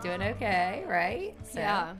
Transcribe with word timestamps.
doing 0.00 0.22
okay, 0.22 0.84
right? 0.86 1.34
So, 1.44 1.60
Yeah. 1.60 1.94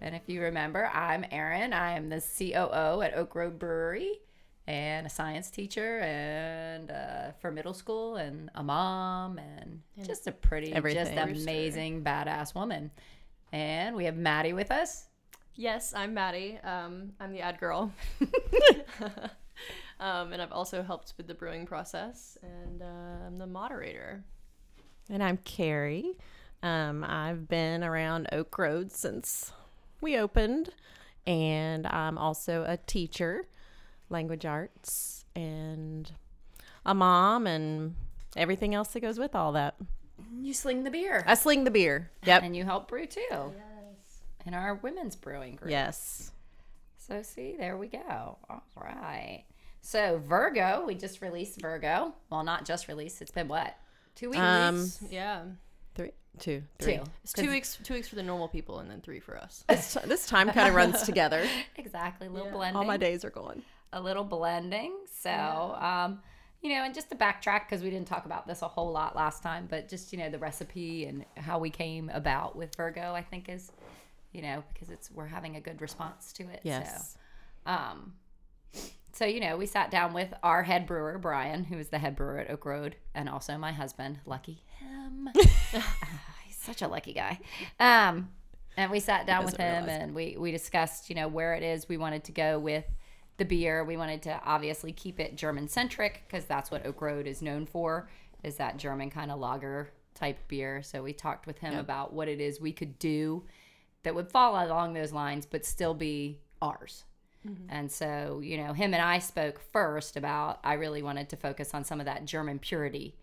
And 0.00 0.14
if 0.14 0.22
you 0.26 0.42
remember, 0.42 0.86
I'm 0.92 1.24
Erin. 1.30 1.72
I 1.72 1.96
am 1.96 2.08
the 2.08 2.20
COO 2.20 3.00
at 3.02 3.14
Oak 3.16 3.34
Road 3.34 3.58
Brewery 3.58 4.20
and 4.66 5.06
a 5.06 5.10
science 5.10 5.48
teacher 5.50 6.00
and 6.00 6.90
uh, 6.90 7.32
for 7.40 7.50
middle 7.50 7.72
school 7.72 8.16
and 8.16 8.50
a 8.56 8.62
mom 8.62 9.38
and 9.38 9.80
just 10.04 10.26
a 10.26 10.32
pretty, 10.32 10.72
just 10.72 11.12
amazing, 11.12 12.02
badass 12.02 12.54
woman. 12.54 12.90
And 13.52 13.94
we 13.96 14.04
have 14.04 14.16
Maddie 14.16 14.52
with 14.52 14.70
us. 14.70 15.06
Yes, 15.54 15.94
I'm 15.94 16.12
Maddie. 16.12 16.58
Um, 16.62 17.12
I'm 17.20 17.32
the 17.32 17.40
ad 17.40 17.58
girl. 17.58 17.92
um, 20.00 20.32
and 20.32 20.42
I've 20.42 20.52
also 20.52 20.82
helped 20.82 21.14
with 21.16 21.26
the 21.26 21.34
brewing 21.34 21.64
process, 21.64 22.36
and 22.42 22.82
uh, 22.82 23.26
I'm 23.26 23.38
the 23.38 23.46
moderator. 23.46 24.22
And 25.08 25.22
I'm 25.22 25.38
Carrie. 25.38 26.18
Um, 26.62 27.04
I've 27.04 27.48
been 27.48 27.84
around 27.84 28.28
Oak 28.32 28.56
Road 28.58 28.90
since 28.92 29.52
we 30.00 30.16
opened, 30.16 30.70
and 31.26 31.86
I'm 31.86 32.18
also 32.18 32.64
a 32.66 32.76
teacher, 32.76 33.46
language 34.08 34.44
arts, 34.44 35.24
and 35.34 36.10
a 36.84 36.94
mom, 36.94 37.46
and 37.46 37.94
everything 38.36 38.74
else 38.74 38.88
that 38.88 39.00
goes 39.00 39.18
with 39.18 39.34
all 39.34 39.52
that. 39.52 39.76
You 40.40 40.54
sling 40.54 40.84
the 40.84 40.90
beer. 40.90 41.24
I 41.26 41.34
sling 41.34 41.64
the 41.64 41.70
beer. 41.70 42.10
Yep. 42.24 42.42
And 42.42 42.56
you 42.56 42.64
help 42.64 42.88
brew 42.88 43.06
too. 43.06 43.22
Yes. 43.30 44.22
In 44.44 44.54
our 44.54 44.74
women's 44.76 45.16
brewing 45.16 45.56
group. 45.56 45.70
Yes. 45.70 46.32
So 46.96 47.22
see, 47.22 47.54
there 47.58 47.76
we 47.76 47.88
go. 47.88 48.38
All 48.48 48.62
right. 48.76 49.44
So 49.82 50.20
Virgo, 50.24 50.84
we 50.86 50.94
just 50.94 51.22
released 51.22 51.60
Virgo. 51.60 52.14
Well, 52.30 52.42
not 52.42 52.64
just 52.64 52.88
released. 52.88 53.22
It's 53.22 53.30
been 53.30 53.46
what? 53.48 53.76
Two 54.14 54.30
weeks. 54.30 54.40
Um, 54.40 54.88
Yeah, 55.10 55.42
Three, 55.42 55.50
two, 56.38 56.62
three. 56.78 56.96
Two. 56.96 57.02
it's 57.22 57.32
two 57.32 57.50
weeks. 57.50 57.78
Two 57.82 57.94
weeks 57.94 58.08
for 58.08 58.16
the 58.16 58.22
normal 58.22 58.48
people, 58.48 58.78
and 58.80 58.90
then 58.90 59.00
three 59.00 59.20
for 59.20 59.36
us. 59.36 59.64
This, 59.68 59.96
this 60.06 60.26
time 60.26 60.50
kind 60.50 60.68
of 60.68 60.74
runs 60.74 61.02
together. 61.10 61.46
Exactly. 61.76 62.26
A 62.26 62.30
little 62.30 62.48
Yeah. 62.48 62.52
blending. 62.54 62.76
All 62.76 62.84
my 62.84 62.96
days 62.96 63.24
are 63.24 63.30
gone. 63.30 63.62
A 63.92 64.00
little 64.00 64.24
blending. 64.24 64.92
So, 65.20 65.30
um, 65.30 66.20
you 66.62 66.70
know, 66.70 66.82
and 66.84 66.94
just 66.94 67.10
to 67.10 67.16
backtrack 67.16 67.68
because 67.68 67.82
we 67.82 67.90
didn't 67.90 68.08
talk 68.08 68.26
about 68.26 68.46
this 68.46 68.62
a 68.62 68.68
whole 68.68 68.90
lot 68.90 69.14
last 69.14 69.42
time, 69.42 69.66
but 69.70 69.88
just 69.88 70.12
you 70.12 70.18
know 70.18 70.28
the 70.30 70.38
recipe 70.38 71.04
and 71.04 71.24
how 71.36 71.58
we 71.58 71.70
came 71.70 72.10
about 72.12 72.56
with 72.56 72.74
Virgo, 72.76 73.12
I 73.14 73.22
think 73.22 73.48
is, 73.48 73.70
you 74.32 74.42
know, 74.42 74.64
because 74.72 74.90
it's 74.90 75.10
we're 75.10 75.26
having 75.26 75.56
a 75.56 75.60
good 75.60 75.80
response 75.80 76.32
to 76.34 76.44
it. 76.48 76.60
Yes. 76.64 77.16
So, 77.66 77.72
um, 77.72 78.14
so 79.12 79.24
you 79.24 79.40
know, 79.40 79.56
we 79.56 79.66
sat 79.66 79.90
down 79.90 80.12
with 80.12 80.32
our 80.42 80.62
head 80.62 80.86
brewer 80.86 81.18
Brian, 81.18 81.64
who 81.64 81.78
is 81.78 81.88
the 81.88 81.98
head 81.98 82.16
brewer 82.16 82.38
at 82.38 82.50
Oak 82.50 82.64
Road, 82.66 82.96
and 83.14 83.28
also 83.28 83.56
my 83.56 83.72
husband. 83.72 84.18
Lucky 84.26 84.62
him. 85.06 85.30
Ah, 85.74 85.82
he's 86.46 86.56
such 86.56 86.82
a 86.82 86.88
lucky 86.88 87.12
guy. 87.12 87.38
Um, 87.80 88.30
and 88.76 88.90
we 88.90 89.00
sat 89.00 89.26
down 89.26 89.44
with 89.44 89.56
him 89.56 89.84
realize 89.84 90.02
and 90.02 90.14
we 90.14 90.36
we 90.38 90.50
discussed, 90.50 91.08
you 91.08 91.16
know, 91.16 91.28
where 91.28 91.54
it 91.54 91.62
is 91.62 91.88
we 91.88 91.96
wanted 91.96 92.24
to 92.24 92.32
go 92.32 92.58
with 92.58 92.84
the 93.38 93.44
beer. 93.44 93.84
We 93.84 93.96
wanted 93.96 94.22
to 94.22 94.40
obviously 94.44 94.92
keep 94.92 95.18
it 95.20 95.36
German 95.36 95.68
centric 95.68 96.24
because 96.26 96.44
that's 96.44 96.70
what 96.70 96.84
Oak 96.84 97.00
Road 97.00 97.26
is 97.26 97.42
known 97.42 97.66
for, 97.66 98.08
is 98.42 98.56
that 98.56 98.76
German 98.76 99.10
kind 99.10 99.30
of 99.30 99.38
lager 99.38 99.90
type 100.14 100.38
beer. 100.48 100.82
So 100.82 101.02
we 101.02 101.12
talked 101.12 101.46
with 101.46 101.58
him 101.58 101.76
about 101.78 102.12
what 102.12 102.28
it 102.28 102.40
is 102.40 102.60
we 102.60 102.72
could 102.72 102.98
do 102.98 103.44
that 104.02 104.14
would 104.14 104.30
fall 104.30 104.52
along 104.64 104.94
those 104.94 105.12
lines, 105.12 105.46
but 105.46 105.64
still 105.64 105.94
be 105.94 106.40
ours. 106.62 107.04
And 107.68 107.92
so, 107.92 108.40
you 108.42 108.56
know, 108.56 108.72
him 108.72 108.92
and 108.92 109.02
I 109.02 109.18
spoke 109.20 109.60
first 109.72 110.16
about 110.16 110.58
I 110.64 110.74
really 110.74 111.02
wanted 111.02 111.28
to 111.30 111.36
focus 111.36 111.74
on 111.74 111.84
some 111.84 112.00
of 112.00 112.06
that 112.06 112.24
German 112.24 112.58
purity. 112.58 113.14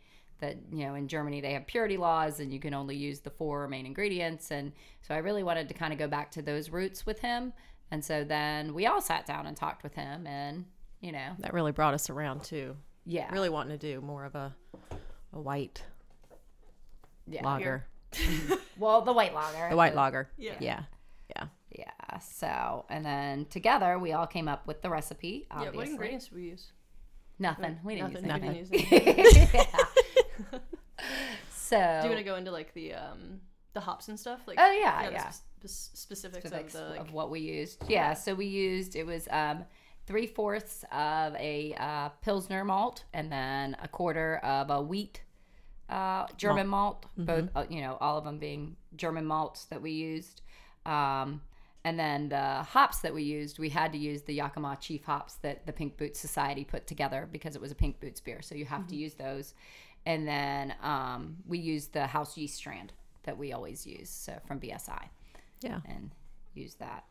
That, 0.43 0.57
you 0.73 0.85
know, 0.85 0.95
in 0.95 1.07
Germany 1.07 1.39
they 1.41 1.53
have 1.53 1.65
purity 1.65 1.95
laws 1.97 2.39
and 2.41 2.53
you 2.53 2.59
can 2.59 2.73
only 2.73 2.95
use 2.97 3.21
the 3.21 3.29
four 3.29 3.67
main 3.69 3.85
ingredients. 3.85 4.51
And 4.51 4.73
so 5.01 5.13
I 5.15 5.19
really 5.19 5.41
wanted 5.43 5.67
to 5.69 5.73
kind 5.73 5.93
of 5.93 5.99
go 5.99 6.07
back 6.07 6.31
to 6.31 6.41
those 6.41 6.69
roots 6.69 7.05
with 7.05 7.19
him. 7.19 7.53
And 7.91 8.03
so 8.03 8.23
then 8.23 8.73
we 8.73 8.85
all 8.85 8.99
sat 9.01 9.25
down 9.25 9.45
and 9.47 9.55
talked 9.55 9.83
with 9.83 9.93
him 9.93 10.27
and, 10.27 10.65
you 10.99 11.11
know, 11.13 11.29
That 11.39 11.53
really 11.53 11.71
brought 11.71 11.93
us 11.93 12.09
around 12.09 12.43
too. 12.43 12.75
yeah. 13.05 13.31
Really 13.31 13.49
wanting 13.49 13.77
to 13.77 13.87
do 13.93 14.01
more 14.01 14.25
of 14.25 14.35
a 14.35 14.53
a 15.31 15.39
white 15.41 15.81
yeah. 17.27 17.43
lager. 17.43 17.85
Well, 18.77 19.01
the 19.01 19.13
white 19.13 19.33
lager. 19.35 19.69
The 19.69 19.75
white 19.77 19.95
lager. 19.95 20.29
Yeah. 20.37 20.55
Yeah. 20.59 20.83
Yeah. 21.35 21.45
Yeah. 21.77 22.19
So, 22.19 22.85
and 22.89 23.05
then 23.05 23.45
together 23.45 23.97
we 23.99 24.13
all 24.13 24.25
came 24.27 24.47
up 24.47 24.65
with 24.67 24.81
the 24.81 24.89
recipe. 24.89 25.45
Yeah. 25.49 25.57
Obviously. 25.57 25.77
What 25.77 25.87
ingredients 25.89 26.27
do 26.27 26.35
we 26.35 26.43
use? 26.43 26.71
Nothing. 27.39 27.79
We 27.83 27.95
didn't 27.95 28.23
Nothing. 28.25 28.55
use 28.55 28.69
We 28.71 28.79
anything. 28.91 29.15
didn't 29.15 29.17
use 29.25 29.37
anything. 29.37 29.65
Yeah. 29.77 30.02
so. 31.51 31.77
Do 32.01 32.07
you 32.07 32.13
want 32.13 32.17
to 32.17 32.23
go 32.23 32.35
into 32.35 32.51
like 32.51 32.73
the 32.73 32.93
um 32.93 33.39
the 33.73 33.79
hops 33.79 34.07
and 34.07 34.19
stuff? 34.19 34.41
Like 34.47 34.57
Oh, 34.59 34.71
yeah, 34.71 35.09
yeah. 35.09 35.29
spe- 35.29 35.43
spe- 35.65 35.95
specifics, 35.97 36.39
specifics 36.47 36.75
of 36.75 36.81
the 36.81 36.89
like. 36.91 36.99
of 36.99 37.13
what 37.13 37.29
we 37.29 37.39
used. 37.39 37.83
Yeah, 37.87 38.13
so 38.13 38.35
we 38.35 38.45
used 38.45 38.95
it 38.95 39.05
was 39.05 39.27
um, 39.31 39.65
three 40.05 40.27
fourths 40.27 40.83
of 40.91 41.35
a 41.35 41.73
uh, 41.79 42.09
pilsner 42.21 42.63
malt 42.63 43.03
and 43.13 43.31
then 43.31 43.75
a 43.81 43.87
quarter 43.87 44.37
of 44.37 44.69
a 44.69 44.81
wheat 44.81 45.21
uh, 45.89 46.27
German 46.37 46.67
malt. 46.67 47.05
Both 47.17 47.49
uh, 47.55 47.65
you 47.69 47.81
know, 47.81 47.97
all 47.99 48.17
of 48.17 48.23
them 48.25 48.37
being 48.39 48.75
German 48.95 49.25
malts 49.25 49.65
that 49.65 49.81
we 49.81 49.91
used. 49.91 50.41
Um, 50.85 51.41
and 51.85 51.99
then 51.99 52.29
the 52.29 52.63
hops 52.63 52.99
that 52.99 53.13
we 53.13 53.23
used, 53.23 53.59
we 53.59 53.67
had 53.69 53.91
to 53.91 53.97
use 53.97 54.21
the 54.21 54.33
Yakima 54.33 54.77
Chief 54.79 55.03
hops 55.03 55.33
that 55.41 55.65
the 55.65 55.73
Pink 55.73 55.97
Boots 55.97 56.17
Society 56.19 56.63
put 56.63 56.87
together 56.87 57.27
because 57.31 57.55
it 57.57 57.61
was 57.61 57.71
a 57.71 57.75
Pink 57.75 57.99
Boots 57.99 58.21
beer. 58.21 58.41
So 58.41 58.55
you 58.55 58.63
have 58.65 58.87
to 58.87 58.95
use 58.95 59.15
those. 59.15 59.53
And 60.05 60.27
then 60.27 60.75
um, 60.81 61.37
we 61.47 61.57
use 61.59 61.87
the 61.87 62.07
house 62.07 62.37
yeast 62.37 62.55
strand 62.55 62.91
that 63.23 63.37
we 63.37 63.53
always 63.53 63.85
use, 63.87 64.09
so 64.09 64.37
from 64.45 64.59
BSI 64.59 65.07
Yeah. 65.61 65.79
and 65.85 66.11
use 66.53 66.75
that 66.75 67.05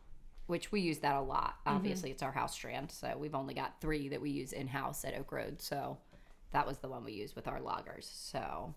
which 0.45 0.73
we 0.73 0.81
use 0.81 0.99
that 0.99 1.15
a 1.15 1.21
lot. 1.21 1.55
Obviously 1.65 2.11
it's 2.11 2.21
our 2.21 2.31
house 2.31 2.53
strand 2.53 2.91
so 2.91 3.15
we've 3.17 3.33
only 3.33 3.53
got 3.53 3.79
three 3.79 4.09
that 4.09 4.19
we 4.21 4.29
use 4.29 4.51
in-house 4.51 5.05
at 5.05 5.17
oak 5.17 5.31
road 5.31 5.61
so 5.61 5.97
that 6.51 6.67
was 6.67 6.77
the 6.79 6.89
one 6.89 7.03
we 7.05 7.13
used 7.13 7.33
with 7.35 7.47
our 7.47 7.59
lagers. 7.61 8.03
So 8.11 8.75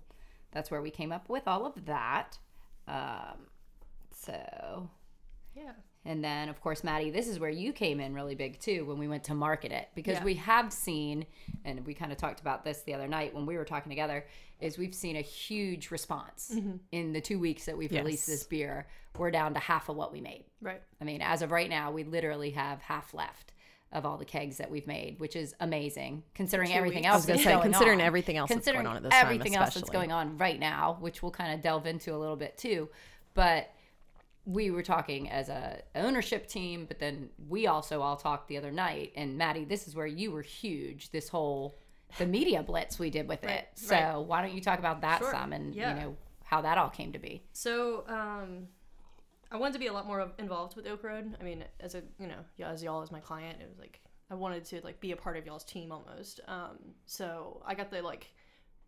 that's 0.53 0.71
where 0.71 0.81
we 0.81 0.91
came 0.91 1.11
up 1.13 1.29
with 1.29 1.47
all 1.49 1.67
of 1.67 1.85
that. 1.87 2.39
Um, 2.87 3.49
so 4.13 4.89
yeah. 5.55 5.73
And 6.07 6.23
then, 6.23 6.49
of 6.49 6.61
course, 6.61 6.85
Maddie, 6.85 7.11
this 7.11 7.27
is 7.27 7.41
where 7.41 7.51
you 7.51 7.73
came 7.73 8.01
in 8.01 8.15
really 8.15 8.35
big 8.35 8.59
too 8.61 8.85
when 8.85 8.99
we 8.99 9.09
went 9.09 9.25
to 9.25 9.35
market 9.35 9.73
it 9.73 9.89
because 9.95 10.19
Yeah. 10.19 10.25
we 10.25 10.35
have 10.35 10.73
seen, 10.73 11.27
and 11.65 11.85
we 11.87 11.95
kind 11.95 12.13
of 12.13 12.19
talked 12.19 12.41
about 12.41 12.65
this 12.65 12.83
the 12.83 12.95
other 12.95 13.09
night 13.09 13.35
when 13.35 13.45
we 13.45 13.57
were 13.57 13.65
talking 13.65 13.91
together, 13.91 14.25
is 14.61 14.79
we've 14.79 14.95
seen 14.95 15.17
a 15.17 15.21
huge 15.21 15.91
response 15.91 16.53
mm-hmm. 16.55 16.77
in 16.93 17.13
the 17.13 17.21
two 17.21 17.39
weeks 17.39 17.67
that 17.67 17.77
we've 17.77 17.93
released 17.93 18.27
this 18.27 18.45
beer. 18.45 18.87
We're 19.19 19.31
down 19.31 19.55
to 19.55 19.61
half 19.61 19.89
of 19.89 19.97
what 19.97 20.13
we 20.13 20.21
made. 20.21 20.45
Right. 20.61 20.81
I 21.01 21.05
mean, 21.05 21.21
as 21.23 21.43
of 21.43 21.51
right 21.51 21.69
now, 21.69 21.91
we 21.91 22.05
literally 22.05 22.51
have 22.51 22.81
half 22.83 23.13
left 23.13 23.53
of 23.93 24.05
all 24.05 24.17
the 24.17 24.25
kegs 24.25 24.59
that 24.59 24.71
we've 24.71 24.87
made, 24.87 25.19
which 25.21 25.37
is 25.37 25.55
amazing 25.61 26.23
considering 26.35 26.73
everything 26.73 26.99
weeks. 27.03 27.07
else 27.07 27.15
I 27.15 27.17
was 27.17 27.27
gonna 27.27 27.57
that's 27.57 27.65
say, 27.65 27.71
considering 27.71 28.01
on. 28.01 28.07
everything 28.07 28.37
else 28.37 28.51
that's 28.51 28.67
going 28.67 28.87
on 28.87 28.97
at 28.97 29.03
this 29.03 29.13
time, 29.13 29.25
everything 29.25 29.57
else 29.57 29.75
that's 29.75 29.91
going 29.91 30.13
on 30.13 30.37
right 30.39 30.59
now, 30.59 30.97
which 31.01 31.23
we'll 31.23 31.33
kind 31.33 31.55
of 31.55 31.63
delve 31.63 31.87
into 31.87 32.15
a 32.15 32.19
little 32.19 32.37
bit 32.37 32.59
too. 32.59 32.89
But 33.35 33.71
we 34.47 34.71
were 34.71 34.83
talking 34.83 35.29
as 35.29 35.49
a 35.49 35.83
ownership 35.97 36.47
team, 36.47 36.87
but 36.87 37.01
then 37.01 37.29
we 37.49 37.67
also 37.67 38.01
all 38.01 38.17
talked 38.17 38.49
the 38.49 38.57
other 38.57 38.71
night. 38.71 39.13
And 39.17 39.37
Maddie, 39.37 39.65
this 39.65 39.89
is 39.89 39.95
where 39.95 40.07
you 40.07 40.31
were 40.31 40.43
huge. 40.43 41.11
This 41.11 41.29
whole 41.29 41.77
the 42.19 42.27
media 42.27 42.63
blitz 42.63 42.99
we 42.99 43.11
did 43.11 43.29
with 43.29 43.45
it. 43.45 43.69
So 43.75 43.95
right. 43.95 44.17
why 44.17 44.43
don't 44.43 44.55
you 44.55 44.61
talk 44.61 44.79
about 44.79 45.01
that 45.03 45.19
Sure, 45.19 45.33
some 45.33 45.53
and 45.53 45.75
yeah. 45.75 45.95
you 45.95 46.01
know 46.01 46.17
how 46.45 46.63
that 46.63 46.79
all 46.79 46.89
came 46.89 47.13
to 47.13 47.19
be? 47.19 47.43
So, 47.53 48.05
um, 48.09 48.69
I 49.51 49.57
wanted 49.57 49.75
to 49.75 49.79
be 49.79 49.89
a 49.89 49.93
lot 49.93 50.07
more 50.07 50.33
involved 50.39 50.77
with 50.77 50.87
Oak 50.87 51.05
Road. 51.05 51.37
I 51.41 51.45
mean, 51.45 51.65
as 51.81 51.95
a 51.95 52.03
you 52.19 52.27
know, 52.27 52.39
yeah, 52.57 52.71
as 52.71 52.83
y'all 52.83 53.03
as 53.03 53.11
my 53.11 53.21
client, 53.21 53.61
it 53.61 53.69
was 53.69 53.79
like 53.79 54.01
I 54.31 54.35
wanted 54.35 54.65
to 54.67 54.81
like 54.83 55.01
be 55.01 55.13
a 55.13 55.17
part 55.17 55.37
of 55.37 55.47
y'all's 55.47 55.65
team 55.65 55.93
almost. 55.93 56.41
Um, 56.49 56.79
so 57.07 57.63
I 57.67 57.75
got 57.75 57.91
the 57.91 58.03
like 58.03 58.29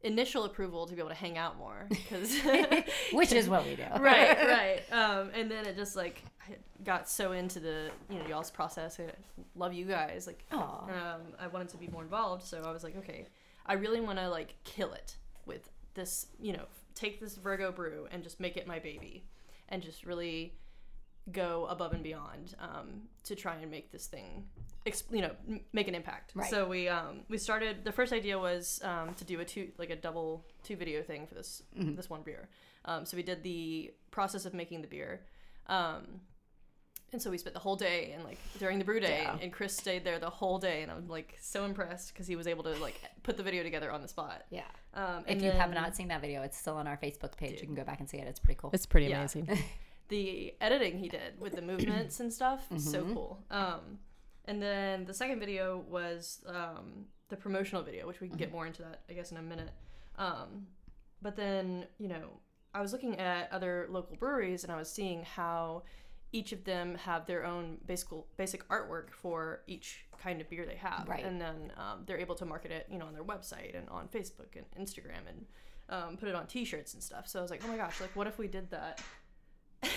initial 0.02 0.44
approval 0.44 0.86
to 0.86 0.94
be 0.94 1.00
able 1.00 1.10
to 1.10 1.14
hang 1.14 1.36
out 1.36 1.58
more 1.58 1.86
because 1.88 2.38
Which 3.12 3.32
is 3.32 3.48
what 3.48 3.64
we 3.64 3.76
do. 3.76 3.84
right, 3.98 4.38
right. 4.48 4.80
Um, 4.92 5.30
and 5.34 5.50
then 5.50 5.66
it 5.66 5.76
just 5.76 5.96
like 5.96 6.22
got 6.84 7.08
so 7.08 7.32
into 7.32 7.60
the 7.60 7.90
you 8.08 8.18
know 8.18 8.26
y'all's 8.26 8.50
process. 8.50 9.00
I 9.00 9.10
love 9.56 9.72
you 9.72 9.84
guys. 9.84 10.26
Like, 10.26 10.44
um, 10.52 11.34
I 11.40 11.46
wanted 11.48 11.68
to 11.70 11.76
be 11.76 11.88
more 11.88 12.02
involved. 12.02 12.44
So 12.44 12.62
I 12.64 12.72
was 12.72 12.84
like, 12.84 12.96
okay, 12.98 13.26
I 13.66 13.74
really 13.74 14.00
want 14.00 14.18
to 14.18 14.28
like 14.28 14.54
kill 14.64 14.92
it 14.92 15.16
with 15.46 15.68
this. 15.94 16.26
You 16.40 16.52
know, 16.54 16.64
take 16.94 17.20
this 17.20 17.36
Virgo 17.36 17.72
brew 17.72 18.06
and 18.10 18.22
just 18.22 18.40
make 18.40 18.56
it 18.56 18.66
my 18.66 18.78
baby, 18.78 19.24
and 19.68 19.82
just 19.82 20.04
really 20.06 20.54
go 21.32 21.66
above 21.70 21.92
and 21.92 22.02
beyond 22.02 22.54
um, 22.60 23.02
to 23.24 23.34
try 23.34 23.56
and 23.56 23.70
make 23.70 23.90
this 23.92 24.06
thing 24.06 24.44
ex- 24.86 25.04
you 25.12 25.20
know 25.20 25.30
m- 25.48 25.60
make 25.72 25.88
an 25.88 25.94
impact 25.94 26.32
Right. 26.34 26.48
so 26.50 26.66
we 26.66 26.88
um, 26.88 27.20
we 27.28 27.38
started 27.38 27.84
the 27.84 27.92
first 27.92 28.12
idea 28.12 28.38
was 28.38 28.80
um, 28.84 29.14
to 29.14 29.24
do 29.24 29.40
a 29.40 29.44
two 29.44 29.68
like 29.78 29.90
a 29.90 29.96
double 29.96 30.44
two 30.62 30.76
video 30.76 31.02
thing 31.02 31.26
for 31.26 31.34
this 31.34 31.62
this 31.76 32.08
one 32.08 32.22
beer 32.22 32.48
um, 32.84 33.04
so 33.04 33.16
we 33.16 33.22
did 33.22 33.42
the 33.42 33.92
process 34.10 34.46
of 34.46 34.54
making 34.54 34.80
the 34.82 34.88
beer 34.88 35.20
um, 35.66 36.20
and 37.10 37.22
so 37.22 37.30
we 37.30 37.38
spent 37.38 37.54
the 37.54 37.60
whole 37.60 37.76
day 37.76 38.12
and 38.14 38.22
like 38.24 38.38
during 38.58 38.78
the 38.78 38.84
brew 38.84 39.00
day 39.00 39.20
Yeah. 39.22 39.36
and 39.40 39.52
chris 39.52 39.74
stayed 39.76 40.04
there 40.04 40.18
the 40.18 40.28
whole 40.30 40.58
day 40.58 40.82
and 40.82 40.90
i'm 40.90 41.08
like 41.08 41.36
so 41.40 41.64
impressed 41.64 42.12
because 42.12 42.26
he 42.26 42.36
was 42.36 42.46
able 42.46 42.64
to 42.64 42.74
like 42.76 43.00
put 43.22 43.36
the 43.36 43.42
video 43.42 43.62
together 43.62 43.90
on 43.90 44.02
the 44.02 44.08
spot 44.08 44.44
Yeah. 44.50 44.62
um, 44.94 45.20
If 45.26 45.32
and 45.32 45.42
you 45.42 45.50
have 45.50 45.72
not 45.72 45.94
seen 45.96 46.08
that 46.08 46.20
video, 46.20 46.42
it's 46.42 46.56
still 46.58 46.76
on 46.76 46.86
our 46.86 46.96
Facebook 46.96 47.36
page. 47.36 47.60
You 47.60 47.66
can 47.66 47.74
go 47.74 47.84
back 47.84 48.00
and 48.00 48.08
see 48.08 48.16
it. 48.18 48.26
It's 48.26 48.38
pretty 48.40 48.58
cool. 48.60 48.70
It's 48.72 48.86
pretty 48.86 49.06
Yeah. 49.08 49.18
amazing. 49.18 49.48
the 50.08 50.54
editing 50.60 50.98
he 50.98 51.08
did 51.08 51.38
with 51.38 51.54
the 51.54 51.62
movements 51.72 52.20
and 52.20 52.32
stuff 52.32 52.66
so 52.78 53.02
Mm-hmm. 53.02 53.14
cool 53.14 53.44
um, 53.50 53.98
and 54.46 54.62
then 54.62 55.04
the 55.04 55.14
second 55.14 55.40
video 55.40 55.84
was 55.88 56.40
um, 56.46 57.06
the 57.28 57.36
promotional 57.36 57.82
video 57.82 58.06
which 58.06 58.20
we 58.20 58.28
can 58.28 58.36
Mm-hmm. 58.36 58.44
get 58.44 58.52
more 58.52 58.66
into 58.66 58.82
that 58.82 59.00
i 59.10 59.12
guess 59.12 59.30
in 59.32 59.36
a 59.36 59.42
minute 59.42 59.70
um, 60.16 60.66
but 61.22 61.36
then 61.36 61.86
you 61.98 62.08
know 62.08 62.28
i 62.74 62.80
was 62.80 62.92
looking 62.92 63.18
at 63.18 63.50
other 63.52 63.86
local 63.90 64.16
breweries 64.16 64.64
and 64.64 64.72
i 64.72 64.76
was 64.76 64.90
seeing 64.90 65.22
how 65.24 65.82
each 66.32 66.52
of 66.52 66.64
them 66.64 66.94
have 66.96 67.24
their 67.26 67.44
own 67.46 67.78
basic 67.86 68.08
basic 68.36 68.66
artwork 68.68 69.10
for 69.10 69.62
each 69.66 70.04
kind 70.22 70.40
of 70.40 70.50
beer 70.50 70.66
they 70.66 70.74
have 70.76 71.06
Right. 71.08 71.24
and 71.24 71.40
then 71.40 71.72
um, 71.76 72.02
they're 72.06 72.18
able 72.18 72.34
to 72.36 72.44
market 72.44 72.70
it 72.70 72.86
you 72.90 72.98
know 72.98 73.06
on 73.06 73.14
their 73.14 73.24
website 73.24 73.76
and 73.78 73.88
on 73.88 74.08
facebook 74.08 74.56
and 74.56 74.66
instagram 74.78 75.24
and 75.28 75.46
um, 75.90 76.16
put 76.18 76.28
it 76.28 76.34
on 76.34 76.46
t-shirts 76.46 76.92
and 76.94 77.02
stuff 77.02 77.26
so 77.28 77.38
i 77.38 77.42
was 77.42 77.50
like 77.50 77.62
oh 77.64 77.68
my 77.68 77.76
gosh 77.76 78.00
like 78.00 78.14
what 78.14 78.26
if 78.26 78.36
we 78.38 78.46
did 78.46 78.70
that 78.70 79.00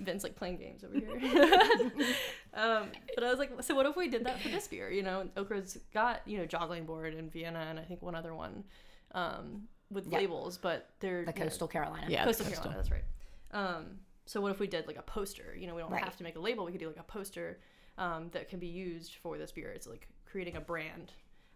Vince 0.00 0.22
like 0.22 0.36
playing 0.36 0.56
games 0.58 0.84
over 0.84 0.94
here. 0.98 1.10
um, 2.54 2.88
but 3.14 3.24
I 3.24 3.30
was 3.30 3.38
like, 3.38 3.50
so 3.62 3.74
what 3.74 3.86
if 3.86 3.96
we 3.96 4.08
did 4.08 4.24
that 4.26 4.40
for 4.40 4.48
this 4.48 4.66
beer? 4.68 4.90
You 4.90 5.02
know, 5.02 5.28
Oak 5.36 5.50
Road's 5.50 5.78
got 5.92 6.20
you 6.26 6.38
know 6.38 6.46
joggling 6.46 6.86
board 6.86 7.14
in 7.14 7.30
Vienna 7.30 7.66
and 7.70 7.78
I 7.78 7.82
think 7.82 8.02
one 8.02 8.14
other 8.14 8.34
one 8.34 8.64
um, 9.12 9.62
with 9.90 10.06
Yeah. 10.06 10.18
labels, 10.18 10.58
but 10.58 10.90
they're 11.00 11.24
The 11.24 11.32
you 11.32 11.38
know, 11.38 11.44
Coastal 11.44 11.68
Carolina. 11.68 12.06
Yeah. 12.08 12.24
Coastal 12.24 12.46
Coastal. 12.46 12.62
Carolina. 12.64 12.82
That's 12.82 12.90
right. 12.90 13.04
Um, 13.52 13.84
so 14.26 14.40
what 14.40 14.50
if 14.50 14.58
we 14.58 14.66
did 14.66 14.86
like 14.86 14.98
a 14.98 15.02
poster? 15.02 15.54
You 15.56 15.66
know, 15.66 15.74
we 15.74 15.80
don't 15.82 15.90
Right. 15.92 16.02
have 16.04 16.16
to 16.16 16.24
make 16.24 16.36
a 16.36 16.40
label. 16.40 16.64
We 16.64 16.72
could 16.72 16.80
do 16.80 16.88
like 16.88 16.98
a 16.98 17.02
poster 17.04 17.58
um, 17.98 18.28
that 18.32 18.48
can 18.48 18.58
be 18.58 18.66
used 18.66 19.14
for 19.22 19.38
this 19.38 19.52
beer. 19.52 19.70
It's 19.70 19.86
like 19.86 20.08
creating 20.30 20.56
a 20.56 20.60
brand. 20.60 21.12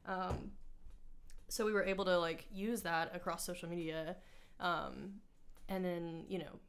Um, 0.07 0.53
so 1.49 1.65
we 1.67 1.73
were 1.73 1.83
able 1.85 2.05
to 2.05 2.19
like 2.19 2.47
use 2.53 2.83
that 2.83 3.15
across 3.17 3.45
social 3.45 3.69
media, 3.69 4.17
um, 4.61 5.15
and 5.69 5.85
then 5.85 6.25
you 6.29 6.39
know 6.39 6.61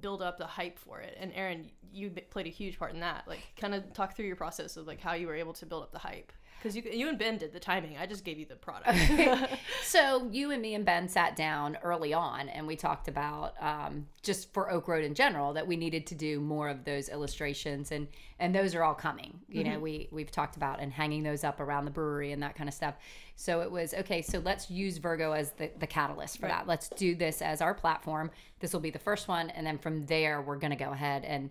build 0.00 0.22
up 0.22 0.38
the 0.38 0.46
hype 0.46 0.78
for 0.78 1.00
it. 1.00 1.16
And 1.20 1.32
Erin, 1.34 1.70
you 1.92 2.10
played 2.30 2.46
a 2.46 2.50
huge 2.50 2.78
part 2.78 2.92
in 2.94 3.00
that. 3.00 3.24
Like, 3.26 3.40
kind 3.56 3.74
of 3.74 3.92
talk 3.92 4.16
through 4.16 4.26
your 4.26 4.36
process 4.36 4.76
of 4.76 4.86
like 4.86 5.00
how 5.00 5.14
you 5.14 5.26
were 5.26 5.34
able 5.34 5.52
to 5.54 5.66
build 5.66 5.82
up 5.82 5.92
the 5.92 5.98
hype. 5.98 6.32
Because 6.64 6.76
you 6.76 6.82
you 6.90 7.10
and 7.10 7.18
Ben 7.18 7.36
did 7.36 7.52
the 7.52 7.60
timing. 7.60 7.98
I 7.98 8.06
just 8.06 8.24
gave 8.24 8.38
you 8.38 8.46
the 8.46 8.56
product. 8.56 8.98
So 9.82 10.28
you 10.32 10.50
and 10.50 10.62
me 10.62 10.74
and 10.74 10.84
Ben 10.84 11.08
sat 11.08 11.36
down 11.36 11.76
early 11.82 12.14
on, 12.14 12.48
and 12.48 12.66
we 12.66 12.74
talked 12.74 13.06
about 13.06 13.54
um, 13.60 14.06
just 14.22 14.52
for 14.52 14.70
Oak 14.70 14.88
Road 14.88 15.04
in 15.04 15.14
general 15.14 15.52
that 15.52 15.66
we 15.66 15.76
needed 15.76 16.06
to 16.06 16.14
do 16.14 16.40
more 16.40 16.68
of 16.70 16.84
those 16.84 17.10
illustrations, 17.10 17.92
and 17.92 18.08
and 18.38 18.54
those 18.54 18.74
are 18.74 18.82
all 18.82 18.94
coming. 18.94 19.38
You 19.48 19.64
know, 19.64 19.78
we 19.78 20.08
we've 20.10 20.30
talked 20.30 20.56
about 20.56 20.80
and 20.80 20.90
hanging 20.90 21.22
those 21.22 21.44
up 21.44 21.60
around 21.60 21.84
the 21.84 21.90
brewery 21.90 22.32
and 22.32 22.42
that 22.42 22.56
kind 22.56 22.68
of 22.68 22.74
stuff. 22.74 22.94
So 23.36 23.60
it 23.60 23.70
was 23.70 23.92
okay. 23.92 24.22
So 24.22 24.38
let's 24.38 24.70
use 24.70 24.96
Virgo 24.96 25.32
as 25.32 25.52
the 25.52 25.70
the 25.78 25.86
catalyst 25.86 26.38
for 26.38 26.46
Right. 26.46 26.52
that. 26.60 26.66
Let's 26.66 26.88
do 26.88 27.14
this 27.14 27.42
as 27.42 27.60
our 27.60 27.74
platform. 27.74 28.30
This 28.60 28.72
will 28.72 28.80
be 28.80 28.90
the 28.90 28.98
first 28.98 29.28
one, 29.28 29.50
and 29.50 29.66
then 29.66 29.76
from 29.76 30.06
there 30.06 30.40
we're 30.40 30.56
going 30.56 30.70
to 30.76 30.82
go 30.84 30.92
ahead 30.92 31.24
and 31.24 31.50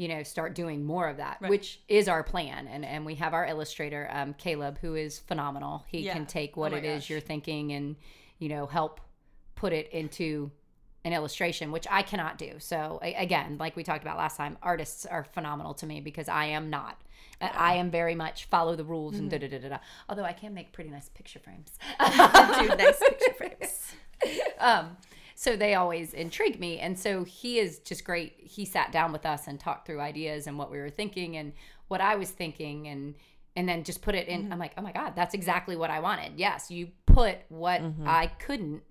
you 0.00 0.08
know 0.08 0.22
start 0.22 0.54
doing 0.54 0.82
more 0.82 1.08
of 1.08 1.18
that 1.18 1.36
which 1.42 1.78
is 1.86 2.08
our 2.08 2.22
plan 2.22 2.66
and 2.68 2.84
and 2.86 3.04
we 3.04 3.14
have 3.16 3.34
our 3.34 3.44
illustrator 3.46 4.08
um, 4.10 4.32
caleb 4.34 4.78
who 4.80 4.94
is 4.94 5.18
phenomenal 5.18 5.84
he 5.88 5.98
Yeah. 6.00 6.14
can 6.14 6.24
take 6.24 6.52
Oh 6.56 6.60
what 6.62 6.72
my 6.72 6.78
it 6.78 6.84
is 6.86 7.02
gosh. 7.02 7.10
you're 7.10 7.20
thinking 7.20 7.72
and 7.72 7.96
you 8.38 8.48
know 8.48 8.64
help 8.66 9.00
put 9.56 9.74
it 9.74 9.90
into 9.92 10.50
an 11.04 11.12
illustration 11.12 11.70
which 11.70 11.86
i 11.90 12.00
cannot 12.00 12.38
do 12.38 12.52
so 12.58 12.98
again 13.02 13.56
like 13.60 13.76
we 13.76 13.82
talked 13.82 14.02
about 14.02 14.16
last 14.16 14.38
time 14.38 14.56
artists 14.62 15.04
are 15.04 15.24
phenomenal 15.24 15.74
to 15.74 15.84
me 15.86 16.00
because 16.00 16.28
i 16.30 16.46
am 16.46 16.70
not 16.70 16.96
I- 17.42 17.72
I 17.72 17.74
am 17.74 17.90
very 17.90 18.14
much 18.14 18.44
follow 18.46 18.76
the 18.76 18.84
rules 18.84 19.18
and 19.18 19.30
da 19.30 19.36
Mm-hmm. 19.38 19.50
da 19.50 19.58
da 19.58 19.68
da 19.68 19.76
da. 19.76 19.82
Although 20.10 20.24
I 20.24 20.34
can 20.34 20.52
make 20.52 20.72
pretty 20.72 20.90
nice 20.90 21.08
picture 21.08 21.38
frames. 21.38 21.70
Do 21.98 22.68
nice 22.76 22.98
picture 22.98 23.32
frames. 23.40 23.92
um, 24.58 24.96
so 25.40 25.56
they 25.56 25.74
always 25.74 26.12
intrigue 26.12 26.60
me. 26.60 26.80
And 26.80 26.98
so 26.98 27.24
he 27.24 27.58
is 27.58 27.78
just 27.78 28.04
great. 28.04 28.34
He 28.36 28.66
sat 28.66 28.92
down 28.92 29.10
with 29.10 29.24
us 29.24 29.46
and 29.46 29.58
talked 29.58 29.86
through 29.86 29.98
ideas 29.98 30.46
and 30.46 30.58
what 30.58 30.70
we 30.70 30.76
were 30.76 30.90
thinking 30.90 31.38
and 31.38 31.54
what 31.88 32.02
I 32.02 32.16
was 32.16 32.28
thinking 32.28 32.88
and 32.88 33.14
and 33.56 33.66
then 33.66 33.82
just 33.82 34.02
put 34.02 34.14
it 34.14 34.28
in. 34.28 34.42
Mm-hmm. 34.42 34.52
I'm 34.52 34.58
like, 34.58 34.74
oh 34.76 34.82
my 34.82 34.92
God, 34.92 35.14
that's 35.16 35.32
exactly 35.32 35.76
what 35.76 35.88
I 35.88 36.00
wanted. 36.00 36.34
Yes, 36.36 36.70
you 36.70 36.88
put 37.06 37.38
what 37.48 37.80
mm-hmm. 37.80 38.06
I 38.06 38.26
couldn't 38.38 38.82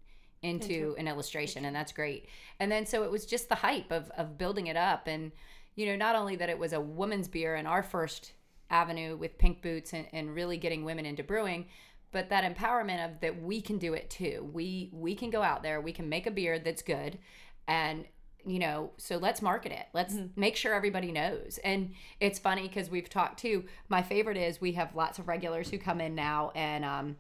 into 0.41 0.95
an 0.97 1.07
illustration 1.07 1.65
and 1.65 1.75
that's 1.75 1.91
great. 1.91 2.25
And 2.59 2.71
then 2.71 2.87
so 2.87 3.03
it 3.03 3.11
was 3.11 3.27
just 3.27 3.47
the 3.47 3.53
hype 3.53 3.91
of 3.91 4.09
of 4.17 4.39
building 4.39 4.65
it 4.65 4.75
up 4.75 5.05
and 5.05 5.31
you 5.75 5.85
know, 5.85 5.95
not 5.95 6.15
only 6.15 6.35
that 6.37 6.49
it 6.49 6.57
was 6.57 6.73
a 6.73 6.81
woman's 6.81 7.27
beer 7.27 7.53
and 7.53 7.67
our 7.67 7.83
first 7.83 8.33
avenue 8.71 9.15
with 9.15 9.37
pink 9.37 9.61
boots 9.61 9.93
and, 9.93 10.07
and 10.13 10.33
really 10.33 10.57
getting 10.57 10.83
women 10.83 11.05
into 11.05 11.21
brewing, 11.21 11.67
but 12.11 12.29
that 12.29 12.43
empowerment 12.43 13.03
of 13.05 13.19
that 13.21 13.41
we 13.41 13.61
can 13.61 13.77
do 13.77 13.93
it 13.93 14.09
too. 14.09 14.49
We 14.53 14.89
we 14.93 15.15
can 15.15 15.29
go 15.29 15.41
out 15.41 15.63
there, 15.63 15.79
we 15.81 15.91
can 15.93 16.09
make 16.09 16.25
a 16.27 16.31
beer 16.31 16.59
that's 16.59 16.81
good 16.81 17.17
and 17.67 18.05
you 18.45 18.57
know, 18.57 18.91
so 18.95 19.17
let's 19.17 19.41
market 19.41 19.73
it. 19.73 19.85
Let's 19.93 20.15
make 20.37 20.55
sure 20.55 20.73
everybody 20.73 21.11
knows. 21.11 21.59
And 21.61 21.93
it's 22.21 22.39
funny 22.39 22.69
because 22.69 22.89
we've 22.89 23.09
talked 23.09 23.37
too. 23.39 23.65
My 23.89 24.01
favorite 24.01 24.37
is 24.37 24.61
we 24.61 24.71
have 24.71 24.95
lots 24.95 25.19
of 25.19 25.27
regulars 25.27 25.69
who 25.69 25.77
come 25.77 25.99
in 25.99 26.15
now 26.15 26.51
and 26.55 26.85
um 26.85 27.15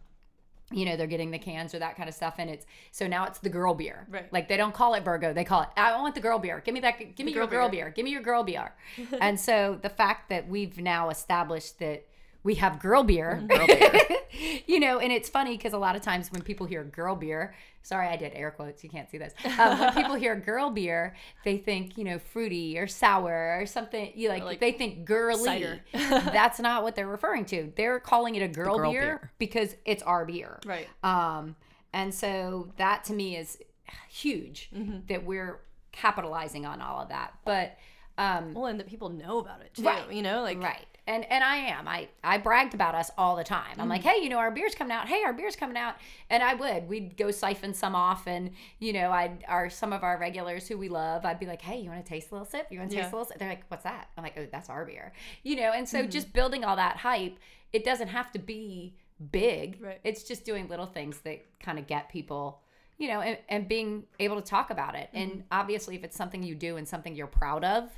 you 0.71 0.85
know 0.85 0.95
they're 0.95 1.07
getting 1.07 1.31
the 1.31 1.39
cans 1.39 1.73
or 1.73 1.79
that 1.79 1.95
kind 1.97 2.07
of 2.07 2.13
stuff 2.13 2.35
and 2.37 2.47
it's 2.47 2.63
so 2.91 3.07
now 3.07 3.25
it's 3.25 3.39
the 3.39 3.49
girl 3.49 3.73
beer 3.73 4.05
Right. 4.07 4.31
like 4.31 4.47
they 4.47 4.55
don't 4.55 4.71
call 4.73 4.93
it 4.93 5.03
virgo 5.03 5.33
they 5.33 5.43
call 5.43 5.63
it 5.63 5.69
i 5.75 5.99
want 5.99 6.13
the 6.13 6.21
girl 6.21 6.37
beer 6.37 6.61
give 6.63 6.75
me 6.75 6.79
that 6.81 7.15
give 7.15 7.25
me 7.25 7.31
your 7.33 7.47
girl 7.47 7.61
girl 7.61 7.69
beer. 7.69 7.85
beer 7.85 7.93
give 7.95 8.05
me 8.05 8.11
your 8.11 8.21
girl 8.21 8.43
beer 8.43 8.75
and 9.19 9.39
so 9.39 9.79
the 9.81 9.89
fact 9.89 10.29
that 10.29 10.47
we've 10.47 10.77
now 10.77 11.09
established 11.09 11.79
that 11.79 12.05
we 12.43 12.55
have 12.55 12.79
girl 12.79 13.03
beer, 13.03 13.43
Girl 13.47 13.67
beer. 13.67 13.91
you 14.67 14.79
know, 14.79 14.99
and 14.99 15.11
it's 15.11 15.27
funny 15.29 15.57
because 15.57 15.73
a 15.73 15.77
lot 15.77 15.95
of 15.95 16.01
times 16.01 16.31
when 16.31 16.41
people 16.41 16.65
hear 16.65 16.83
girl 16.83 17.15
beer, 17.15 17.53
sorry, 17.83 18.07
I 18.07 18.15
did 18.15 18.33
air 18.33 18.51
quotes, 18.51 18.83
you 18.83 18.89
can't 18.89 19.09
see 19.09 19.17
this. 19.17 19.33
Um, 19.59 19.79
when 19.79 19.93
people 20.01 20.15
hear 20.15 20.35
girl 20.35 20.69
beer, 20.69 21.15
they 21.43 21.57
think, 21.57 21.97
you 21.97 22.03
know, 22.05 22.17
fruity 22.19 22.77
or 22.79 22.87
sour 22.87 23.57
or 23.59 23.65
something. 23.65 24.11
You 24.15 24.29
like, 24.29 24.43
like 24.43 24.59
they 24.59 24.71
think 24.71 25.03
girly. 25.05 25.81
That's 25.93 26.59
not 26.59 26.83
what 26.83 26.95
they're 26.95 27.07
referring 27.07 27.45
to. 27.45 27.73
They're 27.75 27.99
calling 27.99 28.35
it 28.35 28.41
a 28.41 28.47
girl, 28.47 28.77
girl 28.77 28.91
beer, 28.91 29.01
beer. 29.01 29.31
because 29.37 29.75
it's 29.85 30.03
our 30.03 30.25
beer. 30.25 30.59
right. 30.65 30.87
Um, 31.03 31.55
and 31.91 32.13
so 32.13 32.71
that 32.77 33.03
to 33.05 33.13
me 33.13 33.35
is 33.35 33.57
huge 34.07 34.69
Mm-hmm. 34.75 34.99
that 35.07 35.25
we're 35.25 35.59
capitalizing 35.91 36.65
on 36.65 36.81
all 36.81 37.01
of 37.01 37.09
that. 37.09 37.33
But 37.45 37.77
um, 38.17 38.53
Well, 38.53 38.67
and 38.67 38.79
that 38.79 38.87
people 38.87 39.09
know 39.09 39.39
about 39.39 39.61
it 39.61 39.73
too. 39.73 39.83
Right. 39.83 40.11
You 40.11 40.21
know, 40.21 40.41
like 40.43 40.61
right 40.61 40.85
and 41.09 41.29
and 41.31 41.43
i 41.43 41.57
am. 41.57 41.87
I 41.87 42.07
i 42.23 42.37
bragged 42.37 42.73
about 42.73 42.95
us 42.95 43.09
all 43.17 43.35
the 43.35 43.43
time. 43.43 43.75
I'm 43.77 43.89
like 43.89 44.01
mm. 44.03 44.11
hey 44.11 44.23
you 44.23 44.29
know 44.29 44.37
our 44.37 44.51
beer's 44.51 44.75
coming 44.75 44.93
out. 44.93 45.07
Hey 45.07 45.23
our 45.23 45.33
beer's 45.33 45.55
coming 45.55 45.75
out. 45.75 45.95
And 46.29 46.43
i 46.43 46.53
would. 46.53 46.87
We'd 46.87 47.17
go 47.17 47.31
siphon 47.31 47.73
some 47.73 47.95
off 47.95 48.27
and 48.27 48.51
you 48.77 48.93
know 48.93 49.11
i'd 49.11 49.43
our 49.47 49.69
some 49.69 49.91
of 49.91 50.03
our 50.03 50.17
regulars 50.17 50.67
who 50.67 50.77
we 50.77 50.87
love 50.87 51.25
i'd 51.25 51.39
be 51.39 51.45
like 51.45 51.61
hey 51.61 51.79
you 51.79 51.89
want 51.89 52.05
to 52.05 52.09
taste 52.09 52.29
a 52.31 52.35
little 52.35 52.45
sip? 52.45 52.67
You 52.69 52.79
want 52.79 52.91
to 52.91 52.97
taste 52.97 53.11
a 53.11 53.15
little 53.15 53.25
sip 53.25 53.39
they're 53.39 53.49
like 53.49 53.65
what's 53.67 53.83
that? 53.83 54.09
I'm 54.15 54.23
like 54.23 54.35
oh 54.37 54.47
that's 54.51 54.69
our 54.69 54.85
beer. 54.85 55.11
You 55.43 55.55
know 55.55 55.71
and 55.73 55.89
so 55.89 55.99
mm-hmm. 55.99 56.09
just 56.09 56.31
building 56.31 56.63
all 56.63 56.75
that 56.75 56.97
hype 56.97 57.37
it 57.73 57.83
doesn't 57.83 58.07
have 58.07 58.31
to 58.31 58.39
be 58.39 58.95
big. 59.31 59.77
Right. 59.81 59.99
it's 60.03 60.23
just 60.23 60.45
doing 60.45 60.69
little 60.69 60.85
things 60.85 61.19
that 61.19 61.45
kind 61.59 61.77
of 61.77 61.87
get 61.87 62.09
people 62.09 62.61
you 62.97 63.07
know 63.07 63.21
and, 63.21 63.37
and 63.49 63.67
being 63.67 64.03
able 64.19 64.35
to 64.35 64.47
talk 64.47 64.69
about 64.69 64.95
it. 64.95 65.09
And 65.13 65.31
mm-hmm. 65.31 65.41
obviously 65.51 65.95
if 65.95 66.03
it's 66.03 66.15
something 66.15 66.43
you 66.43 66.53
do 66.53 66.77
and 66.77 66.87
something 66.87 67.15
you're 67.15 67.27
proud 67.27 67.63
of 67.63 67.89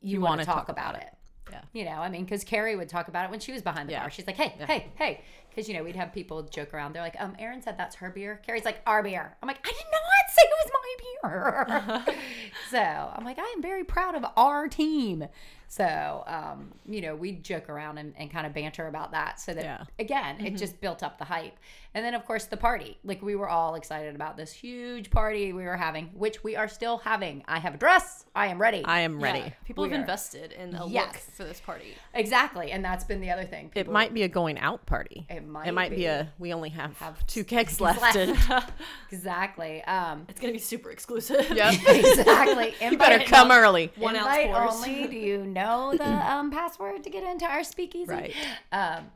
you, 0.00 0.20
want 0.20 0.30
wanna 0.30 0.42
to 0.42 0.46
talk, 0.46 0.56
talk 0.56 0.68
about 0.68 0.94
about 0.94 1.02
it. 1.02 1.15
Yeah. 1.50 1.60
You 1.72 1.84
know, 1.84 1.92
I 2.02 2.08
mean, 2.08 2.24
because 2.24 2.42
Carrie 2.44 2.74
would 2.76 2.88
talk 2.88 3.08
about 3.08 3.24
it 3.26 3.30
when 3.30 3.40
she 3.40 3.52
was 3.52 3.62
behind 3.62 3.88
the 3.88 3.92
Yeah. 3.92 4.00
bar. 4.00 4.10
She's 4.10 4.26
like, 4.26 4.36
hey, 4.36 4.54
hey, 4.66 4.86
hey. 4.96 5.20
Because, 5.48 5.68
you 5.68 5.74
know, 5.74 5.82
we'd 5.84 5.96
have 5.96 6.12
people 6.12 6.42
joke 6.42 6.74
around. 6.74 6.92
They're 6.92 7.02
like, 7.02 7.16
um, 7.18 7.34
Erin 7.38 7.62
said 7.62 7.78
that's 7.78 7.96
her 7.96 8.10
beer. 8.10 8.40
Carrie's 8.44 8.64
like, 8.64 8.80
our 8.86 9.02
beer. 9.02 9.36
I'm 9.42 9.46
like, 9.46 9.58
I 9.64 9.68
did 9.70 9.84
not 9.90 10.02
say 10.34 10.42
it 10.42 10.50
was 10.64 12.02
my 12.02 12.04
beer. 12.04 12.14
so 12.70 12.78
I'm 12.78 13.24
like, 13.24 13.38
I 13.38 13.52
am 13.56 13.62
very 13.62 13.84
proud 13.84 14.14
of 14.16 14.24
our 14.36 14.68
team. 14.68 15.26
So, 15.68 16.24
um, 16.26 16.72
you 16.86 17.00
know, 17.00 17.16
we'd 17.16 17.42
joke 17.42 17.68
around 17.68 17.98
and, 17.98 18.12
and 18.18 18.30
kind 18.30 18.46
of 18.46 18.52
banter 18.52 18.86
about 18.86 19.12
that. 19.12 19.40
So 19.40 19.54
that, 19.54 19.64
Yeah. 19.64 19.84
again, 19.98 20.44
it 20.44 20.56
just 20.56 20.80
built 20.80 21.02
up 21.02 21.18
the 21.18 21.24
hype. 21.24 21.56
And 21.96 22.04
then, 22.04 22.12
of 22.12 22.26
course, 22.26 22.44
the 22.44 22.58
party. 22.58 22.98
Like, 23.04 23.22
we 23.22 23.36
were 23.36 23.48
all 23.48 23.74
excited 23.74 24.14
about 24.14 24.36
this 24.36 24.52
huge 24.52 25.08
party 25.10 25.54
we 25.54 25.64
were 25.64 25.78
having, 25.78 26.08
which 26.08 26.44
we 26.44 26.54
are 26.54 26.68
still 26.68 26.98
having. 26.98 27.42
I 27.48 27.58
have 27.58 27.72
a 27.74 27.78
dress. 27.78 28.26
I 28.34 28.48
am 28.48 28.60
ready. 28.60 28.84
I 28.84 29.00
am 29.00 29.18
ready. 29.18 29.38
yeah, 29.38 29.50
people 29.64 29.84
We 29.84 29.88
have 29.88 29.96
are- 29.98 30.02
invested 30.02 30.52
in 30.52 30.74
a 30.74 30.84
look 30.84 31.14
for 31.16 31.44
this 31.44 31.58
party. 31.58 31.94
exactly. 32.12 32.70
And 32.70 32.84
that's 32.84 33.04
been 33.04 33.22
the 33.22 33.30
other 33.30 33.46
thing. 33.46 33.70
It 33.74 33.88
might 33.90 34.12
be 34.12 34.24
a 34.24 34.28
going 34.28 34.58
out 34.58 34.84
party. 34.84 35.26
It 35.30 35.48
might 35.48 35.68
It 35.68 35.72
might 35.72 35.88
be, 35.88 35.96
be. 35.96 36.04
a. 36.04 36.30
We 36.38 36.52
only 36.52 36.68
have, 36.68 36.98
Have 36.98 37.26
two 37.26 37.44
kegs 37.44 37.80
left. 37.80 38.02
left. 38.02 38.16
and- 38.16 38.36
Exactly. 39.10 39.82
Um, 39.84 40.26
It's 40.28 40.38
gonna 40.38 40.52
be 40.52 40.58
super 40.58 40.90
exclusive. 40.90 41.48
Yep. 41.50 41.74
exactly. 41.88 42.74
you 42.82 42.98
better 42.98 43.14
Invite- 43.14 43.26
come 43.28 43.50
early. 43.50 43.90
One 43.96 44.16
ounce 44.16 44.26
invite 44.26 44.50
pours. 44.52 44.74
only. 44.74 45.06
Do 45.06 45.16
you 45.16 45.46
know 45.46 45.94
the 45.96 46.04
um, 46.30 46.50
password 46.50 47.04
to 47.04 47.08
get 47.10 47.24
into 47.24 47.46
our 47.46 47.64
speakeasy? 47.64 48.10
Right. 48.12 48.34
Um, 48.70 49.06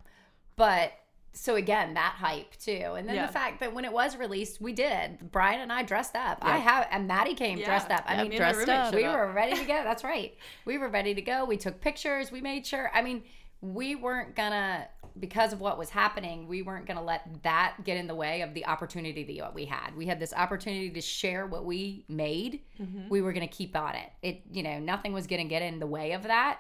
but 0.56 0.92
so 1.40 1.54
again, 1.56 1.94
that 1.94 2.16
hype 2.18 2.54
too, 2.56 2.92
and 2.98 3.08
then 3.08 3.14
Yeah. 3.16 3.26
the 3.26 3.32
fact 3.32 3.60
that 3.60 3.72
when 3.72 3.86
it 3.86 3.92
was 3.92 4.14
released, 4.14 4.60
we 4.60 4.74
did. 4.74 5.32
Brian 5.32 5.62
and 5.62 5.72
I 5.72 5.82
dressed 5.82 6.14
up. 6.14 6.36
I 6.42 6.58
have, 6.58 6.86
and 6.90 7.08
Maddie 7.08 7.34
came 7.34 7.56
Yeah. 7.56 7.64
dressed 7.64 7.90
up. 7.90 8.04
I 8.06 8.16
Yeah, 8.16 8.22
mean, 8.24 8.30
Me 8.32 8.36
dressed 8.36 8.68
up. 8.68 8.94
we 8.94 9.04
up. 9.04 9.16
were 9.16 9.32
ready 9.32 9.56
to 9.56 9.64
go. 9.64 9.82
That's 9.84 10.04
right. 10.04 10.36
We 10.66 10.76
were 10.76 10.90
ready 10.90 11.14
to 11.14 11.22
go. 11.22 11.46
We 11.46 11.56
took 11.56 11.80
pictures. 11.80 12.30
We 12.30 12.42
made 12.42 12.66
sure. 12.66 12.90
I 12.92 13.00
mean, 13.00 13.22
we 13.62 13.94
weren't 13.94 14.36
gonna 14.36 14.88
because 15.18 15.52
of 15.54 15.60
what 15.60 15.78
was 15.78 15.88
happening. 15.88 16.46
We 16.46 16.60
weren't 16.60 16.84
gonna 16.86 17.02
let 17.02 17.42
that 17.42 17.76
get 17.84 17.96
in 17.96 18.06
the 18.06 18.14
way 18.14 18.42
of 18.42 18.52
the 18.52 18.66
opportunity 18.66 19.24
that 19.38 19.54
we 19.54 19.64
had. 19.64 19.96
We 19.96 20.04
had 20.06 20.20
this 20.20 20.34
opportunity 20.34 20.90
to 20.90 21.00
share 21.00 21.46
what 21.46 21.64
we 21.64 22.04
made. 22.06 22.60
Mm-hmm. 22.78 23.08
We 23.08 23.22
were 23.22 23.32
gonna 23.32 23.48
keep 23.48 23.74
on 23.76 23.94
it. 23.94 24.10
It, 24.20 24.42
you 24.52 24.62
know, 24.62 24.78
nothing 24.78 25.14
was 25.14 25.26
gonna 25.26 25.44
get 25.44 25.62
in 25.62 25.80
the 25.80 25.86
way 25.86 26.12
of 26.12 26.24
that. 26.24 26.58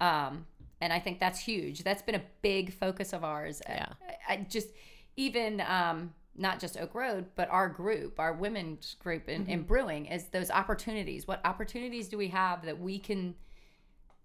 Um, 0.00 0.46
and 0.78 0.92
I 0.92 0.98
think 1.00 1.20
that's 1.20 1.40
huge. 1.40 1.84
That's 1.84 2.02
been 2.02 2.16
a 2.16 2.22
big 2.42 2.70
focus 2.74 3.14
of 3.14 3.24
ours. 3.24 3.62
Yeah. 3.66 3.94
I, 4.28 4.36
just 4.48 4.68
even 5.16 5.60
um, 5.62 6.12
not 6.36 6.60
just 6.60 6.76
Oak 6.78 6.94
Road, 6.94 7.26
but 7.34 7.48
our 7.50 7.68
group, 7.68 8.18
our 8.20 8.32
women's 8.32 8.94
group 8.94 9.28
in, 9.28 9.42
Mm-hmm. 9.42 9.50
in 9.50 9.62
brewing, 9.62 10.06
is 10.06 10.24
those 10.26 10.50
opportunities. 10.50 11.26
What 11.26 11.40
opportunities 11.44 12.08
do 12.08 12.18
we 12.18 12.28
have 12.28 12.64
that 12.66 12.78
we 12.80 12.98
can 12.98 13.34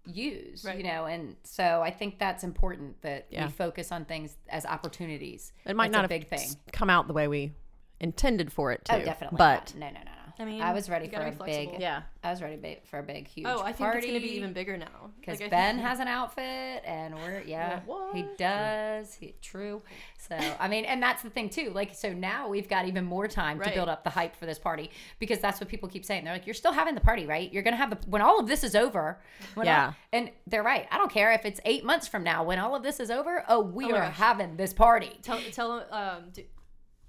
use? 0.06 0.64
Right. 0.64 0.78
You 0.78 0.84
know, 0.84 1.06
and 1.06 1.36
so 1.44 1.80
I 1.82 1.90
think 1.90 2.18
that's 2.18 2.44
important 2.44 3.00
that 3.02 3.26
Yeah. 3.30 3.46
we 3.46 3.52
focus 3.52 3.92
on 3.92 4.04
things 4.04 4.36
as 4.48 4.66
opportunities. 4.66 5.52
It 5.64 5.76
might 5.76 5.86
That's 5.86 5.92
not 5.92 5.98
a 6.10 6.14
have 6.14 6.28
big 6.28 6.28
thing. 6.28 6.48
come 6.72 6.90
out 6.90 7.06
the 7.06 7.12
way 7.14 7.28
we 7.28 7.52
intended 8.00 8.52
for 8.52 8.72
it 8.72 8.84
to. 8.86 8.96
Oh, 8.96 9.04
definitely. 9.04 9.36
But 9.38 9.74
not. 9.74 9.76
no, 9.76 9.86
no, 9.86 9.92
no, 9.92 10.04
no. 10.04 10.21
I 10.42 10.44
mean, 10.44 10.60
I 10.60 10.72
was 10.72 10.90
ready 10.90 11.08
for 11.08 11.16
a 11.20 11.32
flexible. 11.32 11.72
big. 11.72 11.80
yeah, 11.80 12.02
I 12.22 12.30
was 12.30 12.42
ready 12.42 12.56
ba- 12.56 12.80
for 12.90 12.98
a 12.98 13.02
big, 13.02 13.28
huge. 13.28 13.46
Oh, 13.48 13.60
I 13.60 13.66
think 13.72 13.78
party 13.78 13.98
it's 13.98 14.06
gonna 14.08 14.20
be 14.20 14.36
even 14.36 14.52
bigger 14.52 14.76
now. 14.76 15.10
because 15.20 15.40
Like, 15.40 15.50
Ben 15.50 15.76
think- 15.76 15.86
has 15.88 16.00
an 16.00 16.08
outfit 16.08 16.82
and 16.84 17.14
we're 17.14 17.40
yeah, 17.46 17.80
What? 17.86 18.14
he 18.16 18.26
does 18.36 19.14
he 19.14 19.34
true 19.40 19.82
so 20.18 20.36
I 20.60 20.68
mean 20.68 20.84
and 20.84 21.02
that's 21.02 21.22
the 21.22 21.30
thing 21.30 21.48
too 21.50 21.70
like 21.74 21.94
so 21.94 22.12
now 22.12 22.48
we've 22.48 22.68
got 22.68 22.86
even 22.86 23.04
more 23.04 23.26
time 23.28 23.60
to 23.60 23.70
build 23.70 23.88
up 23.88 24.04
the 24.04 24.10
hype 24.10 24.36
for 24.36 24.46
this 24.46 24.58
party 24.58 24.90
because 25.18 25.38
that's 25.40 25.60
what 25.60 25.68
people 25.68 25.88
keep 25.88 26.04
saying 26.04 26.24
they're 26.24 26.32
like 26.32 26.46
you're 26.46 26.54
still 26.54 26.72
having 26.72 26.94
the 26.94 27.00
party 27.00 27.26
right 27.26 27.52
you're 27.52 27.62
gonna 27.62 27.76
have 27.76 27.90
the 27.90 27.98
when 28.08 28.22
all 28.22 28.38
of 28.38 28.46
this 28.46 28.62
is 28.64 28.74
over 28.74 29.20
when 29.54 29.66
all- 29.66 29.72
Yeah. 29.74 29.92
and 30.12 30.30
they're 30.46 30.62
right 30.62 30.86
I 30.90 30.98
don't 30.98 31.10
care 31.10 31.32
if 31.32 31.44
it's 31.44 31.60
eight 31.64 31.84
months 31.84 32.06
from 32.08 32.22
now 32.22 32.44
when 32.44 32.58
all 32.58 32.74
of 32.76 32.82
this 32.82 33.00
is 33.00 33.10
over 33.10 33.44
oh 33.48 33.60
we 33.60 33.86
Oh 33.86 33.96
are 33.96 34.06
gosh. 34.06 34.14
having 34.16 34.56
this 34.56 34.72
party 34.72 35.10
Tell 35.22 35.40
tell 35.52 35.86
um 35.90 36.30
do, 36.32 36.42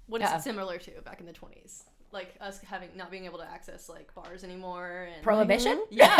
what 0.06 0.20
is 0.20 0.28
Uh-oh. 0.28 0.36
it 0.36 0.42
similar 0.42 0.78
to 0.78 0.90
back 1.02 1.20
in 1.20 1.26
the 1.26 1.32
twenties? 1.32 1.84
Like 2.14 2.32
us 2.40 2.60
having 2.60 2.88
not 2.96 3.10
being 3.10 3.24
able 3.26 3.38
to 3.38 3.44
access 3.50 3.88
like 3.88 4.14
bars 4.14 4.44
anymore 4.44 5.08
and 5.14 5.22
prohibition 5.22 5.84
Yeah. 5.90 6.14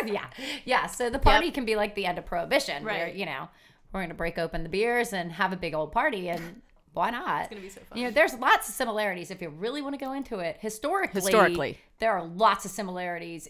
yeah 0.06 0.26
yeah 0.64 0.86
so 0.86 1.10
the 1.10 1.18
party 1.18 1.50
can 1.50 1.64
be 1.64 1.74
like 1.76 1.94
the 1.96 2.06
end 2.06 2.16
of 2.18 2.24
prohibition 2.24 2.84
where 2.84 3.06
Right. 3.06 3.14
you 3.14 3.26
know 3.26 3.48
we're 3.92 4.00
gonna 4.02 4.14
break 4.14 4.38
open 4.38 4.62
the 4.62 4.68
beers 4.68 5.12
and 5.12 5.32
have 5.32 5.52
a 5.52 5.56
big 5.56 5.74
old 5.74 5.90
party 5.92 6.28
and 6.28 6.62
why 6.92 7.10
not 7.10 7.40
It's 7.42 7.48
gonna 7.50 7.60
be 7.62 7.68
so 7.68 7.80
fun. 7.88 7.98
You 7.98 8.04
know, 8.04 8.10
there's 8.12 8.34
lots 8.34 8.68
of 8.68 8.74
similarities 8.76 9.32
if 9.32 9.42
you 9.42 9.48
really 9.48 9.82
want 9.82 9.94
to 9.98 10.04
go 10.04 10.12
into 10.12 10.38
it. 10.38 10.58
Historically, 10.60 11.20
Historically. 11.20 11.78
there 11.98 12.12
are 12.12 12.24
lots 12.24 12.64
of 12.64 12.70
similarities 12.70 13.48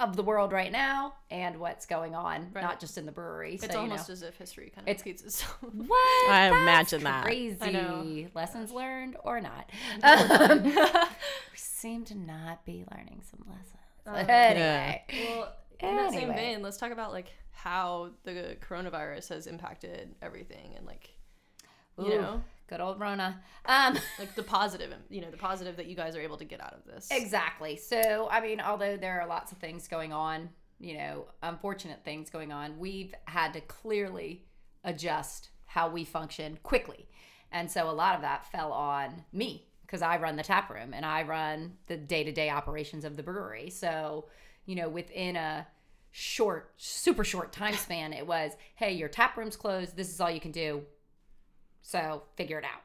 of 0.00 0.16
the 0.16 0.22
world 0.22 0.52
right 0.52 0.70
now 0.72 1.14
and 1.30 1.58
what's 1.58 1.86
going 1.86 2.14
on, 2.14 2.48
Right. 2.52 2.62
not 2.62 2.80
just 2.80 2.98
in 2.98 3.06
the 3.06 3.12
brewery. 3.12 3.54
it's 3.54 3.66
so, 3.66 3.72
you 3.72 3.78
almost 3.78 4.08
know. 4.08 4.12
as 4.14 4.22
if 4.22 4.36
history 4.36 4.70
kind 4.74 4.86
of 4.86 4.90
It's- 4.90 5.00
repeats 5.04 5.22
itself. 5.22 5.56
what 5.72 6.30
I 6.30 6.50
That's 6.50 6.92
imagine 6.92 7.04
that. 7.04 7.24
crazy. 7.24 7.58
I 7.60 7.70
know. 7.70 8.26
Lessons 8.34 8.72
learned 8.72 9.16
or 9.24 9.40
not? 9.40 9.70
Um, 10.02 10.62
we 10.64 11.56
seem 11.56 12.04
to 12.06 12.14
not 12.14 12.64
be 12.64 12.84
learning 12.92 13.22
some 13.30 13.44
lessons. 13.48 14.28
anyway, 14.28 15.04
well, 15.30 15.52
in 15.80 15.96
that 15.96 16.12
same 16.12 16.32
vein, 16.32 16.62
let's 16.62 16.76
talk 16.76 16.92
about 16.92 17.12
like 17.12 17.32
how 17.52 18.10
the 18.24 18.56
coronavirus 18.66 19.28
has 19.30 19.46
impacted 19.46 20.14
everything 20.22 20.74
and 20.76 20.86
like 20.86 21.10
you 21.98 22.12
Ooh, 22.12 22.20
know 22.20 22.42
good 22.68 22.80
old 22.80 23.00
Rona. 23.00 23.40
Um, 23.64 23.98
like 24.18 24.34
the 24.34 24.42
positive 24.42 24.92
you 25.08 25.20
know 25.20 25.30
the 25.30 25.36
positive 25.36 25.76
that 25.76 25.86
you 25.86 25.96
guys 25.96 26.16
are 26.16 26.20
able 26.20 26.36
to 26.38 26.44
get 26.44 26.60
out 26.60 26.74
of 26.74 26.84
this. 26.84 27.08
Exactly. 27.10 27.76
So, 27.76 28.28
I 28.30 28.40
mean, 28.40 28.60
although 28.60 28.96
there 28.96 29.20
are 29.20 29.26
lots 29.26 29.52
of 29.52 29.58
things 29.58 29.88
going 29.88 30.12
on, 30.12 30.50
you 30.78 30.96
know, 30.98 31.26
unfortunate 31.42 32.04
things 32.04 32.30
going 32.30 32.52
on, 32.52 32.78
we've 32.78 33.14
had 33.26 33.52
to 33.54 33.60
clearly 33.62 34.44
adjust 34.84 35.50
how 35.66 35.88
we 35.88 36.04
function 36.04 36.58
quickly. 36.62 37.08
And 37.52 37.70
so 37.70 37.88
a 37.88 37.92
lot 37.92 38.14
of 38.14 38.22
that 38.22 38.50
fell 38.50 38.72
on 38.72 39.24
me 39.32 39.66
because 39.82 40.02
I 40.02 40.18
run 40.18 40.36
the 40.36 40.42
tap 40.42 40.68
room 40.70 40.92
and 40.92 41.06
I 41.06 41.22
run 41.22 41.74
the 41.86 41.96
day 41.96 42.24
to 42.24 42.32
day 42.32 42.50
operations 42.50 43.04
of 43.04 43.16
the 43.16 43.22
brewery. 43.22 43.70
So, 43.70 44.26
you 44.64 44.74
know, 44.74 44.88
within 44.88 45.36
a 45.36 45.66
short, 46.10 46.72
super 46.76 47.24
short 47.24 47.52
time 47.52 47.74
span, 47.74 48.12
it 48.12 48.26
was, 48.26 48.52
hey, 48.74 48.92
your 48.92 49.08
tap 49.08 49.36
room's 49.36 49.56
closed. 49.56 49.96
This 49.96 50.12
is 50.12 50.20
all 50.20 50.30
you 50.30 50.40
can 50.40 50.50
do. 50.50 50.82
So 51.86 52.24
figure 52.34 52.58
it 52.58 52.64
out. 52.64 52.82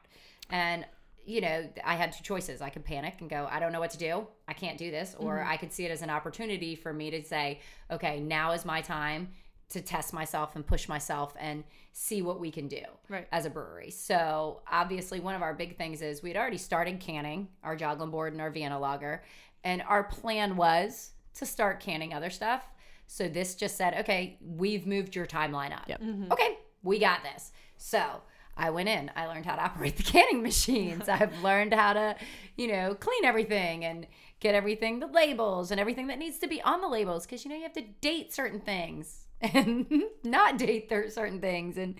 And 0.48 0.86
you 1.24 1.40
know, 1.40 1.68
I 1.84 1.94
had 1.94 2.12
two 2.12 2.24
choices. 2.24 2.60
I 2.60 2.68
could 2.68 2.84
panic 2.84 3.14
and 3.20 3.30
go, 3.30 3.46
I 3.48 3.60
don't 3.60 3.72
know 3.72 3.78
what 3.78 3.90
to 3.90 3.98
do. 3.98 4.26
I 4.48 4.54
can't 4.54 4.76
do 4.76 4.90
this. 4.90 5.14
Or 5.18 5.38
mm-hmm. 5.38 5.50
I 5.50 5.56
could 5.56 5.72
see 5.72 5.84
it 5.84 5.92
as 5.92 6.02
an 6.02 6.10
opportunity 6.10 6.74
for 6.74 6.92
me 6.92 7.10
to 7.12 7.22
say, 7.22 7.60
okay, 7.92 8.18
now 8.18 8.50
is 8.50 8.64
my 8.64 8.80
time 8.80 9.28
to 9.68 9.80
test 9.80 10.12
myself 10.12 10.56
and 10.56 10.66
push 10.66 10.88
myself 10.88 11.34
and 11.38 11.62
see 11.92 12.22
what 12.22 12.40
we 12.40 12.50
can 12.50 12.66
do 12.66 12.82
Right. 13.08 13.28
as 13.30 13.46
a 13.46 13.50
brewery. 13.50 13.90
So 13.90 14.62
obviously 14.70 15.20
one 15.20 15.36
of 15.36 15.42
our 15.42 15.54
big 15.54 15.78
things 15.78 16.02
is 16.02 16.22
we'd 16.24 16.36
already 16.36 16.58
started 16.58 16.98
canning 16.98 17.48
our 17.62 17.76
Joggling 17.76 18.10
board 18.10 18.32
and 18.32 18.42
our 18.42 18.50
Vienna 18.50 18.78
lager. 18.78 19.22
And 19.62 19.80
our 19.82 20.02
plan 20.02 20.56
was 20.56 21.12
to 21.34 21.46
start 21.46 21.78
canning 21.78 22.12
other 22.12 22.30
stuff. 22.30 22.64
So 23.06 23.28
this 23.28 23.54
just 23.54 23.76
said, 23.76 23.94
okay, 24.00 24.38
we've 24.44 24.88
moved 24.88 25.14
your 25.14 25.26
timeline 25.26 25.72
up. 25.72 25.88
Yep. 25.88 26.02
Okay, 26.32 26.58
we 26.82 26.98
got 26.98 27.22
this. 27.22 27.52
So 27.76 28.22
I 28.56 28.70
went 28.70 28.88
in. 28.88 29.10
I 29.16 29.26
learned 29.26 29.46
how 29.46 29.56
to 29.56 29.62
operate 29.62 29.96
the 29.96 30.02
canning 30.02 30.42
machines. 30.42 31.08
I've 31.08 31.42
learned 31.42 31.72
how 31.72 31.92
to, 31.94 32.16
you 32.56 32.68
know, 32.68 32.94
clean 32.94 33.24
everything 33.24 33.84
and 33.84 34.06
get 34.40 34.54
everything, 34.54 35.00
the 35.00 35.06
labels 35.06 35.70
and 35.70 35.80
everything 35.80 36.08
that 36.08 36.18
needs 36.18 36.38
to 36.38 36.48
be 36.48 36.60
on 36.62 36.80
the 36.80 36.88
labels. 36.88 37.24
Because, 37.24 37.44
you 37.44 37.50
know, 37.50 37.56
you 37.56 37.62
have 37.62 37.72
to 37.74 37.84
date 38.00 38.32
certain 38.32 38.60
things 38.60 39.26
and 39.40 40.02
not 40.24 40.58
date 40.58 40.90
certain 40.90 41.40
things. 41.40 41.76
And, 41.76 41.94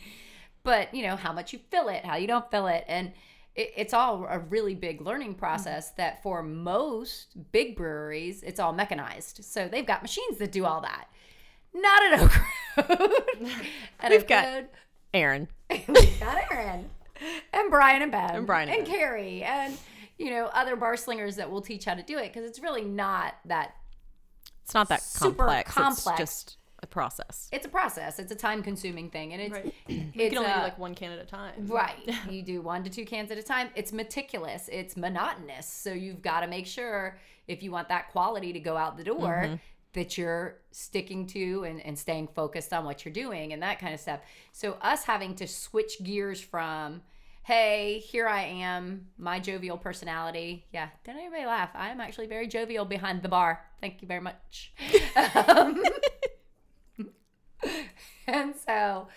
but, 0.64 0.92
you 0.94 1.02
know, 1.06 1.16
how 1.16 1.32
much 1.32 1.52
you 1.52 1.61
fill 1.71 1.88
it, 1.88 2.04
how 2.04 2.16
you 2.16 2.26
don't 2.26 2.50
fill 2.50 2.66
it. 2.66 2.85
And 2.87 3.12
it, 3.54 3.73
it's 3.76 3.94
all 3.94 4.26
a 4.28 4.38
really 4.38 4.75
big 4.75 5.00
learning 5.00 5.30
mm-hmm. 5.30 5.38
process 5.38 5.90
that 5.92 6.23
for 6.23 6.42
most 6.42 7.37
big 7.52 7.76
breweries, 7.76 8.42
it's 8.42 8.61
all 8.61 8.73
mechanized. 8.73 9.44
So 9.44 9.68
they've 9.68 9.87
got 9.87 10.02
machines 10.02 10.38
that 10.38 10.52
do 10.52 10.64
all 10.64 10.80
that. 10.82 11.09
Not 11.75 12.12
at 12.12 12.21
Oak 12.21 12.32
Road. 12.90 13.49
At 14.00 14.11
We've 14.11 14.21
Oak 14.23 14.28
got- 14.28 14.44
Road, 14.44 14.68
Erin. 15.14 15.49
we 15.71 16.07
got 16.21 16.38
Erin 16.50 16.88
and 17.52 17.71
Brian 17.71 18.02
and 18.02 18.11
Ben 18.12 18.35
And 18.35 18.47
Brian 18.47 18.69
and 18.69 18.78
and 18.78 18.87
Ben. 18.87 18.95
Carrie 18.95 19.42
and 19.42 19.76
you 20.19 20.31
know 20.31 20.47
other 20.47 20.76
bar 20.76 20.97
slingers 20.97 21.37
that 21.37 21.50
will 21.50 21.61
teach 21.62 21.85
how 21.85 21.95
to 21.95 22.02
do 22.02 22.19
it 22.19 22.33
because 22.33 22.49
it's 22.49 22.61
really 22.61 22.85
not 22.85 23.35
that 23.47 23.75
It's 24.64 24.75
not 24.75 24.88
that 24.88 25.02
Super 25.02 25.37
complex. 25.45 25.73
complex. 25.73 26.21
It's 26.21 26.45
just 26.45 26.57
a 26.83 26.87
process. 26.87 27.49
it's 27.52 27.64
a 27.64 27.69
process 27.69 28.19
it's 28.19 28.33
a 28.33 28.37
time 28.37 28.61
consuming 28.61 29.09
thing 29.09 29.33
and 29.33 29.40
it's 29.40 29.52
Right. 29.52 29.75
You 29.88 30.11
it's 30.14 30.35
can 30.35 30.38
only 30.38 30.52
do 30.52 30.59
uh, 30.59 30.62
like 30.64 30.78
one 30.81 30.95
can 30.97 31.12
at 31.12 31.21
a 31.21 31.25
time. 31.25 31.66
right 31.69 32.11
you 32.28 32.42
do 32.42 32.61
one 32.61 32.83
to 32.83 32.90
two 32.90 33.04
cans 33.04 33.31
at 33.31 33.38
a 33.38 33.42
time 33.42 33.69
it's 33.76 33.92
meticulous 33.92 34.69
it's 34.73 34.97
monotonous 34.97 35.66
so 35.69 35.92
you've 35.92 36.23
got 36.23 36.40
to 36.40 36.49
make 36.49 36.66
sure 36.66 37.19
if 37.47 37.62
you 37.62 37.71
want 37.71 37.88
that 37.88 38.11
quality 38.11 38.52
to 38.52 38.59
go 38.61 38.76
out 38.76 38.97
the 38.97 39.04
door 39.04 39.42
Mm-hmm. 39.47 39.54
That 39.95 40.17
you're 40.17 40.59
sticking 40.71 41.27
to 41.27 41.65
and, 41.65 41.81
and 41.85 41.99
staying 41.99 42.29
focused 42.35 42.73
on 42.73 42.85
what 42.85 43.05
you're 43.05 43.13
doing 43.13 43.53
and 43.53 43.63
that 43.63 43.79
kind 43.79 43.93
of 43.93 44.01
stuff. 44.01 44.21
So 44.53 44.79
us 44.81 45.05
having 45.05 45.35
to 45.37 45.47
switch 45.47 46.03
gears 46.03 46.41
from 46.41 47.03
hey 47.45 47.99
here 47.99 48.29
i 48.29 48.43
am 48.43 49.09
my 49.19 49.41
jovial 49.41 49.77
personality. 49.77 50.65
Yeah 50.73 50.89
don't 51.05 51.17
anybody 51.17 51.45
laugh. 51.45 51.71
I 51.75 51.91
am 51.91 52.01
actually 52.01 52.27
very 52.27 52.47
jovial 52.47 52.85
behind 52.85 53.23
the 53.23 53.29
bar. 53.29 53.65
Thank 53.81 54.01
you 54.03 54.09
very 54.09 54.21
much. 54.21 54.73
Um, 55.47 55.83
and 58.27 58.55
so 58.57 59.09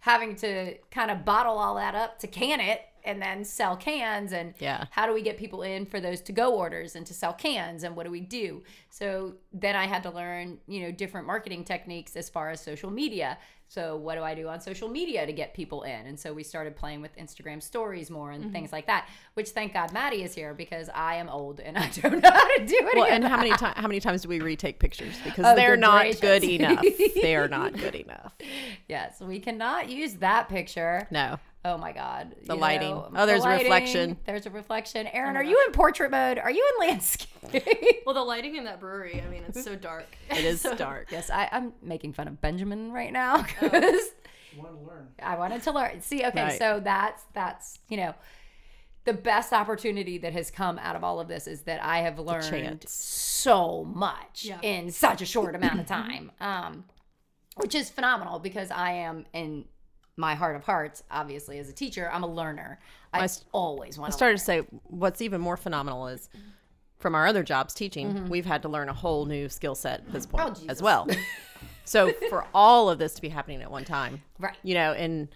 having 0.00 0.34
to 0.36 0.76
kind 0.90 1.10
of 1.10 1.24
bottle 1.24 1.58
all 1.58 1.74
that 1.76 1.94
up 1.94 2.18
to 2.18 2.26
can 2.26 2.60
it 2.60 2.82
and 3.04 3.20
then 3.20 3.44
sell 3.44 3.76
cans 3.76 4.32
and 4.32 4.54
Yeah. 4.58 4.84
how 4.90 5.06
do 5.06 5.12
we 5.14 5.22
get 5.22 5.36
people 5.38 5.62
in 5.62 5.86
for 5.86 6.00
those 6.00 6.20
to 6.22 6.32
go 6.32 6.54
orders 6.54 6.96
and 6.96 7.06
to 7.06 7.14
sell 7.14 7.32
cans 7.32 7.82
and 7.84 7.96
what 7.96 8.04
do 8.04 8.10
we 8.10 8.20
do 8.20 8.62
so 8.88 9.34
then 9.52 9.76
i 9.76 9.86
had 9.86 10.02
to 10.02 10.10
learn 10.10 10.58
you 10.66 10.80
know 10.82 10.90
different 10.92 11.26
marketing 11.26 11.64
techniques 11.64 12.16
as 12.16 12.28
far 12.28 12.50
as 12.50 12.60
social 12.60 12.90
media 12.90 13.38
so 13.68 13.96
what 13.96 14.16
do 14.16 14.22
i 14.22 14.34
do 14.34 14.48
on 14.48 14.60
social 14.60 14.88
media 14.88 15.24
to 15.24 15.32
get 15.32 15.54
people 15.54 15.82
in 15.84 16.06
and 16.06 16.18
so 16.18 16.32
we 16.32 16.42
started 16.42 16.74
playing 16.76 17.00
with 17.00 17.14
instagram 17.16 17.62
stories 17.62 18.10
more 18.10 18.30
Mm-hmm. 18.32 18.42
and 18.42 18.52
things 18.52 18.72
like 18.72 18.86
that 18.86 19.08
which 19.34 19.50
thank 19.50 19.72
god 19.74 19.92
maddie 19.92 20.22
is 20.22 20.34
here 20.34 20.54
because 20.54 20.88
i 20.94 21.14
am 21.16 21.28
old 21.28 21.60
and 21.60 21.78
i 21.84 21.88
don't 21.88 22.20
know 22.22 22.30
how 22.30 22.56
to 22.56 22.66
do 22.66 22.74
it 22.76 22.94
Well, 22.96 23.04
and 23.06 23.24
how 23.24 23.36
many 23.36 23.50
times? 23.50 23.74
How 23.76 23.86
many 23.88 24.00
times 24.00 24.22
do 24.22 24.28
we 24.28 24.40
retake 24.40 24.78
pictures 24.78 25.14
because 25.24 25.44
Oh, 25.46 25.54
they're 25.54 25.76
not 25.76 26.02
gracious. 26.02 26.20
good 26.20 26.44
enough. 26.44 26.84
they 27.22 27.34
are 27.36 27.48
not 27.48 27.72
good 27.84 27.94
enough. 27.94 28.32
yes 28.88 29.20
we 29.20 29.38
cannot 29.40 29.88
use 29.88 30.14
that 30.14 30.48
picture 30.48 31.06
No. 31.10 31.38
Oh 31.64 31.76
my 31.76 31.92
God. 31.92 32.34
The 32.46 32.54
You 32.54 32.60
lighting. 32.60 32.90
know, 32.90 33.10
Oh, 33.14 33.26
there's 33.26 33.42
the 33.42 33.50
a 33.50 33.58
reflection. 33.58 34.16
There's 34.24 34.46
a 34.46 34.50
reflection. 34.50 35.06
Erin, 35.08 35.36
are 35.36 35.44
you 35.44 35.62
in 35.66 35.72
portrait 35.72 36.10
mode? 36.10 36.38
Are 36.38 36.50
you 36.50 36.66
in 36.80 36.88
landscape? 36.88 38.02
Well, 38.06 38.14
the 38.14 38.22
lighting 38.22 38.56
in 38.56 38.64
that 38.64 38.80
brewery, 38.80 39.22
I 39.24 39.28
mean, 39.30 39.42
it's 39.46 39.62
so 39.62 39.76
dark. 39.76 40.06
It 40.30 40.44
is 40.44 40.60
So- 40.62 40.74
dark. 40.74 41.08
yes, 41.12 41.28
I, 41.30 41.48
I'm 41.52 41.74
making 41.82 42.14
fun 42.14 42.28
of 42.28 42.40
Benjamin 42.40 42.92
right 42.92 43.12
now 43.12 43.42
because 43.60 43.72
You 44.54 44.62
want 44.62 44.80
to 44.80 44.86
learn. 44.88 45.08
I 45.22 45.36
wanted 45.36 45.62
to 45.64 45.72
learn. 45.72 46.00
See, 46.00 46.24
okay, 46.24 46.42
Right. 46.44 46.58
so 46.58 46.80
that's 46.82 47.22
that's 47.34 47.78
you 47.88 47.98
know 47.98 48.14
the 49.04 49.12
best 49.12 49.52
opportunity 49.52 50.18
that 50.18 50.32
has 50.32 50.50
come 50.50 50.78
out 50.78 50.94
of 50.96 51.02
all 51.04 51.20
of 51.20 51.28
this 51.28 51.46
is 51.46 51.62
that 51.62 51.82
I 51.82 51.98
have 52.00 52.18
learned 52.18 52.84
so 52.88 53.84
much 53.84 54.44
Yeah. 54.44 54.60
in 54.62 54.90
such 54.92 55.20
a 55.22 55.26
short 55.26 55.54
amount 55.54 55.80
of 55.80 55.86
time. 55.86 56.32
Um 56.40 56.84
which 57.56 57.74
is 57.74 57.90
phenomenal 57.90 58.38
because 58.38 58.70
I 58.70 58.92
am 58.92 59.26
in 59.34 59.66
my 60.20 60.34
heart 60.34 60.54
of 60.54 60.62
hearts, 60.64 61.02
obviously 61.10 61.58
as 61.58 61.68
a 61.68 61.72
teacher, 61.72 62.08
I'm 62.12 62.22
a 62.22 62.26
learner. 62.28 62.78
I, 63.12 63.24
I 63.24 63.28
always 63.52 63.98
want 63.98 64.08
I 64.08 64.12
to 64.12 64.16
started 64.16 64.38
to 64.38 64.44
say 64.44 64.58
what's 64.84 65.20
even 65.22 65.40
more 65.40 65.56
phenomenal 65.56 66.06
is 66.06 66.28
from 66.98 67.14
our 67.14 67.26
other 67.26 67.42
jobs 67.42 67.72
teaching, 67.74 68.28
we've 68.28 68.44
had 68.46 68.60
to 68.62 68.68
learn 68.68 68.88
a 68.90 68.92
whole 68.92 69.24
new 69.24 69.48
skill 69.48 69.74
set 69.74 70.00
at 70.00 70.12
this 70.12 70.26
point 70.26 70.54
Mm-hmm. 70.54 70.66
Oh, 70.68 70.70
as 70.70 70.82
well. 70.82 71.08
so 71.84 72.12
for 72.28 72.44
all 72.54 72.90
of 72.90 72.98
this 72.98 73.14
to 73.14 73.22
be 73.22 73.30
happening 73.30 73.62
at 73.62 73.70
one 73.70 73.84
time, 73.84 74.22
Right. 74.38 74.56
you 74.62 74.74
know, 74.74 74.92
and 74.92 75.28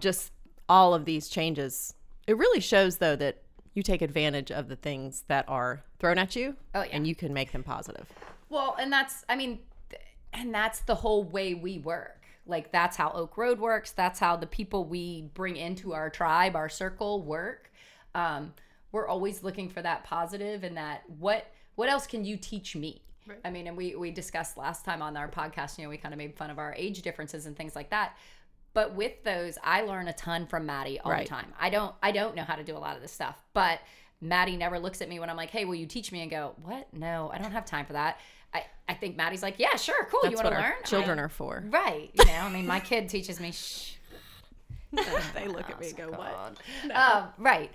just 0.00 0.32
all 0.68 0.92
of 0.94 1.04
these 1.04 1.28
changes, 1.28 1.94
it 2.26 2.36
really 2.36 2.60
shows 2.60 2.98
though 2.98 3.16
that 3.16 3.38
you 3.74 3.82
take 3.82 4.02
advantage 4.02 4.50
of 4.50 4.68
the 4.68 4.76
things 4.76 5.24
that 5.28 5.44
are 5.48 5.82
thrown 5.98 6.18
at 6.18 6.34
you 6.36 6.56
Oh, 6.74 6.82
yeah. 6.82 6.88
and 6.92 7.06
you 7.06 7.14
can 7.14 7.32
make 7.32 7.52
them 7.52 7.62
positive. 7.62 8.06
Well, 8.50 8.76
and 8.78 8.92
that's, 8.92 9.24
I 9.28 9.36
mean, 9.36 9.60
th- 9.88 10.02
and 10.34 10.52
that's 10.52 10.80
the 10.80 10.96
whole 10.96 11.22
way 11.24 11.54
we 11.54 11.78
work. 11.78 12.21
Like, 12.46 12.72
that's 12.72 12.96
how 12.96 13.10
Oak 13.12 13.36
Road 13.36 13.60
works. 13.60 13.92
That's 13.92 14.18
how 14.18 14.36
the 14.36 14.46
people 14.46 14.84
we 14.84 15.30
bring 15.34 15.56
into 15.56 15.92
our 15.94 16.10
tribe, 16.10 16.56
our 16.56 16.68
circle, 16.68 17.22
work. 17.22 17.70
Um, 18.14 18.54
we're 18.90 19.06
always 19.08 19.42
looking 19.42 19.68
for 19.70 19.80
that 19.82 20.04
positive 20.04 20.64
and 20.64 20.76
that 20.76 21.02
what 21.18 21.46
what 21.76 21.88
else 21.88 22.06
can 22.06 22.24
you 22.24 22.36
teach 22.36 22.76
me? 22.76 23.00
Right. 23.26 23.38
I 23.44 23.50
mean, 23.50 23.66
and 23.66 23.76
we 23.76 23.94
we 23.94 24.10
discussed 24.10 24.56
last 24.58 24.84
time 24.84 25.00
on 25.00 25.16
our 25.16 25.28
podcast, 25.28 25.78
you 25.78 25.84
know, 25.84 25.90
we 25.90 25.96
kind 25.96 26.12
of 26.12 26.18
made 26.18 26.36
fun 26.36 26.50
of 26.50 26.58
our 26.58 26.74
age 26.76 27.00
differences 27.02 27.46
and 27.46 27.56
things 27.56 27.74
like 27.74 27.90
that. 27.90 28.16
But 28.74 28.94
with 28.94 29.22
those, 29.24 29.56
I 29.62 29.82
learn 29.82 30.08
a 30.08 30.12
ton 30.12 30.46
from 30.46 30.66
Maddie 30.66 30.98
all 31.00 31.10
Right. 31.12 31.24
the 31.24 31.28
time. 31.30 31.52
I 31.58 31.70
don't 31.70 31.94
I 32.02 32.10
don't 32.12 32.34
know 32.34 32.42
how 32.42 32.56
to 32.56 32.64
do 32.64 32.76
a 32.76 32.78
lot 32.78 32.96
of 32.96 33.02
this 33.02 33.12
stuff, 33.12 33.40
but 33.54 33.80
Maddie 34.20 34.56
never 34.56 34.78
looks 34.78 35.00
at 35.00 35.08
me 35.08 35.18
when 35.20 35.30
I'm 35.30 35.36
like, 35.36 35.50
"Hey, 35.50 35.64
will 35.64 35.74
you 35.74 35.86
teach 35.86 36.12
me?" 36.12 36.20
and 36.20 36.30
go, 36.30 36.54
"What? 36.62 36.92
No, 36.92 37.30
I 37.32 37.38
don't 37.38 37.52
have 37.52 37.64
time 37.64 37.86
for 37.86 37.94
that." 37.94 38.18
I, 38.54 38.64
I 38.88 38.94
think 38.94 39.16
Maddie's 39.16 39.42
like, 39.42 39.58
"Yeah, 39.58 39.76
sure, 39.76 40.04
cool. 40.10 40.20
That's 40.22 40.32
you 40.32 40.36
want 40.36 40.54
to 40.54 40.60
learn?" 40.60 40.74
children 40.84 41.18
I- 41.18 41.22
are 41.22 41.28
for. 41.28 41.64
right. 41.70 42.10
You 42.14 42.24
know, 42.24 42.32
I 42.32 42.50
mean, 42.50 42.66
my 42.66 42.80
kid 42.80 43.08
teaches 43.08 43.40
me. 43.40 43.52
Shh. 43.52 43.96
they 45.34 45.48
look 45.48 45.70
at 45.70 45.80
me 45.80 45.88
and 45.88 45.96
go, 45.96 46.10
"What?" 46.10 46.58
Um, 46.94 47.28
right. 47.38 47.70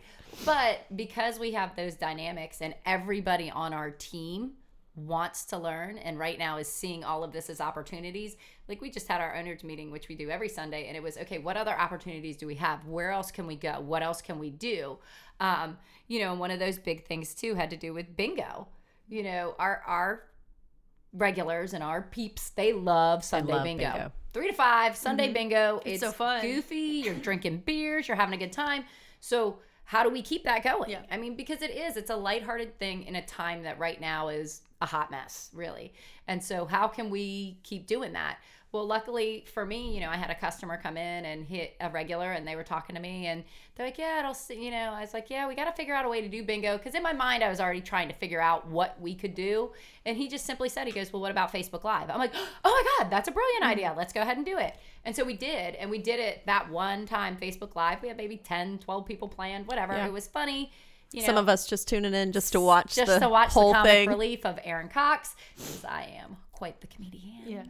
But 0.46 0.86
because 0.96 1.40
we 1.40 1.52
have 1.54 1.76
those 1.76 1.96
dynamics 1.96 2.62
and 2.62 2.76
everybody 2.86 3.50
on 3.50 3.74
our 3.74 3.90
team 3.90 4.52
wants 4.96 5.46
to 5.46 5.58
learn 5.58 5.98
and 6.00 6.18
right 6.18 6.40
now 6.40 6.58
is 6.58 6.68
seeing 6.68 7.04
all 7.04 7.24
of 7.24 7.32
this 7.32 7.50
as 7.50 7.62
opportunities, 7.62 8.36
like 8.68 8.82
we 8.82 8.90
just 8.90 9.08
had 9.08 9.22
our 9.22 9.36
owners 9.36 9.64
meeting, 9.64 9.92
which 9.92 10.08
we 10.10 10.16
do 10.16 10.30
every 10.30 10.50
Sunday, 10.50 10.88
and 10.88 10.98
it 10.98 11.04
was 11.04 11.18
okay, 11.18 11.38
what 11.38 11.58
other 11.58 11.78
opportunities 11.80 12.38
do 12.38 12.46
we 12.48 12.56
have? 12.56 12.86
Where 12.86 13.12
else 13.12 13.32
can 13.32 13.48
we 13.48 13.56
go? 13.56 13.80
What 13.80 14.04
else 14.04 14.22
can 14.22 14.40
we 14.40 14.50
do? 14.50 14.98
Um, 15.40 15.78
you 16.08 16.20
know, 16.20 16.34
one 16.34 16.52
of 16.52 16.60
those 16.60 16.78
big 16.78 17.06
things 17.06 17.34
too 17.34 17.54
had 17.56 17.70
to 17.70 17.78
do 17.78 17.94
with 17.94 18.16
bingo. 18.16 18.68
You 19.10 19.24
know, 19.24 19.56
our 19.60 19.82
our 19.86 20.24
regulars 21.14 21.74
and 21.74 21.84
our 21.84 22.02
peeps, 22.02 22.50
they 22.50 22.74
love 22.74 23.24
Sunday 23.24 23.54
love 23.54 23.64
bingo. 23.64 23.92
bingo. 23.92 24.12
Three 24.34 24.48
to 24.48 24.54
five, 24.54 24.96
Sunday 24.96 25.26
mm-hmm. 25.26 25.34
bingo. 25.34 25.78
It's, 25.86 25.96
It's 25.96 26.02
so 26.02 26.12
fun. 26.12 26.42
Goofy. 26.42 26.76
You're 27.06 27.16
drinking 27.16 27.64
beers. 27.66 28.08
You're 28.08 28.18
having 28.18 28.36
a 28.36 28.38
good 28.38 28.54
time. 28.54 28.86
So 29.20 29.60
how 29.84 30.04
do 30.04 30.10
we 30.10 30.22
keep 30.22 30.44
that 30.44 30.64
going? 30.64 30.90
Yeah. 30.90 31.02
I 31.10 31.18
mean, 31.18 31.36
because 31.36 31.62
it 31.62 31.72
is. 31.72 31.98
It's 31.98 32.10
a 32.10 32.16
lighthearted 32.16 32.78
thing 32.78 33.04
in 33.04 33.16
a 33.16 33.26
time 33.26 33.64
that 33.64 33.80
right 33.80 34.00
now 34.00 34.28
is 34.28 34.62
a 34.82 34.86
hot 34.86 35.10
mess, 35.12 35.50
really. 35.54 35.94
And 36.28 36.44
so 36.44 36.66
how 36.66 36.88
can 36.88 37.10
we 37.10 37.58
keep 37.64 37.88
doing 37.88 38.14
that? 38.14 38.38
Well, 38.74 38.86
luckily 38.86 39.46
for 39.54 39.66
me, 39.66 39.94
you 39.94 40.02
know, 40.02 40.10
I 40.10 40.18
had 40.18 40.30
a 40.30 40.36
customer 40.36 40.78
come 40.82 40.98
in 40.98 41.26
and 41.26 41.46
hit 41.46 41.76
a 41.80 41.90
regular, 41.90 42.34
and 42.34 42.46
they 42.46 42.56
were 42.58 42.64
talking 42.64 42.96
to 42.96 43.02
me, 43.02 43.28
and 43.28 43.46
they're 43.76 43.86
like, 43.86 43.98
"Yeah, 43.98 44.20
it'll," 44.20 44.34
see, 44.34 44.64
you 44.64 44.72
know, 44.72 44.92
I 44.92 45.02
was 45.02 45.14
like, 45.14 45.30
"Yeah, 45.30 45.48
we 45.48 45.56
got 45.56 45.66
to 45.66 45.72
figure 45.72 45.96
out 45.96 46.06
a 46.06 46.10
way 46.10 46.22
to 46.22 46.28
do 46.28 46.44
bingo," 46.44 46.78
because 46.78 46.94
in 46.94 47.02
my 47.02 47.14
mind, 47.14 47.44
I 47.44 47.50
was 47.50 47.62
already 47.62 47.80
trying 47.80 48.10
to 48.10 48.14
figure 48.14 48.42
out 48.42 48.68
what 48.68 49.00
we 49.00 49.15
could 49.15 49.36
do, 49.36 49.72
and 50.06 50.18
he 50.18 50.28
just 50.28 50.46
simply 50.46 50.68
said, 50.68 50.86
"He 50.86 50.91
goes, 50.91 51.13
well, 51.13 51.22
what 51.22 51.32
about 51.32 51.54
Facebook 51.54 51.86
Live?" 51.86 52.10
I'm 52.10 52.20
like, 52.20 52.34
"Oh 52.65 52.84
my 52.84 53.04
God, 53.04 53.10
that's 53.10 53.30
a 53.30 53.32
brilliant 53.32 53.63
mm-hmm. 53.63 53.72
idea. 53.72 53.94
Let's 53.96 54.12
go 54.12 54.22
ahead 54.22 54.36
and 54.36 54.46
do 54.46 54.58
it." 54.58 54.76
And 55.06 55.15
so 55.15 55.24
we 55.24 55.38
did, 55.38 55.76
and 55.76 55.89
we 55.89 56.00
did 56.00 56.20
it 56.20 56.46
that 56.46 56.70
one 56.70 57.06
time 57.06 57.38
Facebook 57.38 57.76
Live. 57.76 58.02
We 58.02 58.10
had 58.10 58.18
maybe 58.18 58.36
10, 58.36 58.80
12 58.80 59.06
people 59.06 59.30
planned, 59.30 59.65
whatever. 59.65 59.94
Yeah. 59.94 60.08
It 60.08 60.12
was 60.12 60.28
funny. 60.28 60.72
You 61.13 61.22
know, 61.22 61.26
Some 61.26 61.38
of 61.38 61.48
us 61.48 61.65
just 61.65 61.88
tuning 61.88 62.13
in 62.13 62.34
just 62.34 62.52
to 62.52 62.60
watch 62.60 62.96
just 62.96 63.08
the 63.08 63.20
to 63.20 63.30
watch 63.30 63.52
whole 63.52 63.70
the 63.70 63.76
comic 63.76 63.91
thing. 63.91 64.10
relief 64.10 64.46
of 64.46 64.60
Erin 64.62 64.89
Cox, 64.89 65.38
because 65.56 65.86
I 65.86 66.20
am 66.22 66.36
quite 66.58 66.82
the 66.82 66.88
comedian. 66.88 67.43
Yeah. 67.46 67.63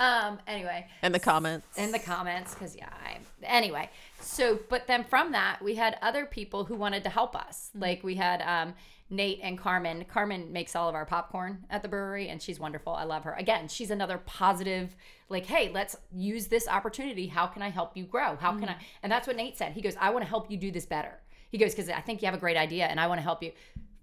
Um. 0.00 0.38
Anyway, 0.46 0.86
and 1.02 1.14
the 1.14 1.20
comments. 1.20 1.66
in 1.78 1.92
the 1.92 1.98
comments 1.98 2.54
because 2.54 2.74
yeah 2.76 2.88
I, 3.04 3.18
anyway. 3.44 3.88
So 4.20 4.58
but 4.68 4.86
then 4.86 5.04
from 5.04 5.32
that 5.32 5.60
we 5.62 5.76
had 5.76 5.96
other 6.02 6.26
people 6.26 6.64
who 6.64 6.74
wanted 6.74 7.04
to 7.04 7.10
help 7.10 7.36
us. 7.36 7.70
Like 7.74 8.02
we 8.02 8.16
had 8.16 8.42
um 8.42 8.74
nate 9.10 9.40
and 9.42 9.58
carmen. 9.58 10.04
Carmen 10.06 10.52
makes 10.52 10.74
all 10.74 10.88
of 10.88 10.94
our 10.94 11.04
popcorn 11.06 11.64
at 11.70 11.82
the 11.82 11.88
brewery 11.88 12.28
and 12.28 12.40
she's 12.42 12.58
wonderful. 12.58 12.94
I 12.94 13.04
love 13.04 13.24
her. 13.24 13.34
Again 13.34 13.68
she's 13.68 13.90
another 13.90 14.18
positive 14.18 14.96
like 15.28 15.46
hey 15.46 15.70
let's 15.72 15.96
use 16.12 16.48
this 16.48 16.66
opportunity. 16.66 17.28
How 17.28 17.46
can 17.46 17.62
i 17.62 17.70
help 17.70 17.96
you 17.96 18.04
grow? 18.04 18.36
How 18.36 18.52
can 18.58 18.68
i 18.68 18.76
and 19.02 19.12
that's 19.12 19.26
what 19.26 19.36
nate 19.36 19.56
said. 19.56 19.72
He 19.72 19.80
goes 19.82 19.94
i 20.00 20.10
want 20.10 20.24
to 20.24 20.28
help 20.28 20.50
you 20.50 20.56
do 20.56 20.70
this 20.72 20.86
better. 20.86 21.14
He 21.50 21.58
goes 21.58 21.74
because 21.74 21.88
i 21.90 22.00
think 22.00 22.22
you 22.22 22.26
have 22.26 22.34
a 22.34 22.40
great 22.40 22.56
idea 22.56 22.86
and 22.86 22.98
i 22.98 23.06
want 23.06 23.18
to 23.18 23.22
help 23.22 23.42
you. 23.42 23.52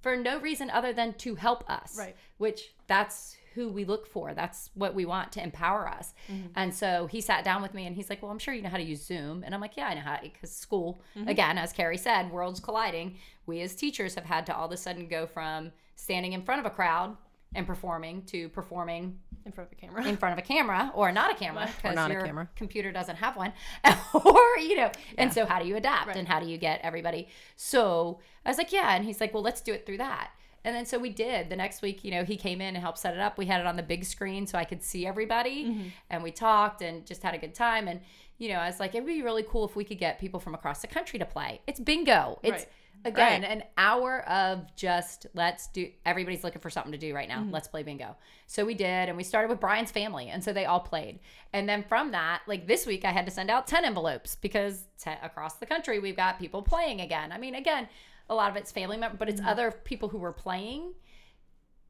For 0.01 0.15
no 0.15 0.39
reason 0.39 0.69
other 0.69 0.93
than 0.93 1.13
to 1.15 1.35
help 1.35 1.69
us. 1.69 1.97
Right. 1.97 2.15
which 2.37 2.73
that's 2.87 3.35
who 3.53 3.69
we 3.69 3.85
look 3.85 4.07
for. 4.07 4.33
That's 4.33 4.69
what 4.73 4.93
we 4.93 5.05
want 5.05 5.31
to 5.33 5.43
empower 5.43 5.87
us. 5.87 6.13
Mm-hmm. 6.31 6.47
And 6.55 6.73
so 6.73 7.07
he 7.07 7.21
sat 7.21 7.43
down 7.43 7.61
with 7.61 7.73
me 7.73 7.85
and 7.85 7.95
he's 7.95 8.09
like, 8.09 8.21
Well, 8.21 8.31
I'm 8.31 8.39
sure 8.39 8.53
you 8.53 8.61
know 8.61 8.69
how 8.69 8.77
to 8.77 8.83
use 8.83 9.03
Zoom. 9.03 9.43
And 9.43 9.53
I'm 9.53 9.61
like, 9.61 9.77
Yeah, 9.77 9.87
I 9.87 9.93
know 9.95 10.01
how 10.01 10.19
because 10.21 10.51
school, 10.51 11.01
mm-hmm. 11.17 11.27
again, 11.27 11.57
as 11.57 11.73
Carrie 11.73 11.97
said, 11.97 12.31
worlds 12.31 12.59
colliding. 12.59 13.17
We 13.45 13.61
as 13.61 13.75
teachers 13.75 14.15
have 14.15 14.25
had 14.25 14.45
to 14.47 14.55
all 14.55 14.67
of 14.67 14.71
a 14.71 14.77
sudden 14.77 15.07
go 15.07 15.25
from 15.25 15.71
standing 15.95 16.33
in 16.33 16.43
front 16.43 16.59
of 16.59 16.65
a 16.65 16.69
crowd 16.69 17.17
and 17.55 17.65
performing 17.65 18.23
to 18.23 18.49
performing 18.49 19.19
in 19.45 19.51
front 19.51 19.71
of 19.71 19.77
a 19.77 19.81
camera. 19.81 20.05
in 20.05 20.17
front 20.17 20.33
of 20.33 20.39
a 20.39 20.47
camera 20.47 20.91
or 20.93 21.11
not 21.11 21.31
a 21.31 21.35
camera 21.35 21.67
because 21.81 22.09
your 22.09 22.21
camera. 22.21 22.49
computer 22.55 22.91
doesn't 22.91 23.15
have 23.15 23.35
one 23.35 23.51
or 24.13 24.57
you 24.59 24.75
know 24.75 24.91
and 25.17 25.33
so 25.33 25.45
how 25.45 25.59
do 25.59 25.67
you 25.67 25.75
adapt 25.75 26.15
and 26.15 26.27
how 26.27 26.39
do 26.39 26.47
you 26.47 26.57
get 26.57 26.79
everybody 26.83 27.27
so 27.55 28.19
i 28.45 28.49
was 28.49 28.57
like 28.57 28.71
yeah 28.71 28.95
and 28.95 29.05
he's 29.05 29.19
like 29.19 29.33
well 29.33 29.41
let's 29.41 29.61
do 29.61 29.73
it 29.73 29.85
through 29.85 29.97
that 29.97 30.31
and 30.65 30.75
then 30.75 30.85
so 30.85 30.97
we 30.99 31.09
did. 31.09 31.49
The 31.49 31.55
next 31.55 31.81
week 31.81 32.03
you 32.03 32.11
know 32.11 32.23
he 32.23 32.37
came 32.37 32.61
in 32.61 32.75
and 32.75 32.77
helped 32.77 32.99
set 32.99 33.13
it 33.13 33.19
up. 33.19 33.37
We 33.37 33.45
had 33.45 33.59
it 33.61 33.67
on 33.67 33.75
the 33.75 33.83
big 33.83 34.03
screen 34.05 34.45
so 34.47 34.57
i 34.57 34.63
could 34.63 34.83
see 34.83 35.05
everybody 35.05 35.65
Mm-hmm. 35.65 35.87
and 36.09 36.23
we 36.23 36.31
talked 36.31 36.81
and 36.81 37.05
just 37.05 37.23
had 37.23 37.33
a 37.33 37.37
good 37.37 37.53
time. 37.55 37.87
And 37.87 38.01
you 38.37 38.49
know 38.49 38.55
i 38.59 38.67
was 38.67 38.79
like 38.79 38.95
it 38.95 38.99
would 39.03 39.07
be 39.07 39.21
really 39.21 39.43
cool 39.43 39.65
if 39.65 39.75
we 39.75 39.83
could 39.83 39.97
get 39.99 40.19
people 40.19 40.39
from 40.39 40.53
across 40.55 40.81
the 40.81 40.87
country 40.87 41.19
to 41.19 41.25
play. 41.25 41.61
It's 41.67 41.79
bingo. 41.79 42.39
It's 42.43 42.63
Right. 42.63 42.67
again 43.05 43.41
Right. 43.43 43.51
an 43.51 43.63
hour 43.77 44.27
of 44.27 44.75
just 44.75 45.25
let's 45.33 45.67
do 45.67 45.89
everybody's 46.05 46.43
looking 46.43 46.59
for 46.61 46.69
something 46.69 46.91
to 46.91 46.97
do 46.97 47.13
right 47.15 47.29
now. 47.29 47.39
Mm-hmm. 47.39 47.51
let's 47.51 47.67
play 47.69 47.83
bingo. 47.83 48.15
So 48.47 48.65
we 48.65 48.73
did 48.73 49.07
and 49.09 49.15
we 49.17 49.23
started 49.23 49.49
with 49.49 49.59
brian's 49.61 49.91
family 49.91 50.27
and 50.29 50.43
so 50.43 50.51
they 50.53 50.65
all 50.65 50.79
played. 50.81 51.19
And 51.53 51.67
then 51.69 51.83
from 51.83 52.11
that 52.11 52.41
like 52.47 52.67
this 52.67 52.85
week 52.85 53.05
i 53.05 53.11
had 53.11 53.25
to 53.25 53.31
send 53.31 53.49
out 53.49 53.67
10 53.67 53.85
envelopes 53.85 54.35
because 54.35 54.83
te- 55.01 55.11
across 55.23 55.55
the 55.55 55.65
country 55.65 55.99
we've 55.99 56.15
got 56.17 56.39
people 56.39 56.61
playing 56.61 56.99
again. 57.01 57.31
I 57.31 57.37
mean 57.37 57.55
again 57.55 57.87
a 58.29 58.35
lot 58.35 58.49
of 58.51 58.55
it's 58.57 58.71
family 58.71 58.97
members, 58.97 59.17
but 59.19 59.27
Mm-hmm. 59.27 59.37
it's 59.39 59.47
other 59.47 59.71
people 59.71 60.09
who 60.09 60.17
were 60.19 60.33
playing 60.33 60.93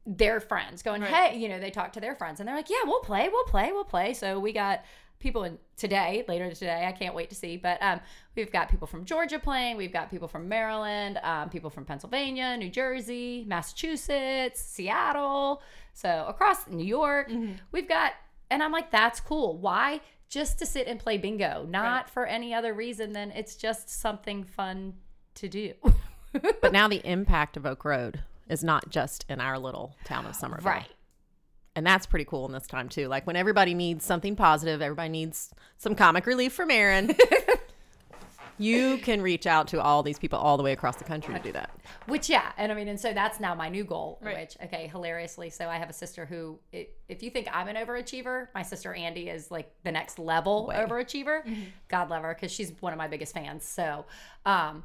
their 0.06 0.40
friends 0.40 0.82
going 0.82 1.02
Right. 1.02 1.10
hey 1.32 1.38
you 1.38 1.48
know 1.48 1.60
they 1.60 1.70
talk 1.70 1.92
to 1.92 2.00
their 2.00 2.14
friends 2.14 2.40
and 2.40 2.48
they're 2.48 2.56
like 2.56 2.70
yeah 2.70 2.78
we'll 2.86 3.00
play 3.00 3.28
we'll 3.30 3.44
play 3.44 3.70
we'll 3.70 3.84
play. 3.84 4.14
So 4.14 4.40
we 4.40 4.52
got 4.52 4.82
people 5.18 5.44
in 5.44 5.58
today 5.76 6.24
later 6.26 6.50
today 6.54 6.86
i 6.88 6.92
can't 6.92 7.14
wait 7.14 7.28
to 7.28 7.36
see 7.36 7.58
but 7.58 7.80
um, 7.82 8.00
we've 8.34 8.50
got 8.50 8.70
people 8.70 8.86
from 8.86 9.04
georgia 9.04 9.38
playing 9.38 9.76
we've 9.76 9.92
got 9.92 10.10
people 10.10 10.26
from 10.26 10.48
maryland 10.48 11.18
um, 11.22 11.50
people 11.50 11.68
from 11.68 11.84
pennsylvania 11.84 12.56
new 12.56 12.70
jersey 12.70 13.44
massachusetts 13.46 14.62
seattle 14.62 15.60
so 15.92 16.24
across 16.26 16.66
new 16.68 16.84
york. 16.84 17.30
We've 17.70 17.86
got 17.88 18.14
and 18.50 18.62
i'm 18.62 18.72
like 18.72 18.90
that's 18.90 19.20
cool. 19.20 19.58
Why 19.58 20.00
just 20.30 20.58
to 20.60 20.66
sit 20.66 20.86
and 20.86 20.98
play 20.98 21.18
bingo? 21.18 21.66
Not 21.68 22.08
for 22.08 22.24
any 22.24 22.54
other 22.54 22.72
reason 22.72 23.12
than 23.12 23.30
it's 23.32 23.56
just 23.56 23.90
something 23.90 24.44
fun 24.44 24.94
to 25.34 25.48
do 25.48 25.74
but 26.60 26.72
now 26.72 26.88
the 26.88 27.00
impact 27.04 27.56
of 27.56 27.66
Oak 27.66 27.84
Road 27.84 28.22
is 28.48 28.64
not 28.64 28.90
just 28.90 29.24
in 29.28 29.40
our 29.40 29.58
little 29.58 29.94
town 30.04 30.26
of 30.26 30.34
Summerville. 30.34 30.70
right 30.70 30.88
And 31.76 31.86
that's 31.86 32.06
pretty 32.06 32.24
cool 32.24 32.46
in 32.46 32.52
this 32.52 32.66
time 32.66 32.88
too. 32.88 33.08
Like 33.08 33.26
when 33.26 33.36
everybody 33.36 33.74
needs 33.74 34.04
something 34.04 34.36
positive, 34.36 34.82
everybody 34.82 35.08
needs 35.08 35.50
some 35.78 35.94
comic 35.94 36.26
relief 36.26 36.52
from 36.52 36.70
Erin. 36.70 37.14
you 38.60 38.98
can 38.98 39.22
reach 39.22 39.46
out 39.46 39.68
to 39.68 39.80
all 39.80 40.02
these 40.02 40.18
people 40.18 40.38
all 40.38 40.58
the 40.58 40.62
way 40.62 40.72
across 40.72 40.96
the 40.96 41.04
country 41.04 41.32
to 41.32 41.40
do 41.40 41.50
that. 41.52 41.70
Which 42.06 42.28
yeah, 42.28 42.52
and 42.58 42.70
I 42.70 42.74
mean, 42.74 42.88
and 42.88 43.00
so 43.00 43.14
that's 43.14 43.40
now 43.40 43.54
my 43.54 43.70
new 43.70 43.84
goal. 43.84 44.18
Right. 44.20 44.38
Which 44.40 44.56
okay, 44.62 44.86
hilariously, 44.86 45.48
so 45.48 45.68
I 45.68 45.78
have 45.78 45.88
a 45.88 45.94
sister 45.94 46.26
who, 46.26 46.58
if 46.72 47.22
you 47.22 47.30
think 47.30 47.48
I'm 47.52 47.68
an 47.68 47.76
overachiever, 47.76 48.48
my 48.54 48.62
sister 48.62 48.92
Andy 48.92 49.30
is 49.30 49.50
like 49.50 49.72
the 49.82 49.90
next 49.90 50.18
level 50.18 50.66
Way. 50.66 50.76
overachiever. 50.76 51.42
God 51.88 52.10
love 52.10 52.22
her 52.22 52.34
because 52.34 52.52
she's 52.52 52.72
one 52.80 52.92
of 52.92 52.98
my 52.98 53.08
biggest 53.08 53.32
fans. 53.32 53.64
So, 53.64 54.04
um, 54.44 54.84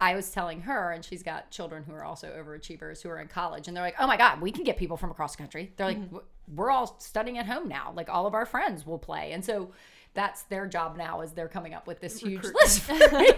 I 0.00 0.14
was 0.14 0.30
telling 0.30 0.60
her, 0.62 0.92
and 0.92 1.04
she's 1.04 1.22
got 1.22 1.50
children 1.50 1.84
who 1.84 1.94
are 1.94 2.04
also 2.04 2.28
overachievers 2.28 3.02
who 3.02 3.08
are 3.08 3.18
in 3.18 3.28
college, 3.28 3.68
and 3.68 3.76
they're 3.76 3.84
like, 3.84 3.96
"Oh 3.98 4.06
my 4.06 4.16
God, 4.16 4.40
we 4.40 4.52
can 4.52 4.64
get 4.64 4.76
people 4.76 4.96
from 4.96 5.10
across 5.10 5.32
the 5.34 5.38
country." 5.38 5.72
They're 5.76 5.86
like, 5.86 6.02
"W- 6.10 6.24
"We're 6.54 6.70
all 6.70 6.98
studying 7.00 7.38
at 7.38 7.46
home 7.46 7.68
now. 7.68 7.92
Like 7.96 8.10
all 8.10 8.26
of 8.26 8.34
our 8.34 8.44
friends 8.44 8.86
will 8.86 8.98
play," 8.98 9.32
and 9.32 9.44
so 9.44 9.72
that's 10.14 10.42
their 10.44 10.66
job 10.66 10.96
now 10.96 11.20
is 11.22 11.32
they're 11.32 11.48
coming 11.48 11.74
up 11.74 11.86
with 11.86 12.00
this 12.00 12.18
huge 12.18 12.44
list 12.44 12.80
for 12.80 12.92
me. 13.12 13.32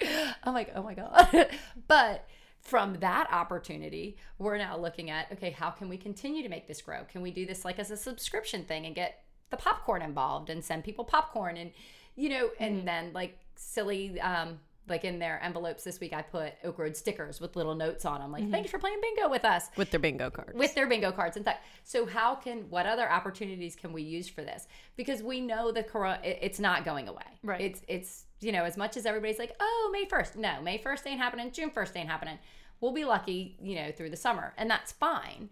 I'm 0.44 0.54
like, 0.54 0.72
oh 0.74 0.82
my 0.82 0.94
god. 0.94 1.50
but 1.88 2.26
from 2.60 2.98
that 3.00 3.28
opportunity, 3.32 4.16
we're 4.38 4.58
now 4.58 4.76
looking 4.76 5.10
at 5.10 5.30
okay, 5.32 5.50
how 5.50 5.70
can 5.70 5.88
we 5.88 5.96
continue 5.96 6.42
to 6.42 6.48
make 6.48 6.66
this 6.66 6.82
grow? 6.82 7.04
Can 7.04 7.22
we 7.22 7.30
do 7.30 7.46
this 7.46 7.64
like 7.64 7.78
as 7.78 7.90
a 7.90 7.96
subscription 7.96 8.64
thing 8.64 8.86
and 8.86 8.94
get 8.94 9.22
the 9.50 9.56
popcorn 9.56 10.02
involved 10.02 10.50
and 10.50 10.64
send 10.64 10.84
people 10.84 11.04
popcorn 11.04 11.56
and 11.56 11.70
you 12.16 12.28
know, 12.28 12.50
and 12.58 12.86
then 12.86 13.12
like 13.14 13.38
silly 13.54 14.20
um 14.20 14.58
like 14.90 15.04
in 15.04 15.18
their 15.18 15.42
envelopes 15.42 15.84
this 15.84 16.00
week 16.00 16.12
I 16.12 16.22
put 16.22 16.52
Oak 16.64 16.78
Road 16.78 16.96
stickers 16.96 17.40
with 17.40 17.56
little 17.56 17.74
notes 17.74 18.04
on 18.04 18.20
them 18.20 18.32
like 18.32 18.42
mm-hmm. 18.42 18.52
thanks 18.52 18.70
for 18.70 18.78
playing 18.78 18.98
bingo 19.00 19.30
with 19.30 19.44
us 19.44 19.68
with 19.76 19.90
their 19.90 20.00
bingo 20.00 20.28
cards. 20.28 20.52
with 20.54 20.74
their 20.74 20.86
bingo 20.86 21.12
cards 21.12 21.36
and 21.36 21.44
that. 21.46 21.62
So 21.84 22.04
how 22.04 22.34
can 22.34 22.68
what 22.68 22.86
other 22.86 23.10
opportunities 23.10 23.76
can 23.76 23.92
we 23.92 24.02
use 24.02 24.28
for 24.28 24.42
this? 24.42 24.66
Because 24.96 25.22
we 25.22 25.40
know 25.40 25.72
the 25.72 25.82
corona 25.82 26.18
it's 26.22 26.58
not 26.60 26.84
going 26.84 27.08
away. 27.08 27.22
Right. 27.42 27.60
It's 27.60 27.82
it's 27.88 28.24
you 28.40 28.52
know 28.52 28.64
as 28.64 28.76
much 28.76 28.96
as 28.96 29.06
everybody's 29.06 29.38
like 29.38 29.56
oh 29.60 29.90
May 29.92 30.04
first 30.06 30.36
no 30.36 30.60
May 30.62 30.78
first 30.78 31.06
ain't 31.06 31.20
happening 31.20 31.50
June 31.52 31.70
first 31.70 31.96
ain't 31.96 32.08
happening. 32.08 32.38
We'll 32.80 32.92
be 32.92 33.04
lucky 33.04 33.56
you 33.62 33.76
know 33.76 33.92
through 33.92 34.10
the 34.10 34.16
summer 34.16 34.52
and 34.58 34.68
that's 34.68 34.92
fine. 34.92 35.48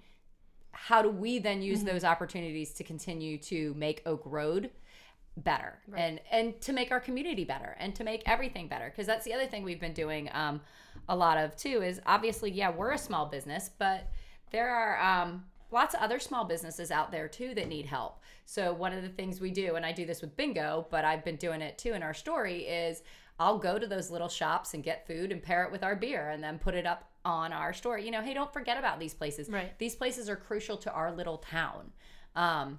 How 0.72 1.02
do 1.02 1.08
we 1.08 1.38
then 1.38 1.62
use 1.62 1.78
mm-hmm. 1.78 1.88
those 1.88 2.04
opportunities 2.04 2.72
to 2.74 2.84
continue 2.84 3.38
to 3.38 3.74
make 3.74 4.02
Oak 4.04 4.22
Road? 4.24 4.70
Better 5.44 5.78
and 5.96 6.20
and 6.30 6.60
to 6.60 6.72
make 6.72 6.90
our 6.90 7.00
community 7.00 7.44
better 7.44 7.76
and 7.78 7.94
to 7.94 8.04
make 8.04 8.22
everything 8.26 8.68
better. 8.68 8.90
Because 8.90 9.06
that's 9.06 9.24
the 9.24 9.32
other 9.32 9.46
thing 9.46 9.62
we've 9.62 9.80
been 9.80 9.92
doing 9.92 10.28
um 10.32 10.60
a 11.08 11.16
lot 11.16 11.38
of 11.38 11.56
too 11.56 11.82
is 11.82 12.00
obviously 12.06 12.50
yeah 12.50 12.70
we're 12.70 12.92
a 12.92 12.98
small 12.98 13.26
business 13.26 13.70
but 13.78 14.10
there 14.50 14.68
are 14.68 15.00
um 15.00 15.44
lots 15.70 15.94
of 15.94 16.00
other 16.00 16.18
small 16.18 16.44
businesses 16.44 16.90
out 16.90 17.12
there 17.12 17.28
too 17.28 17.54
that 17.54 17.68
need 17.68 17.86
help. 17.86 18.20
So 18.46 18.72
one 18.72 18.92
of 18.92 19.02
the 19.02 19.08
things 19.10 19.40
we 19.40 19.50
do 19.50 19.76
and 19.76 19.84
i 19.86 19.92
do 19.92 20.06
this 20.06 20.22
with 20.22 20.36
bingo 20.36 20.86
but 20.90 21.04
i've 21.04 21.24
been 21.24 21.36
doing 21.36 21.60
it 21.60 21.78
too 21.78 21.92
in 21.92 22.02
our 22.02 22.14
story 22.14 22.62
is 22.62 23.02
i'll 23.38 23.58
go 23.58 23.78
to 23.78 23.86
those 23.86 24.10
little 24.10 24.28
shops 24.28 24.74
and 24.74 24.82
get 24.82 25.06
food 25.06 25.30
and 25.30 25.42
pair 25.42 25.64
it 25.64 25.70
with 25.70 25.82
our 25.84 25.94
beer 25.94 26.30
and 26.30 26.42
then 26.42 26.58
put 26.58 26.74
it 26.74 26.86
up 26.86 27.10
on 27.24 27.52
our 27.52 27.72
store. 27.74 27.98
You 27.98 28.10
know 28.10 28.22
hey 28.22 28.34
don't 28.34 28.52
forget 28.52 28.78
about 28.78 28.98
these 28.98 29.14
places. 29.14 29.48
Right. 29.50 29.78
these 29.78 29.94
places 29.94 30.28
are 30.28 30.36
crucial 30.36 30.76
to 30.78 30.92
our 30.92 31.12
little 31.14 31.38
town. 31.38 31.92
Um 32.34 32.78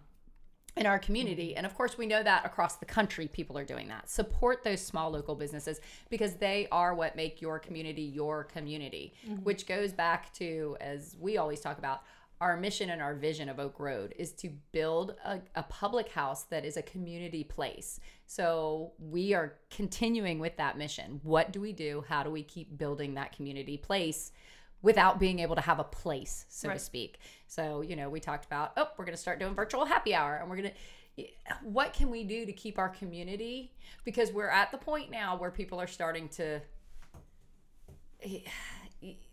in 0.77 0.85
our 0.85 0.97
mm-hmm. 0.97 1.05
community. 1.05 1.55
And 1.55 1.65
of 1.65 1.75
course, 1.75 1.97
we 1.97 2.05
know 2.05 2.23
that 2.23 2.45
across 2.45 2.75
the 2.75 2.85
country, 2.85 3.27
people 3.27 3.57
are 3.57 3.65
doing 3.65 3.87
that. 3.89 4.09
Support 4.09 4.63
those 4.63 4.81
small 4.81 5.11
local 5.11 5.35
businesses 5.35 5.79
because 6.09 6.35
they 6.35 6.67
are 6.71 6.93
what 6.93 7.15
make 7.15 7.41
your 7.41 7.59
community 7.59 8.01
your 8.01 8.43
community, 8.43 9.13
mm-hmm. 9.27 9.43
which 9.43 9.67
goes 9.67 9.91
back 9.93 10.33
to, 10.33 10.77
as 10.79 11.15
we 11.19 11.37
always 11.37 11.59
talk 11.59 11.77
about, 11.77 12.03
our 12.41 12.55
mission 12.55 12.89
and 12.89 13.01
our 13.01 13.15
vision 13.15 13.49
of 13.49 13.59
Oak 13.59 13.79
Road 13.79 14.13
is 14.17 14.31
to 14.31 14.49
build 14.71 15.15
a, 15.25 15.41
a 15.55 15.63
public 15.63 16.09
house 16.09 16.43
that 16.43 16.63
is 16.63 16.77
a 16.77 16.81
community 16.81 17.43
place. 17.43 17.99
So 18.27 18.93
we 18.97 19.33
are 19.33 19.55
continuing 19.69 20.39
with 20.39 20.55
that 20.55 20.77
mission. 20.77 21.19
What 21.23 21.51
do 21.51 21.59
we 21.59 21.73
do? 21.73 22.05
How 22.07 22.23
do 22.23 22.31
we 22.31 22.43
keep 22.43 22.77
building 22.77 23.15
that 23.15 23.35
community 23.35 23.75
place? 23.75 24.31
Without 24.81 25.19
being 25.19 25.39
able 25.39 25.55
to 25.55 25.61
have 25.61 25.79
a 25.79 25.83
place, 25.83 26.45
so 26.49 26.69
to 26.69 26.79
speak. 26.79 27.19
So, 27.47 27.81
you 27.81 27.95
know, 27.95 28.09
we 28.09 28.19
talked 28.19 28.45
about, 28.45 28.73
oh, 28.77 28.87
we're 28.97 29.05
going 29.05 29.15
to 29.15 29.21
start 29.21 29.39
doing 29.39 29.53
virtual 29.53 29.85
happy 29.85 30.13
hour 30.15 30.35
and 30.35 30.49
we're 30.49 30.57
going 30.57 30.71
to, 31.17 31.23
what 31.63 31.93
can 31.93 32.09
we 32.09 32.23
do 32.23 32.45
to 32.45 32.53
keep 32.53 32.79
our 32.79 32.89
community? 32.89 33.73
Because 34.05 34.31
we're 34.31 34.49
at 34.49 34.71
the 34.71 34.77
point 34.77 35.11
now 35.11 35.35
where 35.37 35.51
people 35.51 35.81
are 35.81 35.87
starting 35.87 36.29
to, 36.29 36.61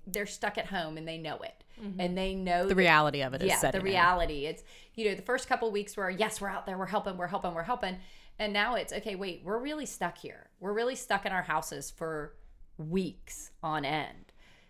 they're 0.07 0.27
stuck 0.27 0.59
at 0.59 0.67
home 0.67 0.97
and 0.97 1.07
they 1.07 1.19
know 1.19 1.37
it. 1.37 1.65
Mm-hmm. 1.81 2.01
And 2.01 2.17
they 2.17 2.35
know 2.35 2.63
the 2.63 2.69
that- 2.71 2.75
reality 2.77 3.23
of 3.23 3.35
it 3.35 3.43
yeah, 3.43 3.61
the 3.71 3.79
in. 3.79 3.85
reality. 3.85 4.47
It's 4.47 4.63
you 4.95 5.11
know 5.11 5.15
the 5.15 5.21
first 5.21 5.47
couple 5.47 5.71
weeks 5.71 5.95
were 5.95 6.09
yes, 6.09 6.41
we're 6.41 6.49
out 6.49 6.65
there, 6.65 6.79
we're 6.79 6.87
helping, 6.87 7.19
we're 7.19 7.27
helping, 7.27 7.53
we're 7.53 7.65
helping, 7.65 7.99
and 8.39 8.51
now 8.53 8.77
it's 8.77 8.95
okay. 8.95 9.15
Wait, 9.15 9.43
we're 9.45 9.59
really 9.59 9.85
stuck 9.85 10.17
here. 10.17 10.49
We're 10.59 10.73
really 10.73 10.95
stuck 10.95 11.27
in 11.27 11.33
our 11.33 11.43
houses 11.43 11.91
for 11.91 12.33
weeks 12.79 13.51
on 13.63 13.85
end. 13.85 14.26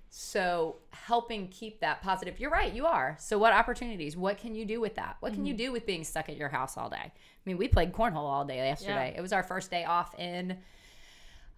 So 0.09 0.77
helping 0.91 1.49
keep 1.49 1.81
that 1.81 2.03
positive. 2.03 2.41
You're 2.41 2.51
right, 2.51 2.73
you 2.73 2.87
are. 2.87 3.17
So 3.21 3.39
what 3.39 3.53
opportunities? 3.53 4.17
What 4.17 4.39
can 4.39 4.55
you 4.55 4.65
do 4.65 4.81
with 4.81 4.95
that? 4.95 5.17
What 5.21 5.35
can 5.35 5.45
you 5.45 5.53
mm-hmm. 5.53 5.65
do 5.65 5.73
with 5.73 5.87
being 5.87 6.05
stuck 6.05 6.29
at 6.29 6.37
your 6.37 6.49
house 6.49 6.77
all 6.77 6.89
day? 6.89 6.97
I 6.97 7.13
mean, 7.45 7.59
we 7.59 7.69
played 7.69 7.93
cornhole 7.93 8.17
all 8.17 8.45
day 8.45 8.57
yesterday. 8.57 9.15
It 9.17 9.21
was 9.21 9.33
our 9.33 9.43
first 9.43 9.71
day 9.71 9.85
off 9.85 10.19
in. 10.19 10.59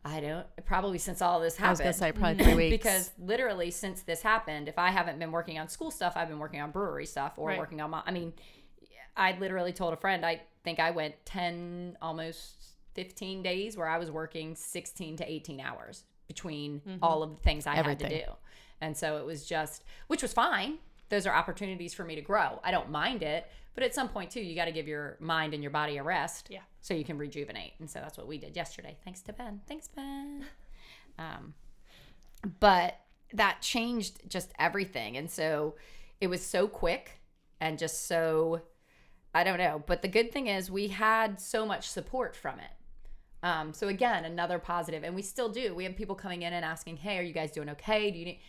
I 0.05 0.21
don't 0.21 0.47
probably 0.65 0.99
since 0.99 1.21
all 1.21 1.41
this 1.41 1.61
I 1.61 1.69
was 1.71 1.81
happened 1.81 1.99
gonna 1.99 2.13
say 2.13 2.19
probably 2.19 2.45
three 2.45 2.55
weeks 2.55 2.77
because 2.77 3.11
literally 3.19 3.71
since 3.71 4.03
this 4.03 4.23
happened, 4.23 4.69
if 4.69 4.79
I 4.79 4.91
haven't 4.91 5.19
been 5.19 5.33
working 5.33 5.59
on 5.59 5.69
school 5.69 5.91
stuff, 5.91 6.15
I've 6.17 6.29
been 6.29 6.39
working 6.39 6.61
on 6.61 6.71
brewery 6.71 7.07
stuff 7.07 7.35
or 7.37 7.49
Right. 7.49 7.59
working 7.59 7.81
on 7.81 7.91
my. 7.91 8.03
I 8.07 8.13
mean, 8.13 8.33
I 9.17 9.37
literally 9.39 9.73
told 9.73 9.93
a 9.93 9.97
friend 9.97 10.25
I 10.25 10.43
think 10.65 10.79
I 10.79 10.93
went 10.93 11.15
ten, 11.25 11.99
almost 12.01 12.77
fifteen 12.95 13.43
days 13.43 13.77
where 13.77 13.89
I 13.89 13.99
was 13.99 14.11
working 14.11 14.55
sixteen 14.55 15.17
to 15.17 15.31
eighteen 15.31 15.61
hours 15.61 16.05
between 16.29 16.81
all 17.03 17.23
of 17.25 17.31
the 17.37 17.43
things 17.43 17.67
I 17.67 17.75
had 17.75 17.99
to 17.99 18.09
do, 18.09 18.23
and 18.81 18.97
so 18.97 19.17
it 19.19 19.27
was 19.27 19.45
just, 19.45 19.83
which 20.07 20.23
was 20.23 20.33
fine. 20.33 20.79
Those 21.09 21.27
are 21.27 21.35
opportunities 21.35 21.95
for 21.95 22.05
me 22.05 22.15
to 22.15 22.21
grow. 22.23 22.61
I 22.63 22.71
don't 22.71 22.91
mind 22.91 23.23
it, 23.23 23.51
but 23.75 23.83
at 23.83 23.95
some 23.95 24.09
point 24.09 24.31
too, 24.31 24.41
you 24.41 24.55
got 24.55 24.67
to 24.67 24.73
give 24.73 24.87
your 24.87 25.17
mind 25.21 25.55
and 25.55 25.63
your 25.63 25.71
body 25.73 25.97
a 25.97 26.03
rest, 26.03 26.49
Yeah. 26.51 26.61
so 26.83 26.93
you 26.95 27.05
can 27.05 27.17
rejuvenate. 27.19 27.73
And 27.81 27.89
so 27.91 27.99
that's 28.01 28.17
what 28.19 28.27
we 28.29 28.37
did 28.39 28.55
yesterday. 28.55 28.97
Thanks 29.05 29.23
to 29.23 29.33
Ben. 29.33 29.61
Thanks, 29.67 29.89
Ben. 29.89 30.45
Um, 31.19 31.55
but 32.61 32.95
that 33.33 33.61
changed 33.61 34.21
just 34.31 34.53
everything 34.59 35.17
and 35.17 35.29
so 35.29 35.75
it 36.21 36.29
was 36.29 36.47
so 36.47 36.69
quick 36.69 37.21
and 37.61 37.77
just 37.79 38.07
so 38.07 38.63
i 39.35 39.43
don't 39.45 39.59
know 39.59 39.83
but 39.87 40.01
the 40.03 40.09
good 40.09 40.31
thing 40.33 40.47
is 40.47 40.71
we 40.71 40.87
had 40.89 41.41
so 41.41 41.67
much 41.67 41.89
support 41.89 42.37
from 42.37 42.59
it 42.61 42.71
um, 43.43 43.73
so 43.73 43.89
again 43.89 44.25
another 44.25 44.59
positive 44.59 45.05
and 45.05 45.15
we 45.15 45.23
still 45.23 45.49
do. 45.49 45.75
We 45.75 45.85
have 45.85 45.97
people 45.97 46.15
coming 46.15 46.43
in 46.43 46.53
and 46.53 46.65
asking 46.65 46.97
hey 46.99 47.19
are 47.19 47.23
you 47.23 47.33
guys 47.33 47.51
doing 47.53 47.69
okay? 47.71 48.11
Do 48.11 48.19
you 48.19 48.25
need 48.25 48.41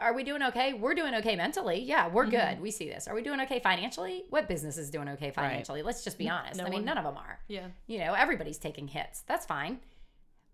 are 0.00 0.12
we 0.12 0.24
doing 0.24 0.42
okay? 0.42 0.72
We're 0.74 0.94
doing 0.94 1.14
okay 1.16 1.36
mentally. 1.36 1.80
Yeah 1.80 2.08
we're 2.08 2.26
good. 2.26 2.60
We 2.60 2.70
see 2.70 2.88
this. 2.88 3.06
Are 3.06 3.14
we 3.14 3.22
doing 3.22 3.40
okay 3.42 3.60
financially? 3.60 4.24
What 4.30 4.48
business 4.48 4.76
is 4.78 4.90
doing 4.90 5.08
okay 5.10 5.30
financially? 5.30 5.82
Let's 5.82 6.02
just 6.04 6.18
be 6.18 6.28
honest. 6.28 6.58
No 6.58 6.64
i 6.64 6.68
mean 6.70 6.78
one- 6.80 6.84
none 6.86 6.98
of 6.98 7.04
them 7.04 7.16
are. 7.16 7.38
Yeah. 7.48 7.66
you 7.86 7.98
know 7.98 8.14
everybody's 8.14 8.58
taking 8.58 8.88
hits. 8.88 9.22
That's 9.26 9.46
fine. 9.46 9.78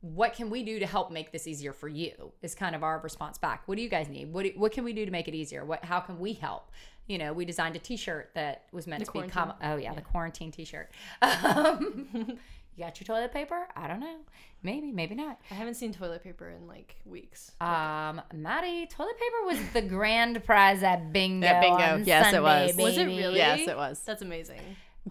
What 0.03 0.33
can 0.33 0.49
we 0.49 0.63
do 0.63 0.79
to 0.79 0.87
help 0.87 1.11
make 1.11 1.31
this 1.31 1.47
easier 1.47 1.75
for 1.75 1.87
you 1.89 2.33
is 2.41 2.55
kind 2.55 2.75
of 2.75 2.83
our 2.83 3.01
response 3.01 3.37
back. 3.37 3.63
What 3.67 3.77
do 3.77 3.83
you 3.83 3.89
guys 3.91 4.09
need? 4.09 4.33
What, 4.33 4.45
do, 4.45 4.53
what 4.57 4.73
can 4.73 4.83
we 4.83 4.95
do 4.95 5.05
to 5.05 5.11
make 5.11 5.29
it 5.29 5.35
easier? 5.35 5.63
What 5.63 5.85
how 5.85 6.01
can 6.01 6.19
we 6.19 6.33
help? 6.33 6.71
You 7.07 7.19
know 7.19 7.33
we 7.33 7.45
designed 7.45 7.77
a 7.77 7.79
t-shirt 7.79 8.31
that 8.35 8.65
was 8.73 8.87
meant 8.87 9.05
The 9.05 9.13
to 9.13 9.23
be 9.23 9.29
com- 9.29 9.55
oh 9.63 9.77
yeah, 9.77 9.93
the 9.95 10.01
quarantine 10.01 10.53
t-shirt. 10.53 10.91
Um, 11.23 12.39
you 12.77 12.85
got 12.85 12.99
your 13.01 13.05
toilet 13.07 13.33
paper 13.33 13.67
i 13.77 13.87
don't 13.89 14.01
know 14.01 14.17
maybe 14.63 14.91
maybe 14.93 15.15
not 15.15 15.39
I 15.51 15.55
haven't 15.55 15.75
seen 15.75 15.93
toilet 15.93 16.23
paper 16.23 16.49
in 16.51 16.67
like 16.67 16.97
weeks. 17.05 17.53
um 17.61 18.21
maddie 18.33 18.87
toilet 18.87 19.17
paper 19.19 19.47
was 19.47 19.59
the 19.73 19.83
grand 19.83 20.43
prize 20.45 20.83
at 20.83 21.13
bingo 21.13 21.47
At 21.47 21.61
bingo, 21.61 21.77
on 21.77 22.05
yes, 22.05 22.29
it 22.29 22.31
Sunday, 22.33 22.41
was. 22.41 22.77
Was 22.77 22.97
it 22.99 23.07
baby. 23.07 23.19
really? 23.19 23.37
Yes, 23.39 23.67
it 23.69 23.77
was. 23.77 24.01
That's 24.01 24.23
amazing. 24.23 24.61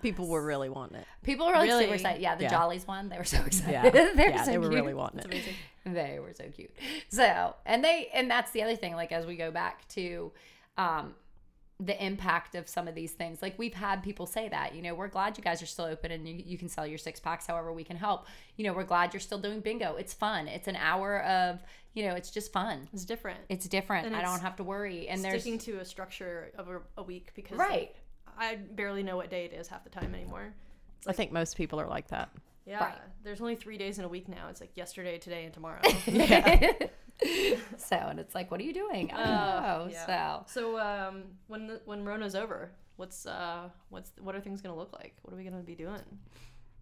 People 0.03 0.27
were 0.27 0.45
really 0.45 0.69
wanting 0.69 0.97
it. 0.99 1.07
people 1.23 1.47
were 1.47 1.53
like 1.53 1.69
super 1.69 1.79
Really? 1.81 1.93
excited 1.95 2.21
yeah 2.21 2.35
the 2.35 2.43
Yeah. 2.43 2.49
jollies 2.51 2.87
one 2.87 3.09
they 3.09 3.17
were 3.17 3.23
so 3.23 3.41
excited 3.43 3.71
Yeah, 3.73 3.89
They're 3.89 4.29
yeah, 4.29 4.43
so 4.43 4.51
they 4.51 4.57
were 4.59 4.69
really 4.69 4.93
wanting 4.93 5.19
it. 5.21 5.25
Amazing. 5.25 5.53
they 5.85 6.19
were 6.19 6.33
so 6.33 6.45
cute 6.55 6.71
so 7.09 7.55
and 7.65 7.83
they 7.83 8.09
and 8.13 8.29
that's 8.29 8.51
the 8.51 8.61
other 8.63 8.75
thing 8.75 8.93
like 8.95 9.11
as 9.11 9.25
we 9.25 9.35
go 9.35 9.49
back 9.51 9.87
to 9.89 10.31
um 10.77 11.15
the 11.79 12.05
impact 12.05 12.55
of 12.55 12.67
some 12.67 12.87
of 12.89 12.95
these 12.95 13.13
things 13.13 13.41
like 13.41 13.57
we've 13.57 13.73
had 13.73 14.03
people 14.03 14.25
say 14.25 14.49
that 14.49 14.75
you 14.75 14.81
know 14.81 14.93
we're 14.93 15.07
glad 15.07 15.37
you 15.37 15.43
guys 15.43 15.61
are 15.63 15.65
still 15.65 15.85
open 15.85 16.11
and 16.11 16.27
you, 16.27 16.35
you 16.45 16.57
can 16.57 16.67
sell 16.67 16.85
your 16.85 16.97
six 16.97 17.19
packs 17.21 17.47
however 17.47 17.71
we 17.71 17.85
can 17.85 17.95
help 17.95 18.25
you 18.57 18.65
know 18.65 18.73
we're 18.73 18.83
glad 18.83 19.13
you're 19.13 19.21
still 19.21 19.37
doing 19.39 19.61
bingo 19.61 19.95
it's 19.95 20.13
fun 20.13 20.47
it's 20.49 20.67
an 20.67 20.75
hour 20.75 21.23
of 21.23 21.59
you 21.93 22.05
know 22.05 22.15
it's 22.15 22.31
just 22.31 22.51
fun 22.51 22.89
It's 22.91 23.05
different. 23.05 23.39
it's 23.47 23.65
different 23.67 24.07
And 24.07 24.15
i 24.15 24.19
it's 24.19 24.29
don't 24.29 24.41
have 24.41 24.57
to 24.57 24.63
worry 24.63 25.07
and 25.07 25.23
there's 25.23 25.41
sticking 25.41 25.57
to 25.59 25.79
a 25.79 25.85
structure 25.85 26.51
of 26.57 26.67
a, 26.67 26.81
a 26.97 27.03
week 27.03 27.31
because 27.33 27.57
right 27.57 27.95
I 28.37 28.55
barely 28.55 29.03
know 29.03 29.17
what 29.17 29.29
day 29.29 29.43
it 29.45 29.53
is 29.53 29.67
half 29.67 29.83
the 29.83 29.89
time 29.89 30.15
anymore. 30.15 30.53
I 31.05 31.11
think 31.11 31.33
most 31.33 31.57
people 31.57 31.77
are 31.81 31.87
like 31.87 32.07
that. 32.07 32.29
Yeah. 32.65 32.79
Right. 32.85 32.95
There's 33.21 33.41
only 33.41 33.55
three 33.57 33.77
days 33.77 33.99
in 33.99 34.05
a 34.05 34.07
week 34.07 34.29
now. 34.29 34.47
It's 34.49 34.61
like 34.61 34.77
yesterday, 34.77 35.17
today, 35.17 35.43
and 35.43 35.53
tomorrow. 35.53 35.81
so 37.77 37.95
and 37.95 38.19
it's 38.19 38.33
like 38.35 38.49
what 38.51 38.59
are 38.59 38.63
you 38.63 38.73
doing 38.73 39.11
i 39.11 39.17
don't 39.17 39.25
Uh, 39.27 39.61
know 39.61 39.87
yeah. 39.91 40.05
so 40.05 40.45
so 40.47 40.79
um, 40.79 41.23
when 41.47 41.67
the, 41.67 41.81
when 41.85 42.03
Rona's 42.05 42.35
over, 42.35 42.71
what's 42.95 43.25
uh 43.25 43.69
what's 43.89 44.11
what 44.21 44.35
are 44.35 44.41
things 44.41 44.61
gonna 44.61 44.75
look 44.75 44.93
like? 44.93 45.15
What 45.23 45.33
are 45.33 45.37
we 45.37 45.43
gonna 45.43 45.57
be 45.61 45.75
doing? 45.75 46.01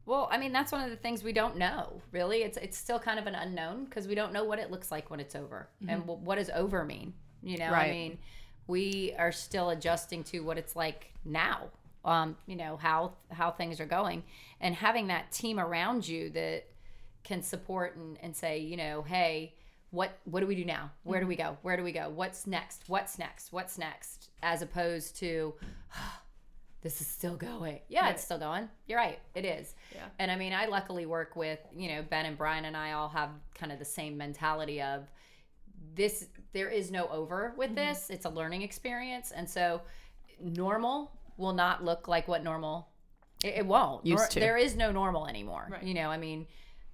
Well, 0.05 0.29
I 0.31 0.37
mean, 0.37 0.53
that's 0.53 0.71
one 0.71 0.81
of 0.83 0.89
the 0.89 0.95
things 0.95 1.21
we 1.21 1.33
don't 1.33 1.57
know. 1.57 2.01
Really, 2.11 2.43
it's 2.43 2.57
it's 2.57 2.77
still 2.77 2.99
kind 2.99 3.19
of 3.19 3.27
an 3.27 3.35
unknown 3.35 3.85
because 3.85 4.07
we 4.07 4.15
don't 4.15 4.31
know 4.31 4.43
what 4.45 4.57
it 4.59 4.71
looks 4.71 4.89
like 4.91 5.09
when 5.09 5.19
it's 5.19 5.35
over, 5.35 5.67
and 5.87 6.03
wh- 6.03 6.21
what 6.23 6.35
does 6.35 6.49
over 6.51 6.85
mean. 6.85 7.13
You 7.43 7.57
know, 7.57 7.65
I 7.87 7.91
mean, 7.91 8.17
we 8.67 9.13
are 9.17 9.31
still 9.31 9.69
adjusting 9.71 10.23
to 10.25 10.39
what 10.41 10.57
it's 10.57 10.75
like 10.75 11.11
now. 11.25 11.63
Um, 12.05 12.37
you 12.45 12.55
know 12.55 12.77
how 12.77 13.13
how 13.31 13.51
things 13.51 13.79
are 13.81 13.85
going, 13.85 14.23
and 14.61 14.73
having 14.75 15.07
that 15.07 15.31
team 15.31 15.59
around 15.59 16.07
you 16.07 16.29
that 16.31 16.65
can 17.23 17.41
support 17.43 17.97
and, 17.97 18.17
and 18.23 18.33
say, 18.35 18.59
you 18.59 18.77
know, 18.77 19.01
hey, 19.01 19.53
what 19.97 20.17
what 20.25 20.39
do 20.41 20.47
we 20.47 20.55
do 20.55 20.63
now? 20.65 20.91
Where 21.03 21.19
do 21.19 21.27
we 21.27 21.35
go? 21.35 21.57
Where 21.63 21.75
do 21.77 21.83
we 21.83 21.91
go? 21.91 22.09
What's 22.09 22.45
next? 22.47 22.83
What's 22.87 23.17
next? 23.17 23.51
What's 23.51 23.77
next? 23.77 24.29
As 24.43 24.61
opposed 24.61 25.15
to 25.17 25.53
this 26.81 27.01
is 27.01 27.07
still 27.07 27.35
going. 27.35 27.79
Yeah, 27.89 28.01
Right. 28.01 28.11
it's 28.13 28.23
still 28.23 28.37
going. 28.37 28.69
You're 28.87 28.99
right. 28.99 29.19
It 29.33 29.43
is. 29.45 29.73
Yeah. 29.95 30.05
And 30.19 30.29
I 30.31 30.35
mean, 30.35 30.53
I 30.53 30.67
luckily 30.67 31.05
work 31.07 31.35
with, 31.35 31.59
you 31.75 31.87
know, 31.89 32.03
Ben 32.03 32.25
and 32.27 32.37
Brian 32.37 32.65
and 32.65 32.77
I 32.77 32.91
all 32.93 33.09
have 33.09 33.29
kind 33.55 33.71
of 33.71 33.79
the 33.79 33.85
same 33.85 34.15
mentality 34.15 34.81
of 34.81 35.09
this 35.95 36.27
there 36.53 36.69
is 36.69 36.91
no 36.91 37.07
over 37.09 37.53
with 37.57 37.69
Mm-hmm. 37.71 37.75
this. 37.89 38.09
It's 38.09 38.25
a 38.25 38.29
learning 38.29 38.61
experience. 38.61 39.31
And 39.31 39.49
so 39.49 39.81
normal 40.39 41.11
will 41.37 41.53
not 41.53 41.83
look 41.83 42.07
like 42.07 42.27
what 42.27 42.43
normal 42.43 42.87
it, 43.43 43.55
it 43.57 43.65
won't. 43.65 44.05
Used 44.05 44.31
to. 44.31 44.39
There 44.39 44.57
is 44.57 44.75
no 44.75 44.91
normal 44.91 45.27
anymore. 45.27 45.67
Right. 45.71 45.83
You 45.83 45.93
know, 45.95 46.09
I 46.09 46.17
mean, 46.17 46.47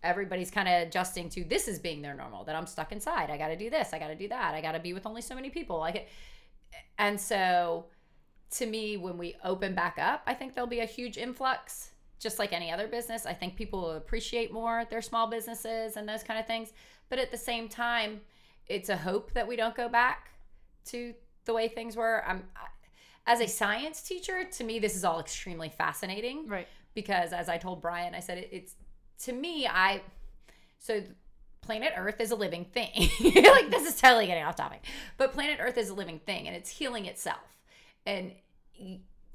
everybody's 0.03 0.51
kind 0.51 0.67
of 0.67 0.87
adjusting 0.87 1.29
to 1.29 1.43
this 1.43 1.67
is 1.67 1.79
being 1.79 2.01
their 2.01 2.13
normal 2.13 2.43
that 2.43 2.55
I'm 2.55 2.67
stuck 2.67 2.91
inside. 2.91 3.29
I 3.29 3.37
got 3.37 3.47
to 3.47 3.57
do 3.57 3.69
this, 3.69 3.93
I 3.93 3.99
got 3.99 4.07
to 4.09 4.15
do 4.15 4.27
that. 4.29 4.53
I 4.53 4.61
got 4.61 4.73
to 4.73 4.79
be 4.79 4.93
with 4.93 5.05
only 5.05 5.21
so 5.21 5.35
many 5.35 5.49
people. 5.49 5.79
Like 5.79 5.95
it 5.95 6.09
and 6.97 7.19
so 7.19 7.85
to 8.51 8.65
me 8.65 8.97
when 8.97 9.17
we 9.17 9.35
open 9.43 9.73
back 9.73 9.97
up, 9.99 10.23
I 10.27 10.33
think 10.33 10.53
there'll 10.53 10.67
be 10.67 10.81
a 10.81 10.85
huge 10.85 11.17
influx 11.17 11.91
just 12.19 12.39
like 12.39 12.53
any 12.53 12.71
other 12.71 12.87
business. 12.87 13.25
I 13.25 13.33
think 13.33 13.55
people 13.55 13.81
will 13.81 13.91
appreciate 13.91 14.51
more 14.53 14.85
their 14.89 15.01
small 15.01 15.27
businesses 15.27 15.97
and 15.97 16.07
those 16.07 16.23
kind 16.23 16.39
of 16.39 16.47
things. 16.47 16.71
But 17.09 17.19
at 17.19 17.31
the 17.31 17.37
same 17.37 17.67
time, 17.67 18.21
it's 18.67 18.89
a 18.89 18.95
hope 18.95 19.33
that 19.33 19.47
we 19.47 19.55
don't 19.57 19.75
go 19.75 19.89
back 19.89 20.29
to 20.85 21.13
the 21.45 21.53
way 21.53 21.67
things 21.67 21.95
were. 21.95 22.23
I'm 22.25 22.43
as 23.25 23.39
a 23.39 23.47
science 23.47 24.01
teacher, 24.01 24.43
to 24.43 24.63
me 24.63 24.79
this 24.79 24.95
is 24.95 25.03
all 25.03 25.19
extremely 25.19 25.69
fascinating 25.69 26.47
Right. 26.47 26.67
because 26.93 27.33
as 27.33 27.49
I 27.49 27.57
told 27.57 27.81
Brian, 27.81 28.13
I 28.15 28.19
said 28.19 28.37
it, 28.37 28.49
it's 28.51 28.75
to 29.19 29.33
me 29.33 29.67
I 29.67 30.01
so 30.79 31.01
planet 31.61 31.93
Earth 31.95 32.19
is 32.19 32.31
a 32.31 32.35
living 32.35 32.65
thing. 32.65 32.91
like 33.23 33.69
this 33.69 33.87
is 33.87 33.99
totally 33.99 34.27
getting 34.27 34.43
off 34.43 34.55
topic, 34.55 34.83
but 35.17 35.31
planet 35.33 35.59
Earth 35.61 35.77
is 35.77 35.89
a 35.89 35.93
living 35.93 36.19
thing 36.19 36.47
and 36.47 36.55
it's 36.55 36.69
healing 36.69 37.05
itself, 37.05 37.57
and 38.05 38.33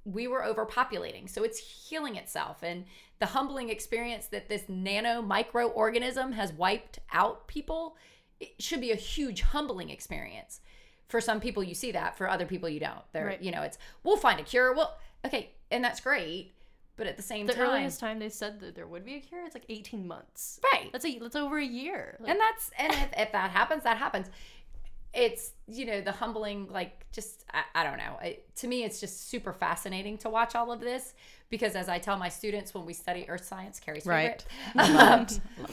we 0.04 0.26
were 0.26 0.42
overpopulating, 0.42 1.28
so 1.28 1.42
it's 1.44 1.58
healing 1.58 2.16
itself. 2.16 2.62
And 2.62 2.84
the 3.18 3.26
humbling 3.26 3.68
experience 3.68 4.26
that 4.28 4.48
this 4.48 4.64
nano 4.68 5.20
microorganism 5.22 6.32
has 6.32 6.52
wiped 6.52 6.98
out 7.12 7.46
people, 7.46 7.96
it 8.40 8.50
should 8.58 8.80
be 8.80 8.90
a 8.92 8.96
huge 8.96 9.42
humbling 9.42 9.90
experience. 9.90 10.60
For 11.08 11.20
some 11.20 11.40
people, 11.40 11.62
you 11.62 11.74
see 11.74 11.92
that. 11.92 12.16
For 12.16 12.28
other 12.28 12.46
people, 12.46 12.68
you 12.68 12.80
don't. 12.80 13.00
They're, 13.12 13.26
Right. 13.26 13.42
you 13.42 13.50
know, 13.50 13.62
it's 13.62 13.78
we'll 14.02 14.16
find 14.16 14.38
a 14.40 14.42
cure. 14.42 14.74
Well, 14.74 14.96
okay, 15.26 15.50
and 15.70 15.82
that's 15.84 16.00
great. 16.00 16.52
But 16.98 17.06
at 17.06 17.16
the 17.16 17.22
same 17.22 17.46
The 17.46 17.54
time, 17.54 17.62
the 17.64 17.70
earliest 17.70 18.00
time 18.00 18.18
they 18.18 18.28
said 18.28 18.60
that 18.60 18.74
there 18.74 18.86
would 18.86 19.04
be 19.06 19.14
a 19.14 19.20
cure, 19.20 19.44
it's 19.46 19.54
like 19.54 19.64
18 19.70 20.06
months. 20.06 20.60
right? 20.74 20.90
That's 20.92 21.04
a 21.06 21.18
that's 21.18 21.36
over 21.36 21.56
a 21.58 21.64
year. 21.64 22.16
Like, 22.20 22.30
and 22.32 22.38
that's 22.40 22.70
and 22.76 22.92
if, 22.92 23.08
if 23.16 23.32
that 23.32 23.50
happens 23.52 23.84
that 23.84 23.96
happens 23.96 24.26
it's 25.14 25.52
you 25.66 25.86
know 25.86 26.02
the 26.02 26.12
humbling 26.12 26.68
like 26.70 27.06
just 27.12 27.42
i, 27.54 27.62
I 27.76 27.82
don't 27.82 27.96
know 27.96 28.18
I, 28.20 28.38
to 28.56 28.66
me 28.68 28.84
it's 28.84 29.00
just 29.00 29.30
super 29.30 29.54
fascinating 29.54 30.18
to 30.18 30.28
watch 30.28 30.54
all 30.54 30.70
of 30.70 30.80
this 30.80 31.14
because 31.48 31.74
as 31.74 31.88
i 31.88 31.98
tell 31.98 32.18
my 32.18 32.28
students 32.28 32.74
when 32.74 32.84
we 32.84 32.92
study 32.92 33.24
earth 33.26 33.44
science 33.46 33.80
carrie's 33.80 34.04
Right. 34.04 34.44
favorite 34.76 35.00
um, 35.00 35.26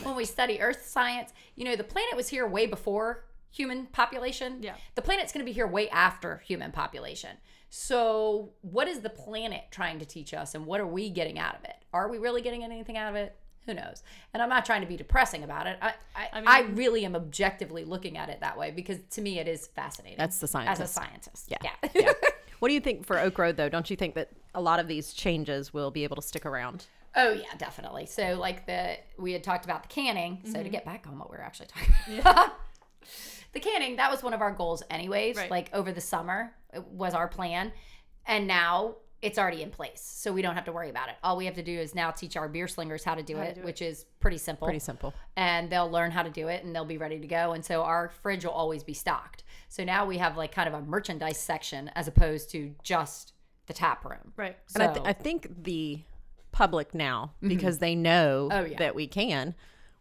when 0.03 0.15
we 0.15 0.23
study 0.23 0.61
earth 0.61 0.85
science 0.88 1.33
you 1.55 1.65
know 1.65 1.75
the 1.75 1.83
planet 1.83 2.15
was 2.15 2.29
here 2.29 2.47
way 2.47 2.65
before 2.65 3.25
human 3.51 3.88
population 3.88 4.59
Yeah. 4.61 4.75
the 4.95 5.01
planet's 5.01 5.33
going 5.33 5.45
to 5.45 5.49
be 5.49 5.53
here 5.53 5.67
way 5.67 5.89
after 5.89 6.38
human 6.38 6.71
population 6.71 7.31
so 7.69 8.51
what 8.62 8.88
is 8.88 8.99
the 9.01 9.10
planet 9.10 9.63
trying 9.71 9.99
to 9.99 10.06
teach 10.06 10.34
us 10.34 10.56
and 10.56 10.65
what 10.65 10.80
are 10.80 10.88
we 10.88 11.10
getting 11.10 11.38
out 11.39 11.56
of 11.56 11.63
it 11.63 11.75
are 11.93 12.10
we 12.10 12.17
really 12.17 12.41
getting 12.41 12.63
anything 12.63 12.97
out 12.97 13.10
of 13.10 13.15
it 13.15 13.36
who 13.65 13.73
knows 13.73 14.04
and 14.34 14.41
i'm 14.43 14.49
not 14.49 14.65
trying 14.65 14.82
to 14.82 14.88
be 14.88 14.95
depressing 14.95 15.43
about 15.43 15.67
it 15.67 15.78
i 15.82 15.93
i, 16.15 16.28
I 16.34 16.41
I, 16.45 16.60
really 16.71 17.04
am 17.06 17.15
objectively 17.15 17.84
looking 17.84 18.17
at 18.17 18.30
it 18.30 18.39
that 18.41 18.58
way 18.58 18.71
because 18.71 18.99
to 19.12 19.21
me 19.21 19.39
it 19.39 19.47
is 19.47 19.67
fascinating 19.67 20.17
That's 20.17 20.39
the 20.39 20.47
scientist. 20.47 20.82
as 20.82 20.89
a 20.89 20.93
scientist. 20.93 21.47
scientist 21.47 21.63
Yeah. 21.63 21.89
yeah, 21.93 22.01
yeah. 22.08 22.13
What 22.60 22.69
do 22.69 22.73
you 22.73 22.80
think 22.80 23.06
for 23.06 23.19
Oak 23.19 23.38
Road 23.38 23.58
though? 23.58 23.67
Don't 23.67 23.89
you 23.89 23.97
think 23.97 24.15
that 24.15 24.30
a 24.56 24.62
lot 24.62 24.80
of 24.80 24.88
these 24.88 25.13
changes 25.13 25.73
will 25.73 25.91
be 25.91 26.04
able 26.06 26.15
to 26.15 26.21
stick 26.21 26.45
around? 26.45 26.86
oh 27.17 27.32
yeah 27.32 27.43
definitely 27.58 28.06
so 28.06 28.38
like 28.39 28.65
the 28.65 28.97
we 29.17 29.32
had 29.34 29.41
talked 29.43 29.63
about 29.65 29.84
the 29.84 29.88
canning 29.89 30.39
so 30.45 30.54
Mm-hmm. 30.54 30.63
to 30.63 30.69
get 30.69 30.84
back 30.86 31.06
on 31.08 31.17
what 31.19 31.30
we 31.32 31.38
are 31.38 31.41
actually 31.41 31.67
talking 31.67 32.19
about 32.19 32.51
the 33.55 33.59
canning 33.59 33.95
that 33.95 34.11
was 34.11 34.21
one 34.21 34.33
of 34.35 34.41
our 34.41 34.51
goals 34.51 34.83
anyways 34.91 35.35
Right. 35.37 35.49
like 35.49 35.69
over 35.73 35.91
the 35.91 36.01
summer 36.01 36.53
it 36.73 36.83
was 36.85 37.13
our 37.15 37.27
plan 37.27 37.71
and 38.27 38.45
now 38.47 38.95
it's 39.21 39.39
already 39.39 39.63
in 39.63 39.71
place 39.71 40.01
so 40.03 40.31
we 40.31 40.41
don't 40.43 40.53
have 40.55 40.65
to 40.65 40.71
worry 40.71 40.89
about 40.89 41.09
it 41.09 41.15
all 41.23 41.35
we 41.37 41.45
have 41.45 41.55
to 41.55 41.63
do 41.63 41.71
is 41.79 41.95
now 41.95 42.11
teach 42.11 42.35
our 42.37 42.47
beer 42.49 42.67
slingers 42.67 43.03
how 43.03 43.15
to 43.15 43.23
do, 43.23 43.37
How 43.37 43.43
to 43.43 43.49
it, 43.49 43.55
do 43.55 43.61
it. 43.61 43.65
which 43.65 43.81
is 43.81 44.05
pretty 44.19 44.37
simple 44.37 44.67
Pretty 44.67 44.79
simple. 44.79 45.13
and 45.35 45.69
they'll 45.69 45.89
learn 45.89 46.11
how 46.11 46.21
to 46.21 46.29
do 46.29 46.47
it 46.49 46.63
and 46.63 46.75
they'll 46.75 46.85
be 46.85 46.97
ready 46.97 47.17
to 47.19 47.27
go 47.27 47.53
and 47.53 47.63
so 47.65 47.81
our 47.83 48.09
fridge 48.21 48.43
will 48.45 48.51
always 48.51 48.83
be 48.83 48.93
stocked 48.93 49.43
so 49.69 49.83
now 49.83 50.05
we 50.05 50.17
have 50.19 50.37
like 50.37 50.51
kind 50.51 50.67
of 50.67 50.73
a 50.75 50.81
merchandise 50.81 51.39
section 51.39 51.89
as 51.95 52.07
opposed 52.07 52.49
to 52.51 52.75
just 52.83 53.33
the 53.67 53.73
tap 53.73 54.05
room 54.05 54.33
right. 54.37 54.57
so 54.67 54.81
And 54.81 54.89
I, 54.91 54.93
th- 54.93 55.05
I 55.07 55.13
think 55.13 55.63
the 55.63 56.01
public 56.51 56.93
now, 56.93 57.31
mm-hmm. 57.37 57.47
because 57.49 57.79
they 57.79 57.95
know 57.95 58.49
Oh, 58.51 58.63
yeah. 58.63 58.77
that 58.77 58.95
we 58.95 59.07
can, 59.07 59.55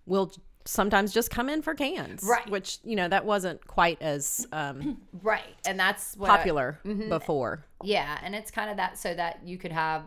will 0.06 0.32
sometimes 0.64 1.12
just 1.12 1.30
come 1.30 1.48
in 1.48 1.62
for 1.62 1.74
cans. 1.74 2.22
Right. 2.22 2.48
Which, 2.48 2.78
you 2.84 2.96
know, 2.96 3.08
that 3.08 3.24
wasn't 3.24 3.66
quite 3.66 4.00
as 4.00 4.46
um, 4.52 4.98
right 5.22 5.42
and 5.66 5.78
that's 5.78 6.16
what 6.16 6.30
I- 6.30 6.36
popular 6.36 6.80
before. 7.08 7.64
Yeah, 7.82 8.18
and 8.22 8.34
it's 8.34 8.50
kind 8.50 8.70
of 8.70 8.76
that 8.78 8.98
so 8.98 9.14
that 9.14 9.40
you 9.44 9.58
could 9.58 9.72
have 9.72 10.06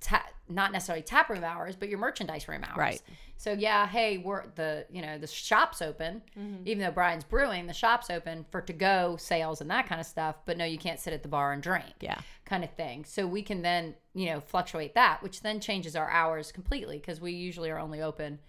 ta- 0.00 0.26
not 0.48 0.72
necessarily 0.72 1.02
tap 1.02 1.28
room 1.30 1.44
hours, 1.44 1.76
but 1.76 1.88
your 1.88 1.98
merchandise 1.98 2.48
room 2.48 2.64
hours. 2.64 2.76
Right. 2.76 3.02
So 3.36 3.52
yeah, 3.52 3.86
hey, 3.86 4.18
we're 4.18 4.44
the 4.56 4.84
you 4.90 5.00
know 5.02 5.16
the 5.18 5.26
shop's 5.26 5.80
open, 5.80 6.20
even 6.66 6.78
though 6.84 6.90
Brian's 6.90 7.24
brewing, 7.24 7.66
the 7.66 7.72
shop's 7.72 8.10
open 8.10 8.44
for 8.50 8.60
to 8.60 8.72
go 8.72 9.16
sales 9.18 9.60
and 9.62 9.70
that 9.70 9.86
kind 9.86 10.00
of 10.00 10.06
stuff. 10.06 10.36
But 10.44 10.58
no, 10.58 10.64
you 10.64 10.76
can't 10.78 10.98
sit 11.00 11.12
at 11.14 11.22
the 11.22 11.28
bar 11.28 11.52
and 11.52 11.62
drink. 11.62 11.86
Yeah. 12.00 12.18
Kind 12.44 12.64
of 12.64 12.70
thing. 12.72 13.04
So 13.06 13.26
we 13.26 13.42
can 13.42 13.62
then 13.62 13.94
you 14.14 14.26
know 14.26 14.40
fluctuate 14.40 14.94
that, 14.94 15.22
which 15.22 15.40
then 15.42 15.60
changes 15.60 15.94
our 15.96 16.10
hours 16.10 16.50
completely 16.52 16.98
because 16.98 17.20
we 17.20 17.32
usually 17.32 17.70
are 17.70 17.78
only 17.78 18.02
open. 18.02 18.40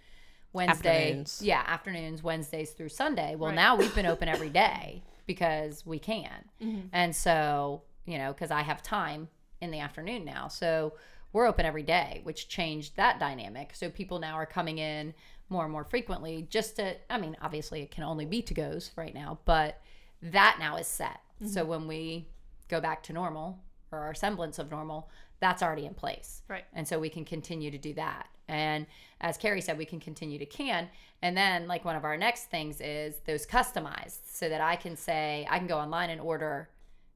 Wednesday, 0.52 1.08
Afternoons. 1.08 1.40
yeah, 1.42 1.62
afternoons, 1.66 2.22
Wednesdays 2.22 2.72
through 2.72 2.90
Sunday. 2.90 3.34
Well, 3.36 3.50
Right. 3.50 3.56
now 3.56 3.76
we've 3.76 3.94
been 3.94 4.06
open 4.06 4.28
every 4.28 4.50
day 4.50 5.02
because 5.26 5.86
we 5.86 5.98
can. 5.98 6.44
Mm-hmm. 6.60 6.88
And 6.92 7.16
so, 7.16 7.82
you 8.04 8.18
know, 8.18 8.32
because 8.32 8.50
I 8.50 8.62
have 8.62 8.82
time 8.82 9.28
in 9.60 9.70
the 9.70 9.80
afternoon 9.80 10.24
now. 10.24 10.48
So 10.48 10.94
we're 11.32 11.46
open 11.46 11.64
every 11.64 11.82
day, 11.84 12.20
which 12.24 12.48
changed 12.48 12.96
that 12.96 13.18
dynamic. 13.18 13.70
So 13.74 13.88
people 13.88 14.18
now 14.18 14.34
are 14.34 14.46
coming 14.46 14.78
in 14.78 15.14
more 15.48 15.64
and 15.64 15.72
more 15.72 15.84
frequently 15.84 16.46
just 16.50 16.76
to, 16.76 16.96
I 17.08 17.18
mean, 17.18 17.36
obviously 17.40 17.82
it 17.82 17.90
can 17.90 18.04
only 18.04 18.26
be 18.26 18.42
to 18.42 18.54
goes 18.54 18.90
right 18.96 19.14
now, 19.14 19.38
but 19.44 19.80
that 20.22 20.56
now 20.58 20.76
is 20.76 20.86
set. 20.86 21.20
So 21.46 21.60
mm-hmm. 21.60 21.68
when 21.70 21.88
we 21.88 22.28
go 22.68 22.80
back 22.80 23.02
to 23.04 23.12
normal 23.12 23.58
or 23.90 24.00
our 24.00 24.14
semblance 24.14 24.58
of 24.58 24.70
normal, 24.70 25.08
that's 25.40 25.62
already 25.62 25.86
in 25.86 25.94
place. 25.94 26.42
Right. 26.48 26.64
And 26.72 26.86
so 26.86 26.98
we 26.98 27.08
can 27.08 27.24
continue 27.24 27.70
to 27.70 27.78
do 27.78 27.94
that. 27.94 28.28
And 28.52 28.86
as 29.20 29.36
Carrie 29.36 29.60
said, 29.60 29.78
we 29.78 29.84
can 29.84 30.00
continue 30.00 30.38
to 30.38 30.46
can. 30.46 30.88
And 31.22 31.36
then, 31.36 31.68
like, 31.68 31.84
one 31.84 31.96
of 31.96 32.04
our 32.04 32.16
next 32.16 32.44
things 32.44 32.80
is 32.80 33.16
those 33.26 33.46
customized 33.46 34.18
so 34.32 34.48
that 34.48 34.60
I 34.60 34.76
can 34.76 34.96
say, 34.96 35.46
I 35.50 35.58
can 35.58 35.66
go 35.66 35.78
online 35.78 36.10
and 36.10 36.20
order, 36.20 36.68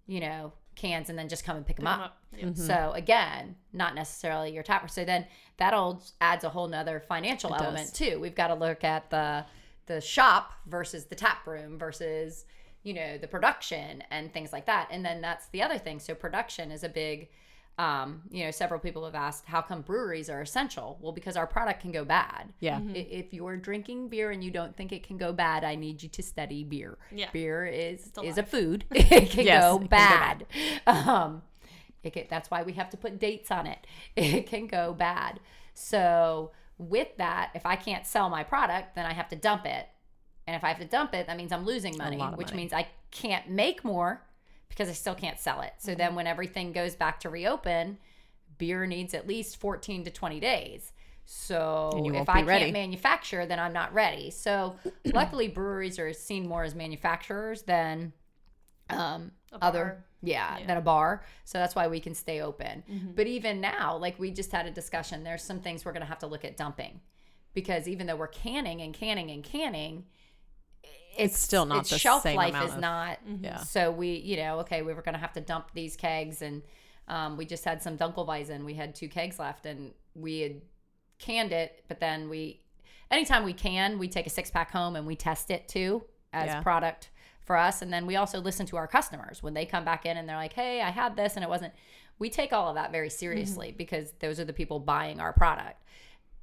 you 0.07 0.21
know, 0.21 0.53
cans 0.77 1.11
and 1.11 1.19
then 1.19 1.29
just 1.29 1.45
come 1.45 1.57
and 1.57 1.67
pick 1.67 1.77
them 1.77 1.87
up. 1.87 2.01
up. 2.01 2.19
Yeah. 2.37 2.47
Mm-hmm. 2.47 2.63
So, 2.63 2.93
again, 2.95 3.57
not 3.73 3.95
necessarily 3.95 4.53
your 4.53 4.63
tapper. 4.63 4.89
So 4.89 5.05
then 5.05 5.27
that'll 5.57 6.03
adds 6.21 6.45
a 6.45 6.49
whole 6.49 6.69
nother 6.69 7.01
financial 7.01 7.51
It 7.51 7.59
does. 7.59 7.63
element 7.63 7.95
too. 7.95 8.21
We've 8.21 8.35
got 8.35 8.49
to 8.49 8.55
look 8.55 8.85
at 8.85 9.11
the 9.11 9.45
the 9.87 10.01
shop 10.01 10.53
versus 10.67 11.07
the 11.07 11.15
tap 11.15 11.47
room 11.47 11.79
versus 11.79 12.45
you 12.83 12.93
know 12.93 13.19
the 13.19 13.27
production 13.27 14.03
and 14.11 14.33
things 14.33 14.53
like 14.53 14.67
that 14.67 14.89
and 14.91 15.05
then 15.05 15.21
that's 15.21 15.49
the 15.49 15.63
other 15.63 15.79
thing 15.79 15.99
so 15.99 16.15
production 16.15 16.71
is 16.71 16.85
a 16.85 16.89
big 16.89 17.29
um, 17.79 18.23
you 18.31 18.45
know 18.45 18.51
several 18.51 18.81
people 18.81 19.05
have 19.05 19.15
asked 19.15 19.45
how 19.47 19.61
come 19.61 19.83
breweries 19.83 20.31
are 20.31 20.41
essential. 20.41 20.99
Well 21.01 21.13
because 21.13 21.37
our 21.37 21.47
product 21.47 21.81
can 21.83 21.93
go 21.93 22.05
bad. 22.05 22.53
Yeah. 22.61 22.79
Mm-hmm. 22.81 22.95
If 22.95 23.35
you're 23.35 23.57
drinking 23.57 24.09
beer 24.09 24.31
and 24.31 24.43
you 24.43 24.51
don't 24.51 24.75
think 24.77 24.93
it 24.93 25.03
can 25.03 25.19
go 25.19 25.33
bad 25.33 25.63
i 25.65 25.75
need 25.75 26.03
you 26.03 26.09
to 26.11 26.23
study 26.23 26.65
beer. 26.65 26.97
Yeah. 27.13 27.29
beer 27.33 27.67
is 27.67 28.11
is 28.23 28.39
a 28.39 28.43
food. 28.43 28.85
It 28.91 29.31
can 29.31 29.45
Yes, 29.45 29.63
go 29.63 29.77
it 29.77 29.79
can 29.79 29.83
go 29.83 29.89
bad. 29.89 30.47
um 30.87 31.43
it 32.03 32.13
can, 32.13 32.25
that's 32.31 32.51
why 32.51 32.63
we 32.63 32.73
have 32.75 32.89
to 32.91 32.97
put 32.97 33.19
dates 33.19 33.51
on 33.51 33.67
it. 33.67 33.87
It 34.17 34.47
can 34.47 34.67
go 34.69 34.95
bad. 34.95 35.41
So 35.75 36.53
with 36.79 37.09
that 37.17 37.51
if 37.55 37.65
i 37.65 37.75
can't 37.77 38.07
sell 38.07 38.29
my 38.29 38.43
product 38.43 38.95
then 38.95 39.07
i 39.07 39.13
have 39.13 39.29
to 39.29 39.37
dump 39.37 39.65
it. 39.67 39.87
And 40.47 40.55
if 40.57 40.63
i 40.65 40.69
have 40.69 40.79
to 40.79 40.85
dump 40.87 41.15
it 41.15 41.27
that 41.27 41.37
means 41.37 41.53
i'm 41.53 41.65
losing 41.67 41.97
money 41.99 42.19
which 42.37 42.49
money. 42.49 42.57
means 42.57 42.73
i 42.73 42.87
can't 43.11 43.49
make 43.51 43.83
more 43.85 44.23
because 44.69 44.89
i 44.89 44.93
still 44.93 45.15
can't 45.15 45.39
sell 45.39 45.61
it 45.61 45.73
so 45.79 45.91
Mm-hmm. 45.93 45.99
then 45.99 46.15
when 46.15 46.27
everything 46.27 46.73
goes 46.73 46.95
back 46.95 47.21
to 47.21 47.31
reopen 47.31 47.99
beer 48.59 48.87
needs 48.87 49.15
at 49.15 49.27
least 49.29 49.59
14 49.59 50.05
to 50.05 50.11
20 50.11 50.41
days 50.41 50.93
so 51.25 51.91
if 52.15 52.29
i 52.29 52.43
ready. 52.43 52.65
can't 52.65 52.73
manufacture 52.73 53.47
then 53.47 53.59
i'm 53.59 53.73
not 53.73 53.93
ready 53.93 54.31
so 54.31 54.77
luckily 55.13 55.49
breweries 55.49 55.99
are 55.99 56.13
seen 56.13 56.47
more 56.49 56.63
as 56.65 56.75
manufacturers 56.75 57.63
than 57.63 58.13
um 58.91 59.33
other 59.61 60.05
yeah, 60.23 60.59
Yeah. 60.59 60.67
than 60.67 60.77
a 60.77 60.81
bar 60.81 61.23
so 61.45 61.59
that's 61.59 61.75
why 61.75 61.89
we 61.89 62.01
can 62.01 62.15
stay 62.15 62.41
open 62.41 62.83
Mm-hmm. 62.91 63.11
but 63.15 63.27
even 63.27 63.61
now 63.61 63.97
like 63.97 64.19
we 64.19 64.31
just 64.31 64.53
had 64.53 64.67
a 64.67 64.71
discussion 64.71 65.25
there's 65.25 65.43
some 65.43 65.61
things 65.61 65.85
we're 65.85 65.93
going 65.93 66.03
to 66.03 66.07
have 66.09 66.19
to 66.21 66.27
look 66.27 66.45
at 66.45 66.57
dumping 66.57 67.01
because 67.55 67.89
even 67.89 68.07
though 68.07 68.17
we're 68.17 68.27
canning 68.29 68.81
and 68.83 68.95
canning 68.95 69.31
and 69.31 69.43
canning 69.43 70.05
it's, 71.19 71.39
still 71.39 71.65
not 71.65 71.81
its 71.81 71.91
the 71.91 71.99
shelf 71.99 72.23
same 72.23 72.37
life 72.37 72.55
is 72.65 72.75
of- 72.75 72.81
not 72.81 73.19
mm-hmm. 73.27 73.45
Yeah. 73.45 73.59
so 73.59 73.91
we 73.91 74.17
you 74.17 74.37
know 74.37 74.61
okay 74.61 74.83
we 74.83 74.93
were 74.93 75.03
going 75.03 75.15
to 75.15 75.21
have 75.21 75.33
to 75.35 75.41
dump 75.41 75.71
these 75.75 75.97
kegs 75.97 76.43
and 76.43 76.63
Um, 77.09 77.37
we 77.37 77.47
just 77.47 77.65
had 77.65 77.83
some 77.83 77.97
Dunkelweizen. 77.97 78.65
We 78.65 78.75
had 78.75 78.95
two 78.95 79.09
kegs 79.09 79.39
left, 79.39 79.65
and 79.65 79.93
we 80.15 80.41
had 80.41 80.61
canned 81.19 81.53
it. 81.53 81.85
But 81.87 82.01
then 82.01 82.29
we, 82.29 82.63
anytime 83.13 83.45
we 83.45 83.53
can, 83.53 83.99
we 83.99 84.09
take 84.09 84.27
a 84.27 84.31
six 84.31 84.51
pack 84.51 84.73
home 84.73 84.97
and 84.97 85.07
we 85.07 85.15
test 85.15 85.51
it 85.51 85.69
too 85.69 86.03
as 86.33 86.49
Yeah. 86.49 86.63
product 86.63 87.11
for 87.43 87.57
us. 87.57 87.81
And 87.81 87.93
then 87.93 88.07
we 88.07 88.17
also 88.17 88.41
listen 88.41 88.67
to 88.67 88.77
our 88.77 88.89
customers 88.89 89.41
when 89.41 89.55
they 89.55 89.65
come 89.67 89.85
back 89.85 90.05
in 90.05 90.17
and 90.17 90.29
they're 90.29 90.37
like, 90.37 90.55
"Hey, 90.55 90.83
I 90.83 90.91
had 90.91 91.15
this 91.15 91.37
and 91.37 91.45
it 91.45 91.49
wasn't." 91.49 91.75
We 92.19 92.29
take 92.29 92.53
all 92.53 92.69
of 92.69 92.75
that 92.75 92.91
very 92.91 93.09
mm-hmm. 93.09 93.19
seriously 93.19 93.75
because 93.77 94.13
those 94.19 94.41
are 94.41 94.45
the 94.45 94.53
people 94.53 94.81
buying 94.81 95.21
our 95.21 95.33
product 95.33 95.85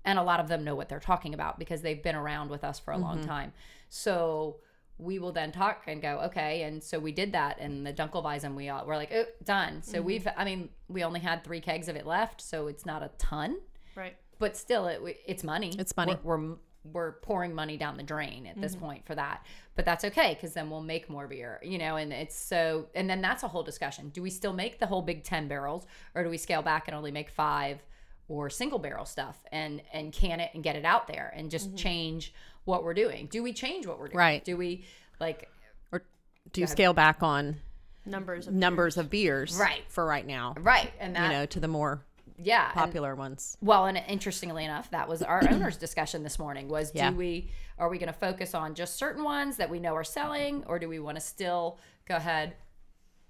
and 0.05 0.19
a 0.19 0.23
lot 0.23 0.39
of 0.39 0.47
them 0.47 0.63
know 0.63 0.75
what 0.75 0.87
they're 0.87 0.99
talking 0.99 1.33
about 1.33 1.59
because 1.59 1.81
they've 1.81 2.01
been 2.01 2.15
around 2.15 2.49
with 2.49 2.63
us 2.63 2.79
for 2.79 2.93
a 2.93 2.97
long 2.97 3.17
mm-hmm. 3.17 3.27
time. 3.27 3.53
So 3.93 4.57
we 4.97 5.19
will 5.19 5.31
then 5.31 5.51
talk 5.51 5.83
and 5.85 6.01
go, 6.01 6.19
okay. 6.25 6.63
And 6.63 6.83
so 6.83 6.97
we 6.99 7.11
did 7.11 7.31
that, 7.33 7.59
and 7.59 7.85
the 7.85 7.93
Dunkelweizen, 7.93 8.55
we 8.55 8.69
all, 8.69 8.85
we're 8.87 8.95
like, 8.95 9.11
oh, 9.13 9.25
done. 9.43 9.83
So 9.83 9.97
mm-hmm. 9.97 10.05
we've, 10.07 10.27
I 10.35 10.45
mean, 10.45 10.69
we 10.87 11.03
only 11.03 11.19
had 11.19 11.43
three 11.43 11.61
kegs 11.61 11.87
of 11.87 11.95
it 11.95 12.07
left, 12.07 12.41
so 12.41 12.67
it's 12.67 12.87
not 12.87 13.03
a 13.03 13.11
ton, 13.19 13.59
Right. 13.95 14.15
but 14.39 14.57
still, 14.57 14.87
it, 14.87 15.01
it's 15.27 15.43
money. 15.43 15.75
It's 15.77 15.95
money. 15.95 16.17
We're, 16.23 16.37
we're 16.37 16.55
we're 16.91 17.13
pouring 17.21 17.55
money 17.55 17.77
down 17.77 17.95
the 17.95 18.03
drain 18.03 18.45
at 18.45 18.59
this 18.59 18.75
mm-hmm. 18.75 18.83
point 18.83 19.05
for 19.05 19.15
that, 19.15 19.45
but 19.77 19.85
that's 19.85 20.03
okay 20.03 20.33
because 20.33 20.53
then 20.53 20.69
we'll 20.69 20.81
make 20.81 21.09
more 21.09 21.29
beer, 21.29 21.61
you 21.63 21.77
know. 21.77 21.95
And 21.95 22.11
it's 22.11 22.35
so, 22.35 22.87
and 22.93 23.09
then 23.09 23.21
that's 23.21 23.43
a 23.43 23.47
whole 23.47 23.63
discussion. 23.63 24.09
Do 24.09 24.21
we 24.21 24.29
still 24.29 24.51
make 24.51 24.79
the 24.79 24.87
whole 24.87 25.01
big 25.01 25.23
ten 25.23 25.47
barrels, 25.47 25.87
or 26.13 26.25
do 26.25 26.29
we 26.29 26.37
scale 26.37 26.61
back 26.61 26.89
and 26.89 26.95
only 26.95 27.11
make 27.11 27.29
five? 27.29 27.81
or 28.29 28.49
single 28.49 28.79
barrel 28.79 29.05
stuff 29.05 29.43
and 29.51 29.81
and 29.91 30.13
can 30.13 30.39
it 30.39 30.49
and 30.53 30.63
get 30.63 30.75
it 30.75 30.85
out 30.85 31.07
there 31.07 31.33
and 31.35 31.51
just 31.51 31.67
mm-hmm. 31.67 31.75
change 31.75 32.33
what 32.65 32.83
we're 32.83 32.93
doing. 32.93 33.27
Do 33.27 33.43
we 33.43 33.53
change 33.53 33.85
what 33.87 33.99
we're 33.99 34.07
doing? 34.07 34.17
Right. 34.17 34.43
Do 34.45 34.55
we 34.57 34.85
like 35.19 35.49
Or 35.91 36.03
do 36.51 36.61
you 36.61 36.67
scale 36.67 36.93
back 36.93 37.21
on 37.23 37.57
Numbers 38.05 38.47
of 38.47 38.53
numbers 38.53 38.97
of 38.97 39.09
beers 39.09 39.55
Right. 39.57 39.83
for 39.87 40.05
right 40.05 40.25
now? 40.27 40.55
right 40.59 40.91
and 40.99 41.15
that 41.15 41.31
You 41.31 41.37
know, 41.37 41.45
to 41.47 41.59
the 41.59 41.67
more 41.69 42.03
yeah 42.37 42.65
and- 42.65 42.73
popular 42.73 43.15
ones. 43.15 43.57
well 43.61 43.85
and 43.85 43.97
interestingly 44.07 44.65
enough 44.65 44.89
that 44.91 45.07
was 45.07 45.21
our 45.21 45.41
owners 45.51 45.77
discussion 45.77 46.23
this 46.23 46.37
morning 46.39 46.67
was 46.67 46.91
Yeah. 46.93 47.11
do 47.11 47.15
we 47.17 47.51
are 47.77 47.87
we 47.89 47.97
going 47.99 48.11
to 48.11 48.19
focus 48.19 48.53
on 48.55 48.75
just 48.75 48.95
certain 48.95 49.23
ones 49.23 49.57
that 49.57 49.69
we 49.69 49.79
know 49.79 49.93
are 49.95 50.03
selling 50.03 50.63
or 50.65 50.79
do 50.79 50.89
we 50.89 50.99
want 50.99 51.15
to 51.15 51.21
still 51.21 51.77
go 52.07 52.15
ahead 52.15 52.55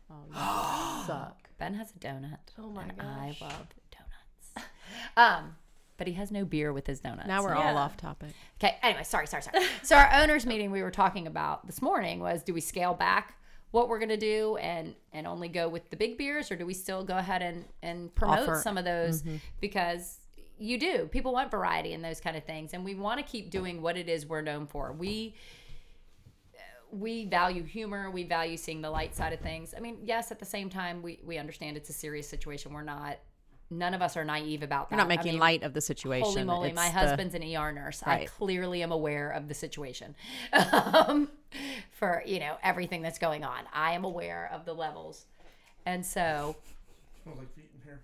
oh 0.09 1.03
Suck. 1.07 1.37
Ben 1.59 1.73
has 1.75 1.91
a 1.91 1.99
donut. 1.99 2.37
Oh 2.57 2.69
my 2.69 2.83
and 2.83 2.97
gosh. 2.97 3.41
I 3.41 3.45
love 3.45 3.67
donuts. 3.91 4.69
um, 5.17 5.55
but 5.97 6.07
he 6.07 6.13
has 6.13 6.31
no 6.31 6.45
beer 6.45 6.73
with 6.73 6.87
his 6.87 6.99
donuts. 6.99 7.27
Now 7.27 7.43
we're 7.43 7.55
all 7.55 7.77
off 7.77 7.97
topic. 7.97 8.29
Okay. 8.59 8.77
Anyway, 8.81 9.03
sorry, 9.03 9.27
sorry, 9.27 9.43
sorry. 9.43 9.65
so 9.83 9.95
our 9.95 10.11
owners 10.21 10.45
meeting 10.45 10.71
we 10.71 10.81
were 10.81 10.91
talking 10.91 11.27
about 11.27 11.65
this 11.65 11.81
morning 11.81 12.19
was: 12.19 12.43
do 12.43 12.53
we 12.53 12.61
scale 12.61 12.93
back 12.93 13.35
what 13.71 13.89
we're 13.89 13.99
gonna 13.99 14.17
do 14.17 14.57
and 14.57 14.95
and 15.13 15.25
only 15.25 15.47
go 15.47 15.67
with 15.67 15.89
the 15.89 15.95
big 15.95 16.17
beers, 16.17 16.51
or 16.51 16.55
do 16.55 16.65
we 16.65 16.73
still 16.73 17.03
go 17.03 17.17
ahead 17.17 17.41
and 17.41 17.65
and 17.81 18.13
promote 18.15 18.49
Offer. 18.49 18.61
some 18.63 18.77
of 18.77 18.85
those 18.85 19.21
mm-hmm. 19.21 19.37
because 19.61 20.19
you 20.57 20.77
do 20.79 21.07
people 21.11 21.33
want 21.33 21.51
variety 21.51 21.93
and 21.93 22.03
those 22.03 22.19
kind 22.19 22.37
of 22.37 22.43
things, 22.43 22.73
and 22.73 22.83
we 22.83 22.95
want 22.95 23.19
to 23.19 23.25
keep 23.25 23.49
doing 23.49 23.81
what 23.81 23.97
it 23.97 24.09
is 24.09 24.25
we're 24.25 24.41
known 24.41 24.67
for. 24.67 24.93
We 24.93 25.35
we 26.93 27.25
value 27.25 27.63
humor. 27.63 28.09
We 28.11 28.23
value 28.23 28.57
seeing 28.57 28.81
the 28.81 28.89
light 28.89 29.15
side 29.15 29.33
of 29.33 29.39
things. 29.39 29.73
I 29.75 29.79
mean, 29.79 29.97
yes, 30.03 30.31
at 30.31 30.39
the 30.39 30.45
same 30.45 30.69
time, 30.69 31.01
we, 31.01 31.19
we 31.25 31.37
understand 31.37 31.75
it's 31.75 31.89
a 31.89 31.93
serious 31.93 32.29
situation. 32.29 32.71
We're 32.71 32.83
not, 32.83 33.17
none 33.69 33.93
of 33.93 34.01
us 34.01 34.15
are 34.17 34.23
naive 34.25 34.63
about 34.63 34.89
that. 34.89 34.95
We're 34.95 34.97
not 35.03 35.05
I 35.11 35.15
making 35.17 35.31
mean, 35.33 35.39
light 35.39 35.63
of 35.63 35.73
the 35.73 35.81
situation. 35.81 36.25
Holy 36.25 36.43
moly, 36.43 36.67
It's 36.69 36.75
my 36.75 36.87
the- 36.87 36.91
husband's 36.91 37.35
an 37.35 37.43
ER 37.43 37.71
nurse. 37.71 38.01
I 38.05 38.25
clearly 38.25 38.83
am 38.83 38.91
aware 38.91 39.29
of 39.31 39.47
the 39.47 39.53
situation 39.53 40.15
um, 40.71 41.29
for, 41.91 42.23
you 42.25 42.39
know, 42.39 42.55
everything 42.63 43.01
that's 43.01 43.19
going 43.19 43.43
on. 43.43 43.63
I 43.73 43.93
am 43.93 44.03
aware 44.03 44.49
of 44.53 44.65
the 44.65 44.73
levels. 44.73 45.25
And 45.85 46.05
so, 46.05 46.55
Smells 47.23 47.39
like 47.39 47.53
feet 47.55 47.69
in 47.75 47.81
here. 47.83 48.01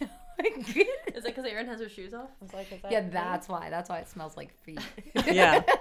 Is 1.14 1.24
it 1.24 1.34
because 1.36 1.44
Erin 1.44 1.66
has 1.66 1.80
her 1.80 1.88
shoes 1.88 2.14
off? 2.14 2.30
yeah, 2.90 3.08
that's 3.08 3.48
why. 3.48 3.70
That's 3.70 3.88
why 3.88 3.98
it 3.98 4.08
smells 4.08 4.36
like 4.36 4.52
feet. 4.62 4.80
yeah. 5.26 5.62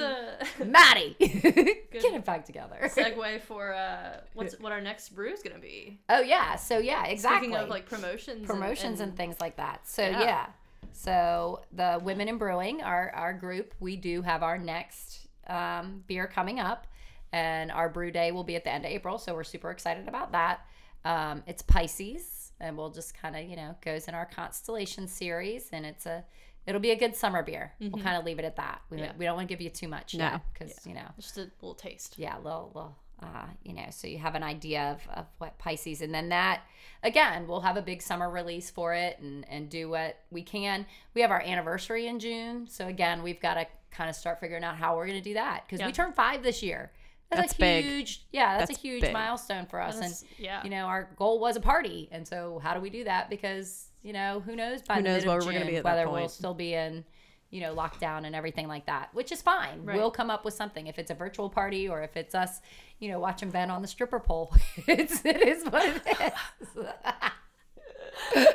Well, 0.00 0.36
this 0.40 0.48
is 0.54 0.60
a 0.60 0.64
Maddie, 0.64 1.16
get 1.18 2.04
it 2.14 2.24
back 2.24 2.44
together. 2.44 2.76
segue 2.82 3.40
for 3.42 3.74
uh, 3.74 4.20
what's 4.34 4.58
what 4.60 4.72
our 4.72 4.80
next 4.80 5.10
brew 5.10 5.32
is 5.32 5.42
gonna 5.42 5.58
be. 5.58 6.00
Oh, 6.08 6.20
yeah. 6.20 6.56
So, 6.56 6.78
yeah, 6.78 7.06
exactly. 7.06 7.48
Speaking 7.48 7.56
of 7.62 7.68
like 7.68 7.86
promotions, 7.86 8.38
and- 8.38 8.46
promotions 8.46 9.00
and, 9.00 9.10
and, 9.10 9.16
things 9.16 9.40
like 9.40 9.56
that. 9.56 9.86
So 9.88 10.02
Yeah. 10.02 10.20
yeah. 10.22 10.46
So 10.92 11.62
the 11.72 12.00
Women 12.02 12.28
in 12.28 12.38
Brewing, 12.38 12.82
our 12.82 13.10
our 13.14 13.32
group, 13.32 13.74
we 13.80 13.96
do 13.96 14.22
have 14.22 14.42
our 14.42 14.58
next 14.58 15.28
um, 15.46 16.02
beer 16.06 16.26
coming 16.26 16.58
up, 16.60 16.86
and 17.32 17.70
our 17.70 17.88
brew 17.88 18.10
day 18.10 18.32
will 18.32 18.44
be 18.44 18.56
at 18.56 18.64
the 18.64 18.72
end 18.72 18.84
of 18.84 18.90
April. 18.90 19.18
So 19.18 19.34
we're 19.34 19.44
super 19.44 19.70
excited 19.70 20.08
about 20.08 20.32
that. 20.32 20.60
Um, 21.04 21.42
it's 21.46 21.62
Pisces, 21.62 22.52
and 22.60 22.76
we'll 22.76 22.90
just 22.90 23.14
kind 23.14 23.36
of 23.36 23.44
you 23.48 23.56
know 23.56 23.76
goes 23.84 24.08
in 24.08 24.14
our 24.14 24.26
constellation 24.26 25.06
series, 25.06 25.68
and 25.72 25.86
it's 25.86 26.06
a 26.06 26.24
it'll 26.66 26.80
be 26.80 26.90
a 26.90 26.96
good 26.98 27.16
summer 27.16 27.42
beer. 27.42 27.72
We'll 27.80 28.02
kind 28.02 28.16
of 28.16 28.24
leave 28.24 28.38
it 28.38 28.44
at 28.44 28.56
that. 28.56 28.82
We, 28.90 28.98
Yeah. 28.98 29.12
we 29.18 29.24
don't 29.24 29.36
want 29.36 29.48
to 29.48 29.52
give 29.54 29.60
you 29.60 29.70
too 29.70 29.88
much 29.88 30.14
No. 30.14 30.40
because 30.52 30.86
you 30.86 30.94
know 30.94 31.06
just 31.16 31.36
a 31.38 31.50
little 31.60 31.74
taste. 31.74 32.18
yeah, 32.18 32.36
little, 32.36 32.70
little, 32.74 32.96
uh, 33.22 33.46
you 33.64 33.72
know, 33.74 33.86
so 33.90 34.06
you 34.06 34.18
have 34.18 34.34
an 34.34 34.42
idea 34.42 34.92
of, 34.92 35.14
of 35.14 35.26
what 35.38 35.58
Pisces, 35.58 36.00
and 36.02 36.14
then 36.14 36.28
that 36.30 36.62
again, 37.02 37.46
we'll 37.46 37.60
have 37.62 37.76
a 37.76 37.82
big 37.82 38.02
summer 38.02 38.30
release 38.30 38.70
for 38.70 38.94
it 38.94 39.18
and 39.20 39.46
and 39.48 39.68
do 39.70 39.88
what 39.88 40.18
we 40.30 40.42
can. 40.42 40.86
We 41.14 41.20
have 41.22 41.30
our 41.30 41.40
anniversary 41.42 42.06
in 42.06 42.18
June, 42.20 42.66
so 42.68 42.86
again, 42.88 43.22
we've 43.22 43.40
got 43.40 43.54
to 43.54 43.66
kind 43.90 44.08
of 44.08 44.14
start 44.16 44.38
figuring 44.40 44.62
out 44.64 44.76
how 44.76 44.96
we're 44.96 45.06
going 45.06 45.18
to 45.18 45.24
do 45.24 45.34
that 45.34 45.64
because 45.66 45.80
Yeah. 45.80 45.86
we 45.86 45.92
turned 45.92 46.14
five 46.14 46.42
this 46.42 46.62
year. 46.62 46.92
That's, 47.30 47.42
That's 47.42 47.52
a 47.54 47.58
big. 47.58 47.84
huge, 47.84 48.26
yeah, 48.32 48.58
that's, 48.58 48.70
That's 48.70 48.78
a 48.80 48.82
huge 48.82 49.02
big. 49.02 49.12
milestone 49.12 49.66
for 49.66 49.80
us, 49.80 49.94
That's- 49.94 50.22
and 50.22 50.30
yeah. 50.38 50.64
you 50.64 50.70
know, 50.70 50.86
our 50.86 51.10
goal 51.16 51.38
was 51.38 51.54
a 51.56 51.60
party, 51.60 52.08
and 52.10 52.26
so 52.26 52.58
how 52.60 52.74
do 52.74 52.80
we 52.80 52.90
do 52.90 53.04
that? 53.04 53.30
Because 53.30 53.89
you 54.02 54.12
know, 54.12 54.40
who 54.40 54.56
knows 54.56 54.82
by 54.82 54.96
Who 54.96 55.02
knows 55.02 55.22
mid 55.22 55.28
where 55.28 55.38
of 55.38 55.46
we're 55.46 55.52
gonna 55.52 55.64
be 55.66 55.76
at 55.76 55.84
that 55.84 55.96
whether 55.96 56.10
we'll 56.10 56.28
still 56.28 56.54
be 56.54 56.74
in 56.74 57.04
you 57.50 57.60
know 57.60 57.74
lockdown 57.74 58.24
and 58.26 58.36
everything 58.36 58.68
like 58.68 58.86
that 58.86 59.08
which 59.12 59.32
is 59.32 59.42
fine 59.42 59.84
Right. 59.84 59.96
we'll 59.96 60.12
come 60.12 60.30
up 60.30 60.44
with 60.44 60.54
something 60.54 60.86
if 60.86 61.00
it's 61.00 61.10
a 61.10 61.14
virtual 61.14 61.50
party 61.50 61.88
or 61.88 62.00
if 62.02 62.16
it's 62.16 62.32
us 62.32 62.60
you 63.00 63.10
know 63.10 63.18
watching 63.18 63.50
ben 63.50 63.70
on 63.72 63.82
the 63.82 63.88
stripper 63.88 64.20
pole 64.20 64.54
it's 64.86 65.24
it 65.24 65.42
is 65.42 65.64
what 65.64 65.84
it 65.84 66.32
is 66.76 66.86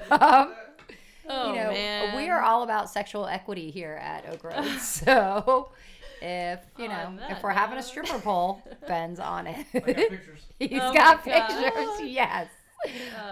um, 0.11 0.53
Oh 1.27 1.49
you 1.49 1.55
know 1.59 1.71
man, 1.71 2.15
we 2.15 2.29
are 2.29 2.41
all 2.41 2.63
about 2.63 2.89
sexual 2.89 3.25
equity 3.25 3.69
here 3.71 3.99
at 4.01 4.25
oak 4.31 4.43
road 4.45 4.65
so 4.79 5.71
if 6.21 6.59
you 6.77 6.87
know 6.87 6.93
On 6.93 7.19
if 7.29 7.43
we're 7.43 7.49
having 7.49 7.77
a 7.77 7.83
stripper 7.83 8.19
pole 8.19 8.61
ben's 8.87 9.19
on 9.19 9.47
it 9.47 9.65
I 9.73 9.79
got 9.79 9.95
pictures. 9.95 10.41
He's 10.59 10.69
Oh 10.81 10.93
got 10.93 11.25
my 11.25 11.31
gosh. 11.33 11.63
pictures. 11.63 12.09
Yes. 12.11 12.47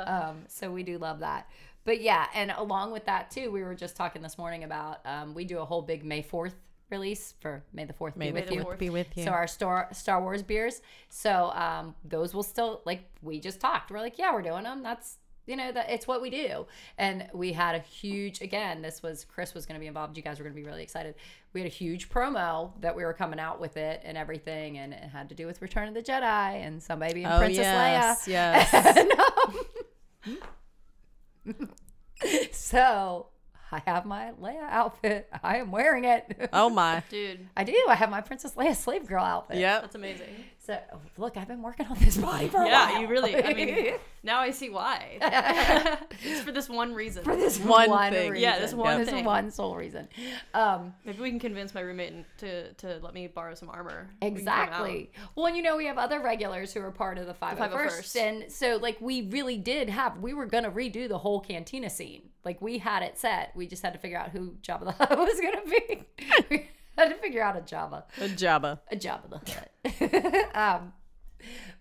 Um, 0.06 0.39
so 0.47 0.71
we 0.71 0.84
do 0.84 0.97
love 0.97 1.19
that. 1.19 1.47
But 1.86 2.02
yeah, 2.02 2.28
and 2.34 2.52
along 2.52 2.91
with 2.91 3.06
that 3.06 3.30
too, 3.32 3.52
we 3.52 3.63
were 3.63 3.76
just 3.76 3.96
talking 3.96 4.22
this 4.22 4.38
morning 4.38 4.63
about 4.63 5.00
um, 5.06 5.34
we 5.34 5.46
do 5.46 5.60
a 5.60 5.65
whole 5.65 5.82
big 5.82 6.06
May 6.06 6.22
Fourth 6.22 6.56
release 6.89 7.34
for 7.39 7.63
May 7.74 7.86
the 7.86 7.93
Fourth 7.93 8.15
May 8.15 8.32
be 8.32 8.39
the 8.39 8.41
with 8.41 8.52
you. 8.52 8.62
fourth 8.62 8.80
be 8.80 8.89
with 8.89 9.17
you. 9.17 9.24
So 9.24 9.32
our 9.32 9.48
Star 9.48 9.89
Star 9.91 10.22
Wars 10.22 10.43
beers. 10.43 10.82
So 11.10 11.52
um, 11.54 11.96
those 12.06 12.34
will 12.34 12.43
still 12.43 12.82
like 12.86 13.02
we 13.22 13.39
just 13.39 13.60
talked. 13.60 13.91
We're 13.91 14.00
like, 14.00 14.17
yeah, 14.17 14.34
we're 14.34 14.41
doing 14.41 14.63
them. 14.63 14.84
That's 14.84 15.17
you 15.46 15.58
know 15.58 15.74
that 15.74 15.89
it's 15.89 16.08
what 16.08 16.22
we 16.22 16.30
do. 16.30 16.67
And 16.98 17.28
we 17.34 17.52
had 17.52 17.76
a 17.76 17.80
huge 17.80 18.41
again. 18.41 18.82
This 18.82 19.04
was 19.04 19.26
Chris 19.26 19.54
was 19.54 19.65
going 19.65 19.76
to 19.76 19.82
be 19.82 19.88
involved. 19.88 20.15
You 20.15 20.24
guys 20.24 20.39
were 20.39 20.43
going 20.43 20.56
to 20.56 20.62
be 20.62 20.65
really 20.65 20.84
excited. 20.84 21.15
We 21.52 21.60
had 21.60 21.69
a 21.69 21.74
huge 21.74 22.10
promo 22.10 22.72
that 22.80 22.96
we 22.96 23.04
were 23.04 23.13
coming 23.13 23.39
out 23.39 23.60
with 23.60 23.76
it 23.76 24.02
and 24.06 24.17
everything, 24.17 24.78
and 24.78 24.93
it 24.93 25.04
had 25.04 25.28
to 25.30 25.36
do 25.36 25.46
with 25.46 25.62
Return 25.62 25.89
of 25.89 25.93
the 25.93 26.02
Jedi 26.02 26.65
and 26.65 26.82
somebody 26.82 27.13
being 27.13 27.26
oh 27.26 27.39
Princess 27.39 27.58
yes, 27.58 28.26
Leia. 28.26 28.28
yes. 28.74 28.96
And, 28.98 29.12
um, 29.12 30.38
so 32.51 33.27
I 33.71 33.82
have 33.86 34.06
my 34.06 34.32
Leia 34.39 34.67
outfit. 34.69 35.29
I 35.43 35.58
am 35.58 35.71
wearing 35.71 36.06
it. 36.06 36.49
oh 36.53 36.69
my. 36.69 37.03
dude, 37.10 37.47
I 37.58 37.63
do. 37.63 37.75
I 37.89 37.95
have 37.95 38.10
my 38.10 38.21
Princess 38.21 38.53
Leia 38.53 38.75
slave 38.75 39.08
girl 39.08 39.23
outfit. 39.23 39.58
Yep. 39.58 39.82
that's 39.82 39.95
amazing. 39.95 40.27
So 40.65 40.78
look, 41.17 41.36
I've 41.36 41.49
been 41.49 41.62
working 41.62 41.88
on 41.88 41.97
this 41.99 42.15
body 42.15 42.47
for 42.47 42.62
a 42.62 42.65
Yeah, 42.67 42.91
while. 42.91 43.02
you 43.02 43.08
really. 43.08 43.36
I 43.43 43.54
mean, 43.54 43.95
now 44.23 44.39
I 44.39 44.52
see 44.52 44.69
why. 44.69 45.17
it's 46.23 46.41
for 46.41 46.54
this 46.54 46.69
one 46.69 46.93
reason. 46.93 47.22
for 47.26 47.36
this 47.36 47.59
One 47.59 47.89
one, 47.89 48.14
thing. 48.14 48.32
reason. 48.32 48.43
Yeah, 48.43 48.59
this 48.59 48.74
one 48.74 48.99
this 49.01 49.09
thing. 49.09 49.26
one 49.26 49.51
sole 49.51 49.76
reason. 49.76 50.07
Um, 50.53 50.93
Maybe 51.03 51.22
we 51.22 51.30
can 51.32 51.39
convince 51.39 51.74
my 51.76 51.82
roommate 51.82 52.26
to 52.38 52.72
to 52.76 52.99
let 53.03 53.14
me 53.14 53.28
borrow 53.28 53.55
some 53.55 53.70
armor. 53.70 54.09
We 54.22 54.30
can 54.30 54.38
come 54.38 54.47
out. 54.47 54.61
exactly. 54.64 55.11
Well, 55.36 55.47
and 55.47 55.57
you 55.57 55.64
know, 55.64 55.76
we 55.76 55.86
have 55.88 55.97
other 55.97 56.22
regulars 56.22 56.74
who 56.74 56.80
are 56.80 56.91
part 56.91 57.18
of 57.18 57.28
the 57.28 57.34
501st. 57.34 57.57
501st. 57.57 58.16
And 58.22 58.51
so, 58.51 58.78
like, 58.82 59.01
we 59.01 59.24
really 59.24 59.57
did 59.57 59.89
have, 59.89 60.20
we 60.20 60.34
were 60.34 60.45
going 60.45 60.64
to 60.64 60.72
redo 60.72 61.09
the 61.09 61.18
whole 61.18 61.41
cantina 61.41 61.89
scene. 61.89 62.30
Like, 62.45 62.61
we 62.61 62.78
had 62.78 63.03
it 63.03 63.18
set. 63.20 63.51
We 63.53 63.68
just 63.68 63.84
had 63.84 63.91
to 63.93 63.99
figure 63.99 64.18
out 64.18 64.30
who 64.30 64.55
Jabba 64.61 64.86
the 64.86 64.91
Hutt 64.93 65.18
was 65.18 65.39
going 65.41 65.55
to 65.55 66.05
be. 66.49 66.70
had 66.98 67.10
to 67.10 67.16
figure 67.16 67.41
out 67.44 67.58
a 67.58 67.62
Jabba. 67.62 68.04
A 68.20 68.28
Jabba. 68.30 68.80
A 68.91 68.96
Jabba 68.96 69.30
the 69.30 70.46
Hutt. 70.52 70.56
um, 70.56 70.94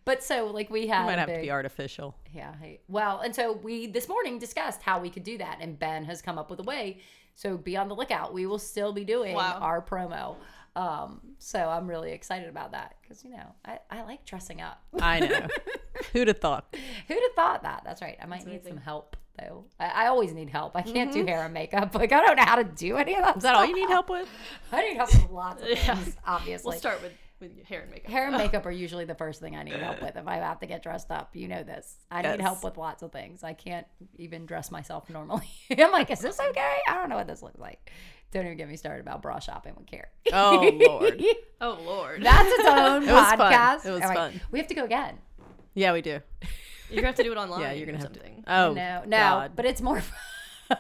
but 0.05 0.23
so, 0.23 0.47
like, 0.47 0.71
we 0.71 0.87
had. 0.89 1.07
Might 1.07 1.15
a 1.15 1.21
have 1.21 1.29
to 1.29 1.41
be 1.41 1.51
artificial. 1.51 2.17
Yeah. 2.33 2.53
Hey. 2.61 2.81
Well, 2.89 3.21
and 3.21 3.35
so 3.35 3.53
we 3.53 3.87
this 3.87 4.09
morning 4.09 4.39
discussed 4.39 4.83
how 4.83 4.99
we 5.01 5.11
could 5.11 5.25
do 5.25 5.39
that, 5.39 5.59
and 5.61 5.79
Ben 5.79 6.05
has 6.05 6.21
come 6.23 6.39
up 6.39 6.51
with 6.51 6.59
a 6.61 6.65
way. 6.65 6.99
So 7.35 7.57
be 7.57 7.77
on 7.77 7.89
the 7.89 7.95
lookout. 7.95 8.35
We 8.35 8.47
will 8.47 8.59
still 8.59 8.93
be 8.93 9.05
doing 9.05 9.35
Wow. 9.35 9.59
our 9.61 9.81
promo. 9.81 10.37
Um, 10.75 11.21
so 11.39 11.59
I'm 11.59 11.87
really 11.87 12.13
excited 12.13 12.49
about 12.49 12.73
that 12.73 12.97
because 13.03 13.23
you 13.25 13.31
know 13.31 13.55
I, 13.65 13.79
I 13.91 14.03
like 14.05 14.25
dressing 14.25 14.61
up. 14.61 14.83
I 15.01 15.21
know. 15.21 15.47
Who'd 16.13 16.29
have 16.29 16.39
thought? 16.39 16.75
Who'd 17.09 17.23
have 17.23 17.35
thought 17.37 17.63
that? 17.63 17.83
That's 17.85 18.01
right. 18.03 18.17
I 18.21 18.27
might 18.27 18.47
need 18.47 18.65
some 18.65 18.79
help 18.79 19.17
though. 19.39 19.65
I, 19.79 19.87
I 19.87 20.07
always 20.07 20.33
need 20.33 20.51
help. 20.51 20.77
I 20.77 20.83
can't 20.83 21.11
Mm-hmm. 21.11 21.21
do 21.21 21.27
hair 21.27 21.45
and 21.45 21.55
makeup. 21.55 21.95
Like 22.03 22.13
I 22.13 22.25
don't 22.25 22.37
know 22.37 22.45
how 22.45 22.57
to 22.57 22.65
do 22.65 22.97
any 22.97 23.15
of 23.15 23.23
that. 23.25 23.37
Is 23.37 23.43
that 23.43 23.55
all 23.55 23.67
you 23.67 23.75
need 23.75 23.89
help 23.89 24.09
with? 24.11 24.29
I 24.73 24.89
need 24.89 24.97
help 24.97 25.13
with 25.13 25.31
lots 25.31 25.63
of 25.63 25.69
Yeah. 25.71 25.95
things. 25.97 26.17
Obviously, 26.27 26.71
We'll 26.71 26.79
start 26.79 27.03
with, 27.03 27.13
with 27.41 27.65
hair 27.65 27.83
and 27.83 27.91
makeup. 27.91 28.11
hair 28.11 28.27
and 28.29 28.37
makeup 28.37 28.65
are 28.67 28.71
usually 28.71 29.05
the 29.05 29.15
first 29.15 29.41
thing 29.41 29.57
I 29.57 29.63
need 29.63 29.75
help 29.75 30.01
with 30.03 30.17
if 30.17 30.27
I 30.27 30.37
have 30.37 30.61
to 30.61 30.67
get 30.67 30.83
dressed 30.83 31.11
up. 31.11 31.35
You 31.35 31.49
know 31.49 31.63
this. 31.63 31.97
I 32.11 32.23
need 32.23 32.41
help 32.41 32.63
with 32.65 32.77
lots 32.77 33.03
of 33.03 33.11
things. 33.13 33.43
I 33.43 33.53
can't 33.53 33.87
even 34.17 34.47
dress 34.47 34.71
myself 34.71 35.09
normally. 35.11 35.49
I'm 35.77 35.91
like, 35.93 36.11
is 36.11 36.21
this 36.21 36.39
okay? 36.39 36.77
I 36.89 36.95
don't 36.95 37.09
know 37.09 37.17
what 37.17 37.27
this 37.27 37.43
looks 37.43 37.59
like. 37.59 37.91
Don't 38.31 38.47
even 38.47 38.57
get 38.57 38.69
me 38.69 38.77
started 38.77 39.03
about 39.03 39.21
bra 39.21 39.39
shopping 39.41 39.75
with 39.77 39.87
Carrie. 39.87 40.07
Oh, 40.33 40.71
Lord. 40.89 41.23
Oh 41.61 41.79
Lord. 41.85 42.23
That's 42.23 42.49
its 42.51 42.67
own 42.67 43.03
It 43.03 43.13
was 43.13 43.29
fun. 43.33 43.39
podcast. 43.39 43.87
It 43.87 43.91
was 43.91 44.03
fun. 44.03 44.41
We 44.51 44.59
have 44.59 44.69
to 44.69 44.75
go 44.75 44.85
again. 44.85 45.19
Yeah, 45.75 45.93
we 45.93 46.01
do. 46.01 46.21
You're 46.93 47.03
gonna 47.03 47.07
have 47.09 47.17
to 47.17 47.23
do 47.23 47.33
it 47.33 47.39
online. 47.39 47.61
Yeah, 47.63 47.73
you're 47.73 47.87
gonna 47.87 47.99
or 47.99 48.03
have 48.03 48.13
to. 48.13 48.19
something. 48.21 48.45
Oh 48.47 48.73
no, 48.75 49.03
no, 49.07 49.17
God. 49.17 49.53
but 49.57 49.65
it's 49.65 49.81
more 49.81 50.01
fun. 50.01 50.19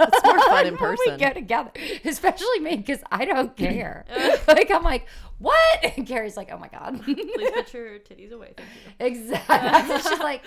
it's 0.01 0.25
more 0.25 0.39
fun 0.41 0.67
in 0.67 0.75
when 0.79 0.79
person. 0.79 1.15
We 1.15 1.25
go 1.25 1.33
together, 1.33 1.71
especially 2.05 2.61
me, 2.61 2.77
because 2.77 3.01
I 3.11 3.25
don't 3.25 3.57
care. 3.57 4.05
like 4.49 4.71
I'm 4.71 4.83
like, 4.83 5.07
what? 5.39 5.85
And 5.97 6.07
Carrie's 6.07 6.37
like, 6.37 6.51
oh 6.53 6.59
my 6.59 6.69
god. 6.69 7.03
Please 7.03 7.51
put 7.55 7.73
your 7.75 7.99
titties 7.99 8.33
away. 8.33 8.55
Thank 8.57 9.17
you. 9.17 9.31
exactly. 9.33 9.97
She's 9.99 10.21
like, 10.21 10.43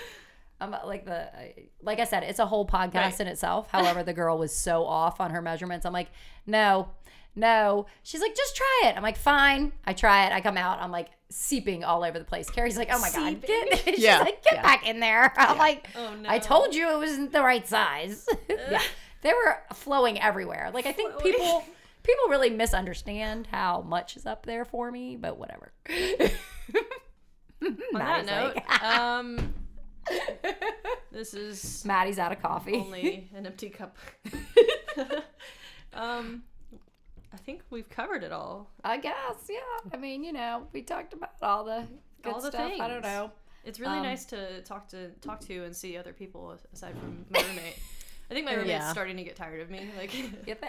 I'm 0.62 0.74
uh, 0.74 0.80
like 0.86 1.06
the 1.06 1.28
like 1.82 2.00
I 2.00 2.06
said, 2.06 2.24
it's 2.24 2.40
a 2.40 2.46
whole 2.46 2.66
podcast 2.66 2.94
Right. 2.96 3.20
in 3.22 3.28
itself. 3.28 3.70
However, 3.70 4.04
the 4.04 4.14
girl 4.14 4.38
was 4.38 4.56
so 4.56 4.86
off 4.86 5.20
on 5.20 5.32
her 5.32 5.42
measurements. 5.42 5.86
I'm 5.86 5.94
like, 5.94 6.10
no, 6.48 6.90
no. 7.36 7.86
She's 8.04 8.22
like, 8.22 8.36
just 8.36 8.56
try 8.56 8.82
it. 8.86 8.96
I'm 8.98 9.04
like, 9.04 9.18
fine. 9.18 9.72
I 9.86 9.94
try 9.94 10.28
it. 10.28 10.34
I 10.34 10.42
come 10.42 10.58
out. 10.58 10.80
I'm 10.82 10.92
like 10.92 11.10
seeping 11.30 11.84
all 11.84 12.04
over 12.04 12.18
the 12.20 12.26
place. 12.26 12.50
Carrie's 12.50 12.78
like, 12.78 12.90
oh 12.92 13.00
my 13.00 13.10
god, 13.12 13.42
get. 13.46 13.80
She's 13.86 14.00
Yeah, 14.00 14.20
like, 14.20 14.44
get 14.44 14.54
yeah. 14.56 14.62
back 14.62 14.88
in 14.88 15.00
there. 15.00 15.34
I'm 15.38 15.58
like, 15.58 15.88
Oh 15.96 16.14
no. 16.16 16.30
I 16.30 16.40
told 16.40 16.74
you 16.76 16.90
it 16.92 16.98
wasn't 16.98 17.32
the 17.32 17.42
right 17.42 17.68
size. 17.68 18.28
yeah, 18.50 18.82
they 19.22 19.34
were 19.34 19.58
flowing 19.74 20.20
everywhere. 20.22 20.72
Like 20.74 20.86
I 20.86 20.92
think 20.92 21.12
Flowing. 21.14 21.34
people 21.34 21.64
people 22.04 22.30
really 22.30 22.52
misunderstand 22.52 23.48
how 23.52 23.82
much 23.82 24.16
is 24.16 24.26
up 24.28 24.46
there 24.46 24.64
for 24.66 24.92
me, 24.92 25.16
but 25.16 25.38
whatever. 25.40 25.72
On 27.64 27.80
that 27.94 28.26
note, 28.26 28.56
like- 28.56 28.84
um, 28.84 29.54
this 31.12 31.34
is 31.34 31.84
Maddie's 31.84 32.20
out 32.20 32.32
of 32.32 32.40
coffee. 32.42 32.76
only 32.76 33.30
an 33.36 33.48
empty 33.48 33.70
cup. 33.70 33.98
um, 35.94 36.44
I 37.36 37.38
think 37.38 37.62
we've 37.70 37.90
covered 37.90 38.24
it 38.24 38.32
all. 38.32 38.70
I 38.86 38.98
guess, 38.98 39.48
yeah. 39.50 39.90
I 39.94 39.98
mean, 39.98 40.24
you 40.24 40.32
know, 40.32 40.68
we 40.72 40.82
talked 40.82 41.12
about 41.14 41.32
all 41.42 41.66
the 41.66 41.86
good 42.24 42.34
All 42.34 42.42
the 42.42 42.50
stuff. 42.50 42.72
I 42.80 42.88
don't 42.88 43.02
know. 43.04 43.30
It's 43.66 43.78
really 43.80 43.98
Um, 43.98 44.04
nice 44.04 44.24
to 44.26 44.62
talk 44.62 44.88
to 44.90 45.10
talk 45.22 45.42
to 45.42 45.64
and 45.66 45.76
see 45.76 45.98
other 45.98 46.14
people 46.14 46.58
aside 46.74 46.96
from 46.98 47.26
my 47.30 47.42
roommate. 47.42 47.78
I 48.32 48.34
think 48.34 48.46
my 48.46 48.54
roommate's 48.56 48.70
Yeah. 48.70 48.92
starting 48.92 49.18
to 49.18 49.24
get 49.24 49.36
tired 49.36 49.60
of 49.60 49.70
me. 49.70 49.90
Like, 49.98 50.12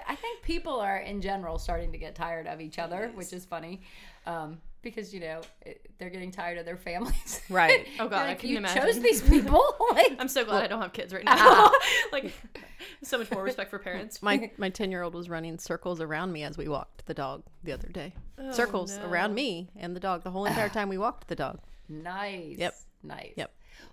I 0.09 0.15
think 0.17 0.43
people 0.43 0.81
are 0.81 0.99
in 0.99 1.21
general 1.23 1.59
starting 1.59 1.93
to 1.93 1.99
get 1.99 2.15
tired 2.17 2.49
of 2.49 2.61
each 2.61 2.79
other, 2.81 3.07
Yes. 3.07 3.15
which 3.17 3.33
is 3.33 3.45
funny, 3.45 3.83
um, 4.27 4.61
because 4.87 5.13
you 5.13 5.19
know 5.19 5.41
it, 5.63 5.91
they're 5.99 6.11
getting 6.11 6.31
tired 6.31 6.59
of 6.59 6.65
their 6.65 6.77
families. 6.77 7.41
Right. 7.51 7.87
Oh, 7.99 8.09
God, 8.09 8.11
They're 8.11 8.29
I 8.29 8.35
can 8.35 8.51
you 8.51 8.59
imagine." 8.59 8.83
chose 8.83 9.01
these 9.01 9.23
people. 9.23 9.63
like, 9.93 10.17
I'm 10.19 10.29
so 10.29 10.45
glad 10.45 10.63
I 10.65 10.67
don't 10.67 10.81
have 10.81 10.93
kids 10.93 11.13
right 11.13 11.25
now. 11.25 11.71
like, 12.13 12.33
so 13.03 13.19
much 13.19 13.31
more 13.31 13.43
respect 13.43 13.71
for 13.71 13.79
parents. 13.79 14.23
My 14.23 14.51
my 14.59 14.69
ten 14.69 14.91
year 14.91 15.03
old 15.03 15.15
was 15.15 15.29
running 15.29 15.59
circles 15.59 16.01
around 16.01 16.33
me 16.33 16.43
as 16.45 16.57
we 16.57 16.69
walked 16.69 17.07
the 17.07 17.15
dog 17.15 17.43
the 17.65 17.73
other 17.73 17.89
day. 17.89 18.15
Oh, 18.39 18.53
circles 18.53 18.99
no. 18.99 19.07
around 19.07 19.35
me 19.35 19.71
and 19.77 19.95
the 19.95 20.01
dog 20.01 20.23
the 20.23 20.31
whole 20.31 20.45
entire 20.45 20.69
time 20.77 20.89
we 20.89 20.99
walked 20.99 21.29
the 21.29 21.37
dog. 21.37 21.61
Nice. 21.89 22.59
Yep. 22.59 22.75
Nice. 23.03 23.33
Yep. 23.37 23.53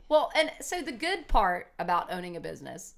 Well, 0.10 0.32
and 0.36 0.52
so 0.62 0.82
the 0.82 0.92
good 0.92 1.28
part 1.28 1.72
about 1.80 2.12
owning 2.12 2.38
a 2.38 2.42
business 2.42 2.96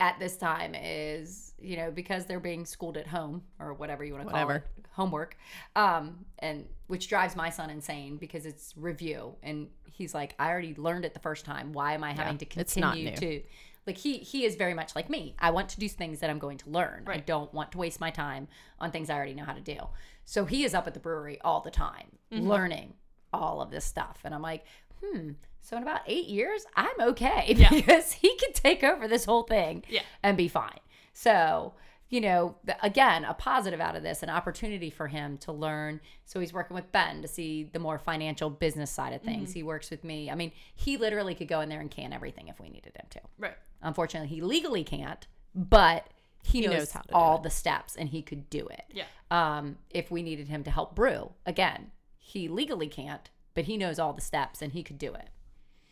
at 0.00 0.18
this 0.18 0.36
time 0.36 0.74
is, 0.74 1.52
you 1.60 1.76
know, 1.76 1.90
because 1.90 2.26
they're 2.26 2.40
being 2.40 2.64
schooled 2.64 2.96
at 2.96 3.06
home 3.06 3.42
or 3.58 3.74
whatever 3.74 4.02
you 4.04 4.14
want 4.14 4.24
to 4.26 4.30
call 4.32 4.40
Whatever. 4.46 4.64
it, 4.78 4.84
homework, 4.92 5.36
um, 5.76 6.24
and 6.40 6.66
which 6.88 7.08
drives 7.08 7.36
my 7.36 7.50
son 7.50 7.70
insane 7.70 8.16
because 8.16 8.46
it's 8.46 8.74
review, 8.76 9.36
and 9.42 9.68
he's 9.84 10.14
like, 10.14 10.34
I 10.38 10.48
already 10.48 10.74
learned 10.74 11.04
it 11.04 11.14
the 11.14 11.20
first 11.20 11.44
time. 11.44 11.72
Why 11.72 11.92
am 11.92 12.02
I 12.02 12.12
having 12.12 12.38
to 12.38 12.46
it's 12.58 12.76
not 12.76 12.94
continue 12.94 13.10
new. 13.12 13.16
to? 13.16 13.42
Like 13.86 13.96
he 13.98 14.18
he 14.18 14.44
is 14.44 14.56
very 14.56 14.74
much 14.74 14.94
like 14.94 15.08
me. 15.08 15.34
I 15.38 15.50
want 15.50 15.68
to 15.70 15.80
do 15.80 15.88
things 15.88 16.20
that 16.20 16.30
I'm 16.30 16.38
going 16.38 16.58
to 16.58 16.70
learn. 16.70 17.04
I 17.06 17.18
don't 17.18 17.52
want 17.54 17.72
to 17.72 17.78
waste 17.78 18.00
my 18.00 18.10
time 18.10 18.46
on 18.78 18.90
things 18.90 19.08
I 19.10 19.14
already 19.14 19.34
know 19.34 19.44
how 19.44 19.54
to 19.54 19.60
do. 19.60 19.78
So 20.24 20.44
he 20.44 20.64
is 20.64 20.74
up 20.74 20.86
at 20.86 20.94
the 20.94 21.00
brewery 21.00 21.38
all 21.42 21.60
the 21.60 21.70
time, 21.70 22.18
Mm-hmm. 22.32 22.46
learning 22.48 22.94
all 23.32 23.60
of 23.60 23.70
this 23.70 23.84
stuff. 23.84 24.18
And 24.24 24.32
I'm 24.34 24.42
like, 24.42 24.64
hmm. 25.02 25.30
So 25.62 25.76
in 25.76 25.82
about 25.82 26.00
eight 26.06 26.26
years, 26.26 26.64
I'm 26.76 27.00
okay 27.00 27.54
Yeah. 27.56 27.70
because 27.70 28.12
he 28.12 28.34
can 28.36 28.52
take 28.52 28.82
over 28.82 29.06
this 29.08 29.24
whole 29.24 29.42
thing 29.44 29.84
Yeah. 29.88 30.02
and 30.22 30.36
be 30.36 30.48
fine. 30.48 30.78
So, 31.12 31.74
you 32.08 32.20
know, 32.20 32.56
again, 32.82 33.24
a 33.24 33.34
positive 33.34 33.80
out 33.80 33.94
of 33.94 34.02
this, 34.02 34.22
an 34.24 34.30
opportunity 34.30 34.90
for 34.90 35.06
him 35.06 35.38
to 35.38 35.52
learn. 35.52 36.00
So 36.24 36.40
he's 36.40 36.52
working 36.52 36.74
with 36.74 36.90
Ben 36.90 37.22
to 37.22 37.28
see 37.28 37.64
the 37.72 37.78
more 37.78 37.98
financial 37.98 38.50
business 38.50 38.90
side 38.90 39.12
of 39.12 39.20
Mm-hmm. 39.22 39.30
things. 39.30 39.52
He 39.52 39.62
works 39.62 39.90
with 39.90 40.02
me. 40.02 40.30
I 40.30 40.34
mean, 40.34 40.50
he 40.74 40.96
literally 40.96 41.34
could 41.34 41.46
go 41.48 41.60
in 41.60 41.68
there 41.68 41.80
and 41.80 41.90
can 41.90 42.12
everything 42.12 42.48
if 42.48 42.58
we 42.58 42.68
needed 42.68 42.96
him 42.96 43.06
to. 43.10 43.20
Right. 43.38 43.56
Unfortunately, 43.82 44.28
he 44.28 44.40
legally 44.40 44.82
can't, 44.82 45.26
but 45.54 46.06
he, 46.42 46.62
knows, 46.62 46.72
knows 46.72 46.90
how 46.92 47.00
to 47.02 47.14
all 47.14 47.38
the 47.38 47.50
steps 47.50 47.94
and 47.96 48.08
he 48.08 48.22
could 48.22 48.48
do 48.50 48.66
it. 48.68 48.84
Yeah. 48.92 49.04
Um, 49.30 49.76
if 49.90 50.10
we 50.10 50.22
needed 50.22 50.48
him 50.48 50.64
to 50.64 50.70
help 50.70 50.94
brew, 50.96 51.30
again, 51.46 51.92
he 52.18 52.48
legally 52.48 52.88
can't, 52.88 53.30
but 53.54 53.64
he 53.64 53.76
knows 53.76 53.98
all 53.98 54.12
the 54.14 54.20
steps 54.20 54.62
and 54.62 54.72
he 54.72 54.82
could 54.82 54.98
do 54.98 55.12
it. 55.14 55.28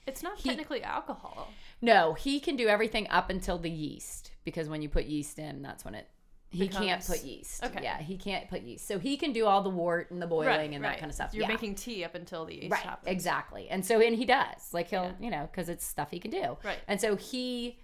It's 0.08 0.22
not 0.22 0.38
technically 0.38 0.82
alcohol. 0.82 1.48
No, 1.80 2.14
he 2.14 2.40
can 2.40 2.56
do 2.56 2.68
everything 2.68 3.06
up 3.08 3.30
until 3.30 3.58
the 3.58 3.70
yeast 3.70 4.32
because 4.44 4.68
when 4.68 4.82
you 4.82 4.88
put 4.88 5.04
yeast 5.04 5.38
in, 5.38 5.62
that's 5.62 5.84
when 5.84 5.94
it. 5.94 6.08
He 6.50 6.66
can't 6.66 7.06
put 7.06 7.22
yeast. 7.24 7.62
Okay. 7.62 7.82
Yeah, 7.82 7.98
he 7.98 8.16
can't 8.16 8.48
put 8.48 8.62
yeast. 8.62 8.88
So 8.88 8.98
he 8.98 9.18
can 9.18 9.34
do 9.34 9.44
all 9.44 9.62
the 9.62 9.68
wort 9.68 10.10
and 10.10 10.20
the 10.20 10.26
boiling 10.26 10.74
and 10.74 10.82
that 10.82 10.98
kind 10.98 11.10
of 11.10 11.14
stuff. 11.14 11.34
You're 11.34 11.42
yeah. 11.42 11.48
making 11.48 11.74
tea 11.74 12.04
up 12.04 12.14
until 12.14 12.46
the 12.46 12.54
yeast 12.54 12.72
right. 12.72 12.80
happens. 12.80 13.12
Exactly. 13.12 13.68
And 13.68 13.84
so 13.84 14.00
and 14.00 14.16
he 14.16 14.24
does. 14.24 14.72
Like 14.72 14.88
he'll, 14.88 15.04
Yeah. 15.04 15.12
you 15.20 15.30
know, 15.30 15.46
because 15.50 15.68
it's 15.68 15.84
stuff 15.84 16.10
he 16.10 16.18
can 16.18 16.30
do. 16.30 16.56
Right. 16.64 16.78
And 16.88 16.98
so 16.98 17.16
he 17.16 17.78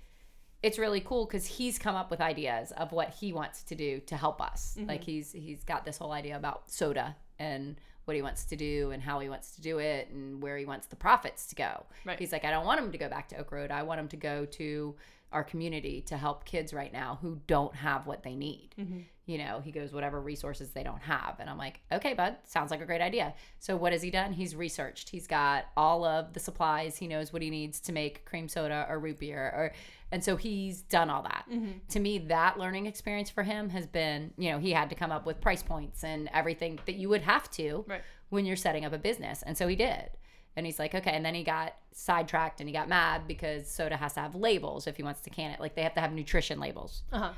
it's 0.63 0.79
really 0.79 1.01
cool 1.01 1.27
because 1.27 1.45
he's 1.45 1.79
come 1.79 1.95
up 1.95 2.11
with 2.11 2.23
ideas 2.23 2.73
of 2.73 2.91
what 2.91 3.11
he 3.11 3.35
wants 3.35 3.63
to 3.65 3.75
do 3.75 4.01
to 4.07 4.17
help 4.17 4.41
us. 4.41 4.77
Mm-hmm. 4.79 4.89
Like 4.89 5.05
he's 5.05 5.31
he's 5.33 5.63
got 5.63 5.85
this 5.85 5.99
whole 5.99 6.13
idea 6.13 6.35
about 6.35 6.71
soda 6.71 7.17
and 7.39 7.77
what 8.05 8.15
he 8.15 8.23
wants 8.23 8.45
to 8.45 8.57
do 8.57 8.91
and 8.91 9.03
how 9.03 9.19
he 9.21 9.29
wants 9.29 9.53
to 9.53 9.61
do 9.61 9.79
it 9.79 10.09
and 10.11 10.43
where 10.43 10.57
he 10.57 10.65
wants 10.65 10.87
the 10.87 10.97
profits 10.97 11.47
to 11.47 11.55
go. 11.55 11.85
Right. 12.05 12.19
He's 12.19 12.33
like, 12.33 12.45
I 12.45 12.51
don't 12.51 12.67
want 12.67 12.81
him 12.81 12.93
to 12.93 12.99
go 12.99 13.09
back 13.09 13.29
to 13.29 13.39
Oak 13.39 13.53
Road. 13.53 13.71
I 13.71 13.83
want 13.83 14.01
him 14.01 14.09
to 14.09 14.17
go 14.17 14.45
to 14.45 14.95
our 15.33 15.45
community 15.45 16.01
to 16.03 16.17
help 16.17 16.45
kids 16.45 16.73
right 16.73 16.93
now 16.93 17.19
who 17.21 17.41
don't 17.47 17.75
have 17.75 18.07
what 18.07 18.23
they 18.23 18.37
need. 18.37 18.75
Mm-hmm. 18.79 19.01
You 19.27 19.39
know, 19.39 19.61
he 19.65 19.71
goes, 19.73 19.93
whatever 19.93 20.21
resources 20.21 20.71
they 20.73 20.83
don't 20.83 21.01
have. 21.01 21.37
And 21.41 21.49
I'm 21.49 21.57
like, 21.57 21.81
okay, 21.91 22.13
bud, 22.13 22.37
sounds 22.45 22.71
like 22.71 22.83
a 22.83 22.85
great 22.87 23.01
idea. 23.01 23.33
So 23.59 23.75
what 23.75 23.93
has 23.93 24.03
he 24.03 24.11
done? 24.11 24.33
He's 24.35 24.55
researched. 24.55 25.09
He's 25.09 25.27
got 25.27 25.65
all 25.79 26.05
of 26.05 26.35
the 26.35 26.41
supplies. 26.41 26.99
He 26.99 27.07
knows 27.09 27.33
what 27.33 27.41
he 27.41 27.49
needs 27.49 27.81
to 27.81 27.93
make 27.93 28.27
cream 28.27 28.49
soda 28.49 28.87
or 28.89 28.99
root 28.99 29.19
beer 29.21 29.41
or 29.57 29.73
and 30.13 30.23
so 30.23 30.37
he's 30.37 30.83
done 30.83 31.11
all 31.11 31.23
that. 31.23 31.45
To 31.89 31.99
me, 31.99 32.19
that 32.19 32.57
learning 32.57 32.87
experience 32.87 33.31
for 33.31 33.43
him 33.43 33.71
has 33.71 33.85
been, 33.87 34.33
you 34.39 34.53
know, 34.53 34.59
he 34.61 34.71
had 34.73 34.89
to 34.91 34.95
come 34.95 35.11
up 35.11 35.27
with 35.27 35.41
price 35.41 35.63
points 35.63 36.05
and 36.05 36.31
everything 36.33 36.79
that 36.87 36.95
you 36.95 37.09
would 37.09 37.23
have 37.23 37.51
to 37.53 37.85
Right. 37.89 38.03
when 38.29 38.45
you're 38.45 38.55
setting 38.55 38.85
up 38.85 38.93
a 38.93 38.99
business. 38.99 39.43
And 39.43 39.59
so 39.59 39.67
he 39.67 39.75
did. 39.75 40.11
And 40.57 40.67
he's 40.67 40.79
like, 40.79 40.95
okay. 40.95 41.11
And 41.11 41.25
then 41.25 41.35
he 41.35 41.43
got 41.43 41.75
sidetracked 41.91 42.61
and 42.61 42.69
he 42.69 42.73
got 42.73 42.89
mad 42.89 43.27
because 43.27 43.69
soda 43.69 43.97
has 43.97 44.13
to 44.15 44.21
have 44.21 44.37
labels 44.37 44.87
if 44.87 44.97
he 44.97 45.03
wants 45.03 45.21
to 45.23 45.31
can 45.31 45.51
it. 45.51 45.59
Like 45.59 45.75
they 45.75 45.83
have 45.83 45.95
to 45.95 46.01
have 46.01 46.13
nutrition 46.13 46.61
labels. 46.61 47.03
Uh 47.11 47.19
huh. 47.19 47.33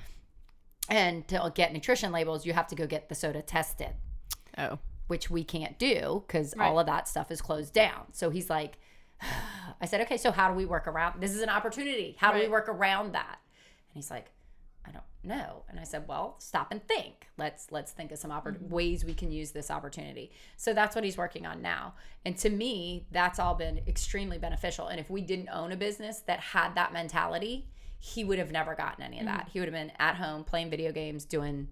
And 0.89 1.26
to 1.28 1.53
get 1.55 1.72
nutrition 1.72 2.12
labels, 2.12 2.47
you 2.47 2.53
have 2.53 2.66
to 2.68 2.74
go 2.74 2.87
get 2.87 3.09
the 3.09 3.14
soda 3.14 3.43
tested, 3.43 3.95
Oh. 4.57 4.78
which 5.09 5.30
we 5.30 5.45
can't 5.45 5.78
do 5.78 6.22
because 6.26 6.55
Right. 6.57 6.66
all 6.66 6.78
of 6.78 6.87
that 6.87 7.09
stuff 7.09 7.30
is 7.30 7.41
closed 7.43 7.72
down. 7.72 8.12
So 8.12 8.30
he's 8.30 8.49
like, 8.51 8.78
I 9.80 9.87
said, 9.87 10.01
okay, 10.03 10.16
so 10.16 10.30
how 10.30 10.49
do 10.49 10.55
we 10.55 10.66
work 10.66 10.87
around? 10.87 11.20
This 11.20 11.34
is 11.34 11.43
an 11.43 11.49
opportunity. 11.49 12.16
How 12.18 12.32
do 12.32 12.39
we 12.39 12.49
work 12.49 12.68
around 12.68 13.12
that? 13.12 13.39
And 13.89 13.95
he's 13.95 14.11
like, 14.11 14.30
I 14.87 14.93
don't 14.93 15.05
know. 15.24 15.64
And 15.68 15.80
I 15.80 15.82
said, 15.84 16.07
well, 16.07 16.37
stop 16.39 16.70
and 16.70 16.87
think. 16.87 17.26
Let's 17.37 17.72
let's 17.72 17.91
think 17.93 18.12
of 18.12 18.18
some 18.18 18.30
oppor- 18.30 18.55
mm-hmm. 18.57 18.68
ways 18.68 19.05
we 19.05 19.14
can 19.14 19.32
use 19.32 19.51
this 19.51 19.70
opportunity. 19.70 20.30
So 20.57 20.72
that's 20.72 20.95
what 20.95 21.03
he's 21.03 21.16
working 21.16 21.45
on 21.45 21.61
now. 21.61 21.95
And 22.24 22.37
to 22.39 22.51
me, 22.51 23.07
that's 23.11 23.39
all 23.41 23.55
been 23.55 23.80
extremely 23.89 24.39
beneficial. 24.39 24.87
And 24.87 25.01
if 25.01 25.11
we 25.11 25.22
didn't 25.22 25.49
own 25.49 25.72
a 25.72 25.76
business 25.76 26.20
that 26.20 26.39
had 26.39 26.74
that 26.76 26.93
mentality, 26.93 27.68
he 27.99 28.24
would 28.24 28.38
have 28.38 28.51
never 28.53 28.74
gotten 28.74 29.03
any 29.05 29.18
of 29.20 29.26
that. 29.26 29.49
He 29.53 29.59
would 29.61 29.66
have 29.68 29.74
been 29.74 29.92
at 29.99 30.14
home 30.16 30.44
playing 30.44 30.70
video 30.70 30.92
games, 30.92 31.24
doing, 31.24 31.68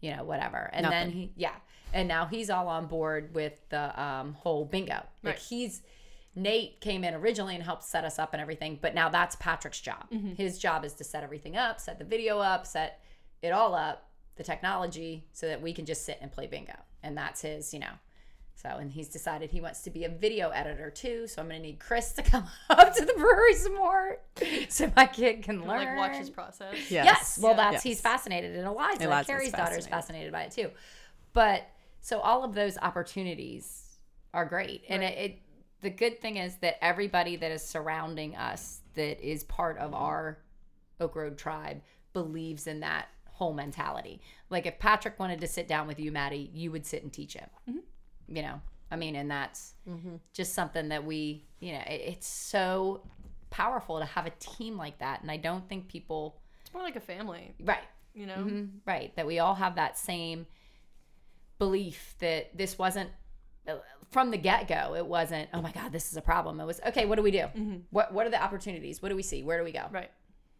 you 0.00 0.14
know, 0.14 0.24
whatever. 0.24 0.70
And 0.72 0.84
then 0.92 1.10
he, 1.10 1.32
yeah. 1.36 1.54
And 1.92 2.08
now 2.08 2.26
he's 2.26 2.50
all 2.50 2.68
on 2.68 2.86
board 2.86 3.34
with 3.34 3.60
the 3.68 4.00
um, 4.02 4.34
whole 4.34 4.64
bingo. 4.64 4.94
Like 5.22 5.34
Right. 5.34 5.38
he's 5.38 5.82
Nate 6.34 6.80
came 6.80 7.04
in 7.04 7.12
originally 7.14 7.54
and 7.54 7.62
helped 7.62 7.84
set 7.84 8.04
us 8.04 8.18
up 8.18 8.32
and 8.32 8.40
everything, 8.40 8.78
but 8.80 8.94
now 8.94 9.08
that's 9.10 9.36
Patrick's 9.36 9.80
job. 9.80 10.06
His 10.36 10.58
job 10.58 10.84
is 10.84 10.94
to 10.94 11.04
set 11.04 11.22
everything 11.22 11.56
up, 11.58 11.78
set 11.80 11.98
the 11.98 12.04
video 12.06 12.38
up, 12.38 12.66
set 12.66 13.00
it 13.42 13.50
all 13.50 13.74
up, 13.74 14.08
the 14.36 14.42
technology, 14.42 15.26
so 15.32 15.46
that 15.46 15.60
we 15.60 15.74
can 15.74 15.84
just 15.84 16.06
sit 16.06 16.16
and 16.22 16.32
play 16.32 16.46
bingo. 16.46 16.72
and 17.02 17.16
that's 17.18 17.42
his, 17.42 17.74
you 17.74 17.80
know. 17.80 17.92
So, 18.54 18.68
and 18.68 18.92
he's 18.92 19.08
decided 19.08 19.50
he 19.50 19.60
wants 19.60 19.82
to 19.82 19.90
be 19.90 20.04
a 20.04 20.08
video 20.08 20.50
editor 20.50 20.88
too. 20.90 21.26
So 21.26 21.42
I'm 21.42 21.48
going 21.48 21.60
to 21.60 21.66
need 21.66 21.80
Chris 21.80 22.12
to 22.12 22.22
come 22.30 22.44
up 22.70 22.94
to 22.94 23.04
the 23.04 23.12
brewery 23.14 23.54
some 23.54 23.74
more, 23.74 24.18
so 24.68 24.90
my 24.94 25.06
kid 25.06 25.42
can 25.42 25.66
learn. 25.66 25.96
Like 25.96 25.96
watch 25.96 26.16
his 26.16 26.30
process. 26.30 26.74
Yes. 26.90 27.04
Yes. 27.04 27.38
Well, 27.40 27.52
Yeah. 27.52 27.56
that's 27.56 27.72
Yes. 27.74 27.82
he's 27.82 28.00
fascinated, 28.00 28.56
and 28.56 28.66
Eliza, 28.66 29.04
Eliza's 29.04 29.26
Carrie's 29.26 29.52
daughter, 29.52 29.76
is 29.76 29.86
fascinated. 29.86 30.32
fascinated 30.32 30.32
by 30.32 30.42
it 30.44 30.52
too. 30.52 30.70
But 31.32 31.66
so 32.00 32.20
all 32.20 32.44
of 32.44 32.54
those 32.54 32.78
opportunities 32.78 33.98
are 34.34 34.44
great, 34.44 34.84
and 34.88 35.02
it, 35.02 35.18
it 35.18 35.38
the 35.80 35.90
good 35.90 36.20
thing 36.20 36.36
is 36.36 36.56
that 36.56 36.82
everybody 36.82 37.36
that 37.36 37.50
is 37.50 37.62
surrounding 37.62 38.36
us 38.36 38.80
that 38.94 39.20
is 39.20 39.44
part 39.44 39.78
of 39.78 39.90
mm-hmm. 39.90 40.02
our 40.02 40.38
Oak 41.00 41.16
Road 41.16 41.36
tribe 41.36 41.82
believes 42.12 42.66
in 42.66 42.80
that 42.80 43.08
whole 43.26 43.52
mentality. 43.52 44.20
Like 44.50 44.66
if 44.66 44.78
Patrick 44.78 45.18
wanted 45.18 45.40
to 45.40 45.48
sit 45.48 45.66
down 45.66 45.86
with 45.86 45.98
you, 45.98 46.12
Maddie, 46.12 46.50
you 46.54 46.70
would 46.70 46.86
sit 46.86 47.02
and 47.02 47.12
teach 47.12 47.34
him. 47.34 47.48
Mm-hmm. 47.68 47.78
You 48.34 48.42
know, 48.42 48.60
I 48.90 48.96
mean, 48.96 49.14
and 49.16 49.30
that's 49.30 49.74
mm-hmm. 49.88 50.16
just 50.32 50.54
something 50.54 50.88
that 50.88 51.04
we, 51.04 51.44
you 51.60 51.72
know, 51.72 51.82
it, 51.86 52.00
it's 52.06 52.26
so 52.26 53.02
powerful 53.50 53.98
to 53.98 54.06
have 54.06 54.26
a 54.26 54.32
team 54.38 54.76
like 54.78 54.98
that, 54.98 55.20
and 55.20 55.30
I 55.30 55.36
don't 55.36 55.68
think 55.68 55.88
people, 55.88 56.40
It's 56.62 56.72
more 56.72 56.82
like 56.82 56.96
a 56.96 57.00
family, 57.00 57.54
right, 57.62 57.84
you 58.14 58.26
know. 58.26 58.36
Mhm, 58.36 58.68
right, 58.86 59.14
that 59.16 59.26
we 59.26 59.38
all 59.38 59.54
have 59.54 59.74
that 59.74 59.98
same 59.98 60.46
belief 61.58 62.14
that 62.20 62.56
this 62.56 62.78
wasn't 62.78 63.10
uh, 63.68 63.76
from 64.10 64.30
the 64.30 64.38
get 64.38 64.66
go. 64.66 64.94
It 64.96 65.06
wasn't, 65.06 65.48
oh 65.52 65.62
my 65.62 65.72
God, 65.72 65.92
this 65.92 66.10
is 66.10 66.16
a 66.16 66.22
problem. 66.22 66.58
It 66.60 66.64
was 66.64 66.80
okay. 66.88 67.04
What 67.04 67.16
do 67.16 67.22
we 67.22 67.30
do? 67.30 67.38
Mm-hmm. 67.38 67.76
What 67.90 68.12
What 68.12 68.26
are 68.26 68.30
the 68.30 68.42
opportunities? 68.42 69.02
What 69.02 69.10
do 69.10 69.16
we 69.16 69.22
see? 69.22 69.42
Where 69.42 69.58
do 69.58 69.64
we 69.64 69.72
go? 69.72 69.86
Right. 69.90 70.10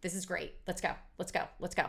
this 0.02 0.14
is 0.14 0.26
great. 0.26 0.52
Let's 0.66 0.80
go. 0.80 0.92
Let's 1.18 1.32
go. 1.32 1.44
Let's 1.58 1.74
go. 1.74 1.86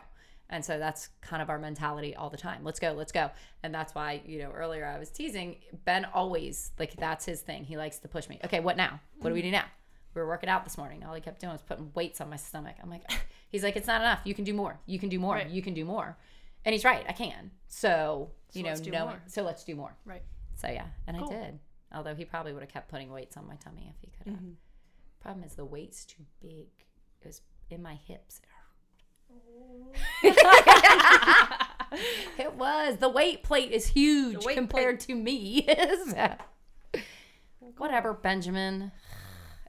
And 0.53 0.63
so 0.63 0.77
that's 0.77 1.09
kind 1.21 1.41
of 1.41 1.49
our 1.49 1.57
mentality 1.57 2.15
all 2.15 2.29
the 2.29 2.37
time. 2.37 2.63
Let's 2.63 2.79
go. 2.79 2.91
Let's 2.93 3.11
go. 3.11 3.31
And 3.63 3.73
that's 3.73 3.95
why, 3.95 4.21
you 4.23 4.37
know, 4.37 4.51
earlier 4.51 4.85
I 4.85 4.99
was 4.99 5.09
teasing 5.09 5.55
Ben 5.83 6.05
always 6.13 6.71
like 6.77 6.95
that's 6.95 7.25
his 7.25 7.41
thing. 7.41 7.63
He 7.63 7.75
likes 7.75 7.97
to 7.99 8.07
push 8.07 8.29
me. 8.29 8.39
Okay, 8.45 8.59
what 8.59 8.77
now? 8.77 8.99
What 9.17 9.29
do 9.31 9.33
we 9.33 9.41
do 9.41 9.49
now? 9.49 9.65
We 10.13 10.21
were 10.21 10.27
working 10.27 10.49
out 10.49 10.63
this 10.63 10.77
morning. 10.77 11.03
All 11.03 11.15
he 11.15 11.21
kept 11.21 11.41
doing 11.41 11.53
was 11.53 11.63
putting 11.63 11.89
weights 11.95 12.21
on 12.21 12.29
my 12.29 12.35
stomach. 12.35 12.75
I'm 12.83 12.89
like, 12.91 13.01
he's 13.49 13.63
like, 13.63 13.75
it's 13.75 13.87
not 13.87 14.01
enough. 14.01 14.19
You 14.25 14.35
can 14.35 14.43
do 14.43 14.53
more. 14.53 14.79
You 14.85 14.99
can 14.99 15.09
do 15.09 15.17
more. 15.19 15.33
Right. 15.35 15.49
You 15.49 15.63
can 15.63 15.73
do 15.73 15.85
more. 15.85 16.15
And 16.65 16.73
he's 16.73 16.85
right. 16.85 17.03
I 17.09 17.13
can. 17.13 17.49
So, 17.67 18.29
you 18.53 18.61
So 18.61 18.63
know, 18.63 18.69
let's 18.69 18.81
do 18.81 18.91
knowing, 18.91 19.07
more. 19.07 19.21
so 19.25 19.41
let's 19.41 19.63
do 19.63 19.75
more. 19.75 19.95
Right. 20.05 20.21
So 20.55 20.67
yeah, 20.67 20.85
and 21.07 21.17
Cool. 21.17 21.29
I 21.29 21.33
did. 21.45 21.59
Although 21.95 22.13
he 22.13 22.25
probably 22.25 22.53
would 22.53 22.61
have 22.61 22.71
kept 22.71 22.89
putting 22.89 23.11
weights 23.11 23.37
on 23.37 23.47
my 23.47 23.55
tummy 23.55 23.87
if 23.89 23.99
he 24.01 24.11
could 24.15 24.27
have. 24.27 24.39
Mm-hmm. 24.39 24.51
Problem 25.19 25.43
is 25.45 25.55
the 25.55 25.65
weight's 25.65 26.05
too 26.05 26.23
big. 26.39 26.67
It 27.21 27.25
was 27.27 27.41
in 27.71 27.81
my 27.81 27.95
hips. 27.95 28.39
it 28.39 28.47
was. 32.63 32.97
The 32.97 33.09
weight 33.09 33.43
plate 33.43 33.71
is 33.71 33.87
huge 33.87 34.45
compared 34.45 34.99
to 35.01 35.15
me. 35.15 35.67
Whatever, 37.77 38.13
Benjamin. 38.13 38.91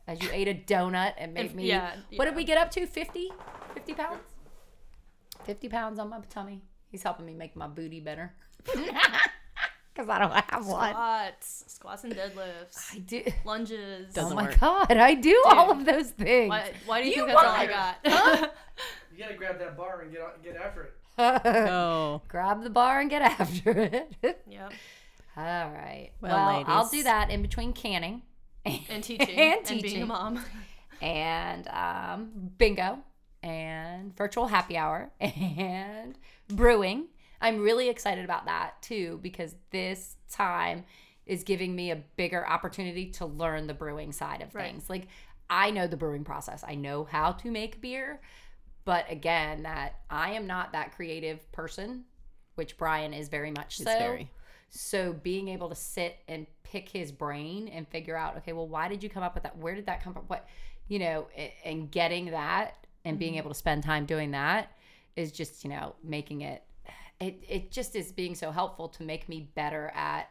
As 0.06 0.22
you 0.22 0.28
ate 0.32 0.48
a 0.48 0.54
donut 0.54 1.14
and 1.16 1.32
made 1.32 1.46
If- 1.46 1.54
me. 1.54 1.66
yeah, 1.66 1.96
What 2.16 2.26
did 2.26 2.36
we 2.36 2.44
get 2.44 2.58
up 2.58 2.70
to? 2.72 2.86
50? 2.86 3.30
50 3.72 3.94
pounds? 3.94 4.20
50 5.44 5.68
pounds 5.68 5.98
on 5.98 6.10
my 6.10 6.20
tummy. 6.28 6.62
He's 6.90 7.02
helping 7.02 7.26
me 7.26 7.34
make 7.34 7.56
my 7.56 7.66
booty 7.66 8.00
better. 8.00 8.34
Because 9.94 10.08
I 10.08 10.18
don't 10.18 10.32
have 10.32 10.66
one. 10.66 10.90
Squats, 10.90 11.64
squats 11.68 12.04
and 12.04 12.14
deadlifts, 12.14 12.94
I 12.94 12.98
do. 12.98 13.22
lunges. 13.44 14.08
Oh 14.10 14.14
Doesn't 14.14 14.36
my 14.36 14.44
work. 14.44 14.58
god, 14.58 14.90
I 14.90 15.14
do 15.14 15.40
all 15.46 15.70
of 15.70 15.84
those 15.84 16.10
things. 16.10 16.50
Why, 16.50 16.72
why 16.86 17.02
do 17.02 17.08
you, 17.08 17.14
You 17.14 17.26
think 17.26 17.38
that's 17.38 17.44
all 17.46 17.52
I 17.52 17.66
liar. 17.66 17.94
got? 18.42 18.54
You 19.16 19.22
gotta 19.22 19.34
grab 19.36 19.60
that 19.60 19.76
bar 19.76 20.00
and 20.00 20.10
get 20.10 20.42
get 20.42 20.56
after 20.56 20.82
it. 20.82 20.94
Oh. 21.70 22.20
Grab 22.26 22.64
the 22.64 22.70
bar 22.70 22.98
and 23.00 23.08
get 23.08 23.22
after 23.22 23.70
it. 23.70 24.12
yeah. 24.50 24.68
all 25.36 25.44
right. 25.70 26.10
Well, 26.20 26.32
Well, 26.32 26.64
I'll 26.66 26.88
do 26.88 27.04
that 27.04 27.30
in 27.30 27.40
between 27.40 27.72
canning 27.72 28.22
And 28.64 29.04
teaching. 29.04 29.30
And 29.38 29.60
and 29.70 29.80
being 29.82 30.02
a 30.02 30.06
mom. 30.06 30.44
and 31.00 31.68
um, 31.68 32.50
bingo 32.58 32.98
and 33.44 34.16
virtual 34.16 34.48
happy 34.48 34.76
hour 34.76 35.10
and 35.20 36.18
brewing. 36.48 37.04
I'm 37.40 37.60
really 37.60 37.88
excited 37.88 38.24
about 38.24 38.46
that 38.46 38.80
too 38.82 39.18
because 39.22 39.54
this 39.70 40.16
time 40.30 40.84
is 41.26 41.42
giving 41.42 41.74
me 41.74 41.90
a 41.90 41.96
bigger 42.16 42.46
opportunity 42.46 43.10
to 43.10 43.26
learn 43.26 43.66
the 43.66 43.74
brewing 43.74 44.12
side 44.12 44.42
of 44.42 44.54
Right. 44.54 44.66
things. 44.66 44.90
Like 44.90 45.08
I 45.48 45.70
know 45.70 45.86
the 45.86 45.96
brewing 45.96 46.24
process. 46.24 46.64
I 46.66 46.74
know 46.74 47.04
how 47.04 47.32
to 47.32 47.50
make 47.50 47.80
beer, 47.80 48.20
but 48.84 49.10
again, 49.10 49.62
that 49.62 50.00
I 50.10 50.32
am 50.32 50.46
not 50.46 50.72
that 50.72 50.94
creative 50.94 51.50
person, 51.52 52.04
which 52.54 52.76
Brian 52.76 53.12
is 53.12 53.28
very 53.28 53.50
much 53.50 53.78
so. 53.78 53.84
very. 53.84 54.30
So 54.70 55.12
being 55.12 55.48
able 55.48 55.68
to 55.68 55.74
sit 55.74 56.16
and 56.26 56.46
pick 56.64 56.88
his 56.88 57.12
brain 57.12 57.68
and 57.68 57.86
figure 57.86 58.16
out, 58.16 58.36
okay, 58.38 58.52
well, 58.52 58.66
why 58.66 58.88
did 58.88 59.02
you 59.02 59.08
come 59.08 59.22
up 59.22 59.34
with 59.34 59.44
that? 59.44 59.56
Where 59.56 59.74
did 59.74 59.86
that 59.86 60.02
come 60.02 60.12
from? 60.12 60.24
What, 60.24 60.48
you 60.88 60.98
know, 60.98 61.28
and 61.64 61.90
getting 61.90 62.32
that 62.32 62.86
and 63.04 63.18
being 63.18 63.32
mm-hmm. 63.32 63.38
able 63.38 63.50
to 63.50 63.54
spend 63.54 63.84
time 63.84 64.04
doing 64.04 64.32
that 64.32 64.72
is 65.14 65.30
just, 65.30 65.62
you 65.62 65.70
know, 65.70 65.94
making 66.02 66.40
it, 66.40 66.64
it, 67.20 67.42
it 67.48 67.70
just 67.70 67.96
is 67.96 68.12
being 68.12 68.34
so 68.34 68.50
helpful 68.50 68.88
to 68.88 69.02
make 69.02 69.28
me 69.28 69.48
better 69.54 69.92
at 69.94 70.30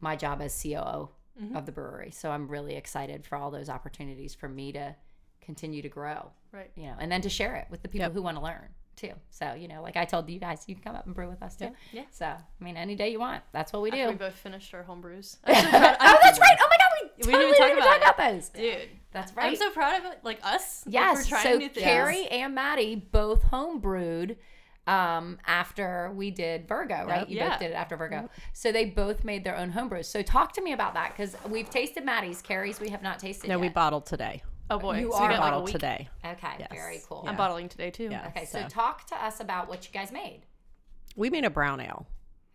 my 0.00 0.16
job 0.16 0.40
as 0.42 0.60
COO 0.60 1.08
mm-hmm. 1.40 1.56
of 1.56 1.66
the 1.66 1.72
brewery. 1.72 2.10
So 2.10 2.30
I'm 2.30 2.48
really 2.48 2.74
excited 2.74 3.24
for 3.24 3.36
all 3.36 3.50
those 3.50 3.68
opportunities 3.68 4.34
for 4.34 4.48
me 4.48 4.72
to 4.72 4.94
continue 5.40 5.82
to 5.82 5.88
grow, 5.88 6.30
Right. 6.52 6.70
you 6.74 6.84
know, 6.84 6.94
and 6.98 7.10
then 7.10 7.20
to 7.22 7.28
share 7.28 7.56
it 7.56 7.66
with 7.70 7.82
the 7.82 7.88
people 7.88 8.06
Yep. 8.06 8.12
who 8.12 8.22
want 8.22 8.36
to 8.36 8.42
learn 8.42 8.68
too. 8.96 9.12
So, 9.30 9.54
you 9.54 9.68
know, 9.68 9.82
like 9.82 9.96
I 9.96 10.04
told 10.04 10.28
you 10.28 10.38
guys, 10.38 10.64
you 10.66 10.74
can 10.74 10.84
come 10.84 10.94
up 10.94 11.06
and 11.06 11.14
brew 11.14 11.28
with 11.28 11.42
us 11.42 11.56
too. 11.56 11.70
Yeah. 11.92 12.04
So, 12.10 12.26
I 12.26 12.38
mean, 12.60 12.76
any 12.76 12.94
day 12.94 13.10
you 13.10 13.18
want. 13.18 13.42
That's 13.52 13.72
what 13.72 13.82
we 13.82 13.90
do. 13.90 13.98
After 13.98 14.10
we 14.12 14.18
both 14.18 14.34
finished 14.34 14.72
our 14.74 14.82
home 14.82 15.00
brews. 15.00 15.38
oh, 15.46 15.52
that's 15.52 16.38
right. 16.38 16.56
Oh 16.60 16.68
my 16.70 16.76
god, 16.76 17.10
we, 17.18 17.26
We 17.26 17.32
didn't 17.32 17.48
even 17.48 17.58
talk 17.58 17.72
about 17.72 18.00
talk 18.00 18.14
about 18.14 18.32
those. 18.32 18.48
Dude. 18.50 18.88
That's 19.12 19.34
right. 19.34 19.50
I'm 19.50 19.56
so 19.56 19.70
proud 19.70 20.00
of 20.00 20.12
it. 20.12 20.18
Like 20.22 20.40
us. 20.42 20.82
like, 20.86 20.94
yes. 20.94 21.30
we're 21.30 21.38
trying 21.38 21.70
So. 21.74 21.80
Carrie 21.80 22.26
and 22.26 22.54
Maddie 22.54 22.96
both 22.96 23.42
home 23.42 23.80
brewed 23.80 24.36
um, 24.86 25.38
after 25.46 26.12
we 26.14 26.30
did 26.30 26.66
Virgo, 26.66 27.06
right? 27.06 27.28
You 27.28 27.36
Yeah. 27.36 27.50
both 27.50 27.58
did 27.60 27.70
it 27.70 27.74
after 27.74 27.96
Virgo. 27.96 28.28
So 28.52 28.72
they 28.72 28.86
both 28.86 29.22
made 29.24 29.44
their 29.44 29.56
own 29.56 29.70
home 29.70 29.88
brews. 29.88 30.08
So 30.08 30.22
talk 30.22 30.52
to 30.54 30.62
me 30.62 30.72
about 30.72 30.94
that 30.94 31.12
because 31.16 31.36
we've 31.48 31.70
tasted 31.70 32.04
Maddie's. 32.04 32.42
Carrie's 32.42 32.80
we 32.80 32.88
have 32.90 33.02
not 33.02 33.18
tasted 33.18 33.48
No, 33.48 33.54
yet. 33.54 33.60
we 33.60 33.68
bottled 33.68 34.06
today. 34.06 34.42
Oh 34.70 34.78
boy. 34.78 34.98
You 35.00 35.12
so 35.12 35.18
are 35.18 35.28
we 35.28 35.34
like 35.34 35.40
Bottled 35.40 35.66
today. 35.68 36.08
Okay, 36.24 36.48
Yes. 36.58 36.68
very 36.72 37.00
cool. 37.08 37.24
I'm 37.28 37.36
bottling 37.36 37.68
today 37.68 37.90
too. 37.90 38.08
Yeah. 38.10 38.26
Okay, 38.28 38.44
so 38.46 38.60
So- 38.62 38.68
talk 38.68 39.06
to 39.08 39.24
us 39.24 39.40
about 39.40 39.68
what 39.68 39.86
you 39.86 39.92
guys 39.92 40.10
made. 40.10 40.42
We 41.14 41.30
made 41.30 41.44
a 41.44 41.50
brown 41.50 41.80
ale. 41.80 42.06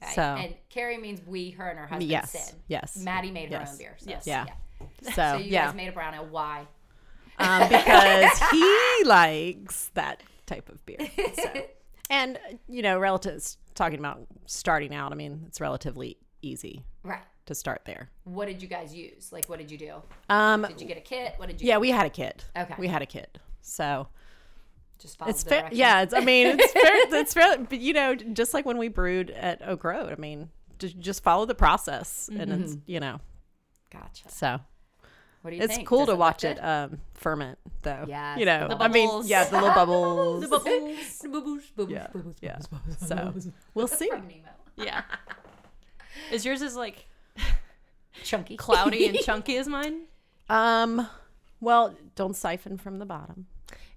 Okay? 0.03 0.13
So 0.13 0.21
and 0.21 0.55
Carrie 0.69 0.97
means 0.97 1.21
we, 1.25 1.51
her, 1.51 1.69
and 1.69 1.79
her 1.79 1.87
husband 1.87 2.09
yes, 2.11 2.31
Sid. 2.31 2.55
yes, 2.67 2.97
Maddie 2.97 3.31
made 3.31 3.51
her 3.53 3.59
own 3.67 3.77
beer. 3.77 3.95
So, 3.99 4.09
Yes. 4.09 4.27
Yeah. 4.27 4.45
So, 5.01 5.11
so, 5.11 5.37
you 5.37 5.45
yeah, 5.51 5.65
guys 5.67 5.75
made 5.75 5.87
a 5.87 5.91
brown 5.91 6.13
ale. 6.13 6.27
Why? 6.29 6.67
um, 7.39 7.67
because 7.69 8.39
he 8.51 9.01
likes 9.05 9.89
that 9.95 10.21
type 10.45 10.69
of 10.69 10.83
beer. 10.85 10.97
So. 11.35 11.51
And 12.09 12.39
you 12.67 12.81
know, 12.81 12.99
relative 12.99 13.43
talking 13.75 13.99
about 13.99 14.25
starting 14.45 14.93
out. 14.95 15.11
I 15.11 15.15
mean, 15.15 15.43
it's 15.47 15.61
relatively 15.61 16.17
easy 16.41 16.83
Right. 17.03 17.21
to 17.45 17.55
start 17.55 17.81
there. 17.85 18.09
What 18.23 18.47
did 18.47 18.61
you 18.61 18.67
guys 18.67 18.93
use? 18.93 19.31
Like, 19.31 19.47
what 19.49 19.59
did 19.59 19.69
you 19.71 19.77
do? 19.77 19.93
Um, 20.29 20.63
Did 20.63 20.81
you 20.81 20.87
get 20.87 20.97
a 20.97 21.01
kit? 21.01 21.33
What 21.37 21.47
did 21.49 21.61
you? 21.61 21.67
yeah, 21.67 21.77
we 21.77 21.89
had 21.89 22.05
a 22.05 22.09
kid. 22.09 22.43
Okay. 22.57 22.75
we 22.77 22.87
had 22.87 23.01
a 23.01 23.05
kid. 23.05 23.39
So 23.61 24.07
just 24.99 25.17
follow 25.17 25.29
it's 25.31 25.43
the 25.43 25.49
fair. 25.51 25.69
Yeah, 25.71 26.01
it's. 26.01 26.13
I 26.13 26.21
mean, 26.21 26.57
it's 26.59 26.73
fair. 26.73 27.19
It's 27.21 27.33
fair. 27.33 27.57
But 27.57 27.79
you 27.79 27.93
know, 27.93 28.15
just 28.15 28.53
like 28.53 28.65
when 28.65 28.77
we 28.77 28.87
brewed 28.87 29.29
at 29.31 29.61
Oak 29.67 29.83
Road. 29.83 30.11
I 30.11 30.15
mean, 30.15 30.49
just 30.79 30.97
just 30.99 31.21
follow 31.23 31.45
the 31.45 31.55
process, 31.55 32.29
and 32.31 32.51
it's 32.51 32.71
Mm-hmm. 32.73 32.91
you 32.91 32.99
know. 32.99 33.19
Gotcha. 33.91 34.29
So 34.29 34.59
What 35.47 35.51
do 35.51 35.57
you 35.59 35.63
it's 35.63 35.75
think? 35.77 35.87
cool 35.87 35.99
Does 35.99 36.07
to 36.07 36.11
look 36.11 36.19
watch 36.19 36.41
good? 36.41 36.57
it 36.57 36.59
um, 36.59 36.99
ferment, 37.13 37.57
though. 37.83 38.03
Yes, 38.05 38.37
you 38.37 38.43
know. 38.45 38.67
the 38.67 38.75
I 38.83 38.89
mean, 38.89 39.21
yeah, 39.23 39.45
the 39.45 39.53
little 39.55 39.69
bubbles. 39.73 40.41
The 40.41 40.49
bubbles. 40.49 41.19
The 41.19 41.29
bubbles, 41.29 41.63
bubbles, 41.73 41.89
Yeah, 41.93 42.07
bubbles, 42.11 42.35
yeah. 42.41 42.59
bubbles, 42.69 42.97
So 43.07 43.33
we'll 43.73 43.87
see. 43.87 44.11
Yeah. 44.75 45.03
Is 46.33 46.43
yours 46.45 46.61
as 46.61 46.75
like 46.75 47.05
Chunky, 48.25 48.57
cloudy 48.57 49.07
and 49.07 49.17
chunky 49.19 49.55
as 49.55 49.69
mine? 49.69 50.01
Um, 50.49 51.07
well, 51.61 51.95
don't 52.15 52.35
siphon 52.35 52.77
from 52.77 52.99
the 52.99 53.05
bottom. 53.05 53.45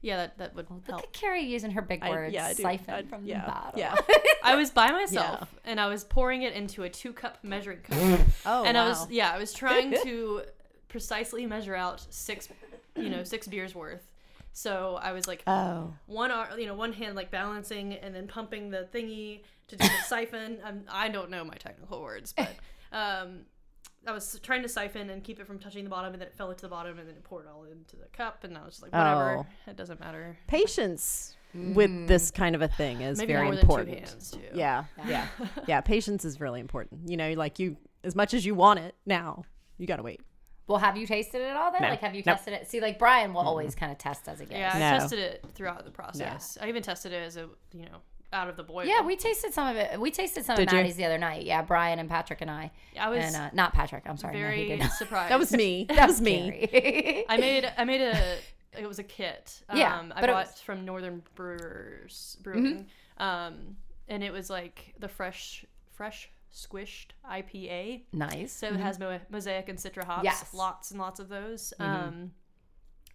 Yeah, 0.02 0.18
that, 0.18 0.38
that 0.38 0.54
would 0.54 0.70
Look 0.70 0.86
help. 0.86 1.02
at 1.02 1.12
Carrie 1.12 1.42
using 1.42 1.72
her 1.72 1.82
big 1.82 2.04
I- 2.04 2.10
words. 2.10 2.32
yeah, 2.32 2.46
I 2.46 2.54
do. 2.54 2.62
Siphon 2.62 2.94
I- 2.94 3.02
from 3.02 3.24
yeah, 3.26 3.40
the 3.44 3.50
bottom. 3.50 3.80
Yeah. 3.80 3.96
I 4.44 4.54
was 4.54 4.70
by 4.70 4.92
myself 4.92 5.52
and 5.64 5.80
I 5.80 5.88
was 5.88 6.04
pouring 6.04 6.42
it 6.42 6.52
into 6.52 6.84
a 6.84 6.88
two 6.88 7.12
cup 7.12 7.38
measuring 7.42 7.80
cup. 7.80 8.20
Oh, 8.46 8.62
and 8.64 8.78
I 8.78 8.88
was 8.88 9.10
yeah, 9.10 9.32
I 9.32 9.38
was 9.38 9.52
trying 9.52 9.92
to 10.04 10.42
precisely 10.90 11.46
measure 11.46 11.74
out 11.74 12.04
six 12.10 12.48
you 12.96 13.08
know, 13.08 13.24
six 13.24 13.46
beers 13.48 13.74
worth. 13.74 14.06
So 14.52 14.98
I 15.00 15.12
was 15.12 15.26
like 15.26 15.42
Oh. 15.46 15.94
one 16.06 16.30
ar- 16.30 16.58
you 16.58 16.66
know, 16.66 16.74
one 16.74 16.92
hand 16.92 17.16
like 17.16 17.30
balancing 17.30 17.94
and 17.94 18.14
then 18.14 18.26
pumping 18.26 18.68
the 18.70 18.86
thingy 18.92 19.42
to 19.68 19.76
do 19.76 19.86
the 19.86 20.02
siphon. 20.06 20.58
Um, 20.64 20.82
I 20.90 21.08
don't 21.08 21.30
know 21.30 21.44
my 21.44 21.54
technical 21.54 22.02
words, 22.02 22.34
but 22.36 22.50
um 22.92 23.46
I 24.06 24.12
was 24.12 24.40
trying 24.42 24.62
to 24.62 24.68
siphon 24.68 25.10
and 25.10 25.22
keep 25.22 25.40
it 25.40 25.46
from 25.46 25.58
touching 25.58 25.84
the 25.84 25.90
bottom, 25.90 26.12
and 26.14 26.20
then 26.22 26.28
it 26.28 26.34
fell 26.34 26.50
into 26.50 26.62
the 26.62 26.68
bottom, 26.68 26.98
and 26.98 27.06
then 27.06 27.14
it 27.16 27.22
poured 27.22 27.46
all 27.46 27.64
into 27.64 27.96
the 27.96 28.06
cup, 28.14 28.44
and 28.44 28.56
I 28.56 28.64
was 28.64 28.74
just 28.74 28.82
like, 28.82 28.92
whatever, 28.94 29.36
Oh. 29.40 29.46
it 29.66 29.76
doesn't 29.76 30.00
matter. 30.00 30.38
Patience 30.46 31.36
with 31.52 32.08
this 32.08 32.30
kind 32.30 32.54
of 32.54 32.62
a 32.62 32.68
thing 32.68 33.02
is 33.02 33.18
Maybe 33.18 33.34
very 33.34 33.44
more 33.50 33.54
important. 33.60 33.88
than 33.90 33.98
two 34.06 34.10
hands 34.10 34.30
too. 34.30 34.40
Yeah, 34.54 34.84
yeah, 35.06 35.26
yeah. 35.68 35.80
Patience 35.82 36.24
is 36.24 36.40
really 36.40 36.60
important. 36.60 37.10
You 37.10 37.18
know, 37.18 37.32
like 37.34 37.58
you, 37.58 37.76
as 38.02 38.16
much 38.16 38.32
as 38.32 38.46
you 38.46 38.54
want 38.54 38.78
it 38.78 38.94
now, 39.04 39.44
you 39.76 39.86
gotta 39.86 40.02
wait. 40.02 40.22
Well, 40.70 40.78
have 40.78 40.96
you 40.96 41.04
tasted 41.06 41.40
it 41.42 41.56
all 41.56 41.72
then? 41.72 41.82
No. 41.82 41.88
Like, 41.88 42.00
have 42.00 42.14
you 42.14 42.22
Nope. 42.24 42.36
tested 42.36 42.54
it? 42.54 42.68
See, 42.70 42.80
like 42.80 42.96
Brian 42.96 43.34
will 43.34 43.40
always 43.42 43.74
kind 43.74 43.90
of 43.90 43.98
test 43.98 44.28
as 44.28 44.40
it 44.40 44.48
goes. 44.48 44.56
Yeah, 44.58 44.70
I 44.72 44.78
No. 44.78 44.98
tested 45.00 45.18
it 45.18 45.44
throughout 45.54 45.84
the 45.84 45.90
process. 45.90 46.56
I 46.60 46.68
even 46.68 46.82
tested 46.82 47.12
it 47.12 47.16
as 47.26 47.36
a 47.36 47.48
you 47.72 47.82
know 47.86 47.98
out 48.32 48.48
of 48.48 48.56
the 48.56 48.62
boil. 48.62 48.84
Yeah, 48.86 49.02
we 49.02 49.16
tasted 49.16 49.52
some 49.52 49.66
of 49.66 49.76
it. 49.76 50.00
We 50.00 50.12
tasted 50.12 50.44
some 50.44 50.54
Did 50.54 50.68
of 50.68 50.72
you? 50.72 50.78
Maddie's 50.78 50.94
the 50.94 51.04
other 51.06 51.18
night. 51.18 51.44
Yeah, 51.44 51.62
Brian 51.62 51.98
and 51.98 52.08
Patrick 52.08 52.40
and 52.40 52.48
I. 52.50 52.70
I 52.98 53.08
was 53.10 53.24
and 53.24 53.34
uh, 53.34 53.50
not 53.52 53.72
Patrick. 53.72 54.04
I'm 54.06 54.16
sorry. 54.16 54.38
very 54.38 54.68
did 54.68 54.78
not. 54.78 54.92
surprised. 54.92 55.32
That 55.32 55.40
was 55.40 55.50
me. 55.52 55.86
That 55.90 56.06
was 56.06 56.20
me. 56.20 57.24
I 57.28 57.36
made 57.36 57.68
I 57.76 57.84
made 57.84 58.00
a 58.00 58.36
it 58.78 58.86
was 58.86 59.00
a 59.00 59.02
kit. 59.02 59.62
Um, 59.68 59.76
Yeah, 59.76 60.00
I 60.14 60.20
but 60.20 60.30
it 60.30 60.32
bought 60.32 60.46
was- 60.46 60.60
from 60.60 60.84
Northern 60.84 61.22
Brewers 61.34 62.36
Brewing, 62.44 62.86
um, 63.18 63.76
and 64.08 64.22
it 64.22 64.32
was 64.32 64.48
like 64.48 64.94
the 65.00 65.08
fresh 65.08 65.64
fresh 65.92 66.30
squished 66.54 67.10
IPA. 67.30 68.02
nice. 68.12 68.52
So 68.52 68.68
it 68.68 68.76
has 68.80 68.98
mo- 68.98 69.20
mosaic 69.30 69.68
and 69.68 69.78
citra 69.78 70.04
hops. 70.04 70.24
Yes. 70.24 70.52
lots 70.54 70.90
and 70.90 71.00
lots 71.00 71.20
of 71.20 71.28
those. 71.28 71.72
Um, 71.78 72.32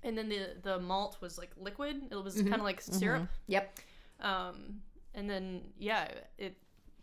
and 0.03 0.17
then 0.17 0.29
the 0.29 0.49
the 0.61 0.79
malt 0.79 1.17
was 1.21 1.37
like 1.37 1.51
liquid. 1.57 2.03
It 2.11 2.15
was 2.23 2.35
kind 2.41 2.55
of 2.55 2.61
like 2.61 2.81
syrup. 2.81 3.27
Yep. 3.47 3.79
Um, 4.21 4.81
and 5.13 5.29
then 5.29 5.61
yeah, 5.77 6.07
it 6.37 6.57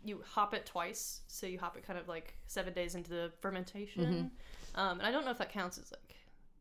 you 0.05 0.21
hop 0.27 0.53
it 0.53 0.65
twice, 0.65 1.21
so 1.27 1.47
you 1.47 1.57
hop 1.59 1.77
it 1.77 1.85
kind 1.85 1.97
of 1.99 2.07
like 2.07 2.35
seven 2.47 2.73
days 2.73 2.95
into 2.95 3.09
the 3.09 3.31
fermentation. 3.41 4.31
Um, 4.75 4.99
and 4.99 5.03
I 5.07 5.11
don't 5.11 5.23
know 5.25 5.31
if 5.31 5.37
that 5.37 5.51
counts 5.51 5.77
as 5.77 5.91
like 5.91 6.15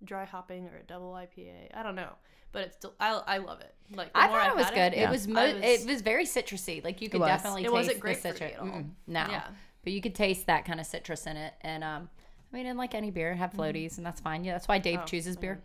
dry 0.05 0.25
hopping 0.25 0.67
or 0.67 0.77
a 0.77 0.83
double 0.83 1.13
IPA. 1.13 1.69
I 1.75 1.83
don't 1.83 1.95
know, 1.97 2.13
but 2.53 2.63
it's 2.63 2.77
still 2.77 2.95
I 3.01 3.11
I 3.27 3.39
love 3.39 3.61
it. 3.61 3.75
Like 3.95 4.11
I 4.15 4.27
thought 4.29 4.49
it 4.49 4.57
was 4.57 4.71
good. 4.71 4.93
It, 4.95 4.99
Yeah. 4.99 5.11
was, 5.11 5.29
mo- 5.29 5.55
was- 5.55 5.63
it 5.63 5.87
was 5.87 6.01
very 6.03 6.25
citrusy. 6.25 6.83
Like 6.83 7.03
you 7.03 7.11
could 7.11 7.21
was. 7.21 7.29
definitely 7.29 7.63
It 7.63 7.65
taste 7.65 7.73
wasn't 7.75 7.97
the 7.97 8.09
grapefruity 8.09 8.23
citrus. 8.23 8.53
at 8.55 8.59
all. 8.61 8.67
Mm-mm, 8.67 8.91
no. 9.07 9.27
Yeah. 9.29 9.49
But 9.85 9.93
you 9.93 10.01
could 10.01 10.15
taste 10.15 10.47
that 10.47 10.65
kind 10.65 10.81
of 10.81 10.87
citrus 10.87 11.27
in 11.27 11.37
it. 11.37 11.53
And 11.63 11.83
um 11.85 12.09
I 12.53 12.57
mean, 12.57 12.67
and 12.67 12.79
like 12.79 12.95
any 12.95 13.11
beer, 13.11 13.35
have 13.35 13.53
floaties, 13.53 13.97
and 13.97 14.05
that's 14.07 14.21
fine. 14.21 14.45
Yeah, 14.45 14.53
that's 14.53 14.69
why 14.69 14.79
Dave 14.79 15.01
Oh, 15.03 15.07
chooses 15.07 15.37
beer. 15.37 15.63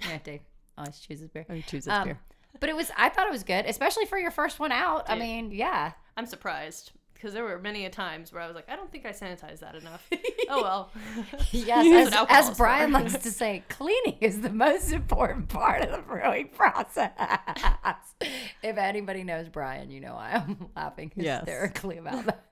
Yeah, 0.00 0.18
Dave 0.22 0.40
always 0.76 0.98
chooses 0.98 1.28
beer. 1.30 1.46
Oh, 1.48 1.54
you 1.54 1.62
choose 1.62 1.84
this 1.84 1.94
Um, 1.94 2.04
beer. 2.08 2.18
but 2.58 2.68
it 2.68 2.74
was. 2.76 2.90
I 2.96 3.08
thought 3.08 3.26
it 3.28 3.32
was 3.32 3.44
good, 3.44 3.66
especially 3.66 4.04
for 4.06 4.18
your 4.18 4.32
first 4.32 4.58
one 4.58 4.72
out. 4.72 5.08
I 5.08 5.16
mean, 5.16 5.52
yeah. 5.52 5.92
I'm 6.16 6.26
surprised 6.26 6.90
because 7.24 7.32
there 7.32 7.44
were 7.44 7.58
many 7.58 7.86
a 7.86 7.90
times 7.90 8.34
where 8.34 8.42
I 8.42 8.46
was 8.46 8.54
like, 8.54 8.68
I 8.68 8.76
don't 8.76 8.92
think 8.92 9.06
I 9.06 9.12
sanitized 9.12 9.60
that 9.60 9.74
enough. 9.74 10.06
oh 10.50 10.62
well. 10.62 10.90
Yes, 11.52 12.12
as, 12.12 12.26
as 12.28 12.56
Brian 12.58 12.92
likes 12.92 13.16
to 13.16 13.30
say, 13.30 13.62
cleaning 13.70 14.18
is 14.20 14.42
the 14.42 14.50
most 14.50 14.92
important 14.92 15.48
part 15.48 15.80
of 15.82 15.90
the 15.90 16.02
brewing 16.02 16.48
process. 16.48 17.12
if 18.62 18.76
anybody 18.76 19.24
knows 19.24 19.48
Brian, 19.48 19.90
you 19.90 20.00
know 20.00 20.12
I 20.14 20.32
am 20.32 20.68
laughing 20.76 21.12
Yes. 21.16 21.46
hysterically 21.46 21.96
about 21.96 22.26
that. 22.26 22.44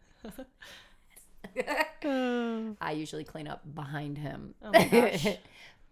I 2.81 2.93
usually 2.93 3.25
clean 3.25 3.49
up 3.49 3.63
behind 3.75 4.17
him. 4.17 4.55
Oh 4.63 4.71
my 4.73 4.85
gosh. 4.89 5.27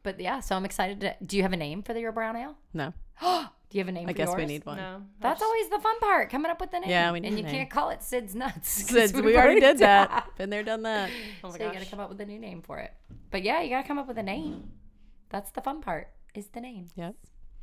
But 0.02 0.20
yeah, 0.20 0.40
so 0.40 0.56
I'm 0.56 0.64
excited 0.64 1.00
to. 1.00 1.14
Do 1.24 1.36
you 1.36 1.42
have 1.42 1.52
a 1.52 1.56
name 1.56 1.82
for 1.82 1.92
the, 1.94 2.00
your 2.00 2.12
brown 2.12 2.36
ale? 2.36 2.56
No, 2.72 2.92
Do 3.20 3.78
you 3.78 3.80
have 3.80 3.88
a 3.88 3.92
name 3.92 4.08
I 4.08 4.12
for 4.12 4.16
guess 4.16 4.34
we 4.34 4.46
need 4.46 4.64
one. 4.66 4.78
No. 4.78 4.96
I 4.96 5.00
That's 5.20 5.40
just- 5.40 5.44
always 5.48 5.68
the 5.68 5.78
fun 5.78 5.98
part, 6.00 6.28
coming 6.30 6.50
up 6.50 6.60
with 6.60 6.70
the 6.72 6.80
name. 6.80 6.90
Yeah, 6.90 7.12
we 7.12 7.18
and 7.18 7.24
need 7.26 7.36
you 7.36 7.42
name. 7.44 7.52
can't 7.54 7.70
call 7.70 7.90
it 7.90 8.02
Sid's 8.02 8.34
Nuts. 8.34 8.68
Sid, 8.68 9.14
we've 9.14 9.24
we 9.24 9.36
already 9.36 9.60
did 9.60 9.78
done 9.78 10.08
that. 10.10 10.30
Been 10.36 10.50
there, 10.50 10.62
done 10.64 10.82
that. 10.82 11.10
Oh 11.44 11.50
my 11.50 11.56
so 11.58 11.64
you 11.66 11.72
got 11.72 11.82
to 11.82 11.88
come 11.90 12.00
up 12.00 12.08
with 12.08 12.20
a 12.20 12.26
new 12.26 12.38
name 12.38 12.62
for 12.62 12.78
it. 12.78 12.92
But 13.30 13.42
yeah, 13.42 13.60
you 13.62 13.70
got 13.70 13.82
to 13.82 13.88
come 13.88 13.98
up 13.98 14.08
with 14.08 14.18
a 14.18 14.22
name. 14.22 14.70
That's 15.28 15.50
the 15.52 15.60
fun 15.60 15.80
part. 15.82 16.08
Is 16.34 16.46
the 16.48 16.60
name. 16.60 16.86
Yep, 16.96 17.14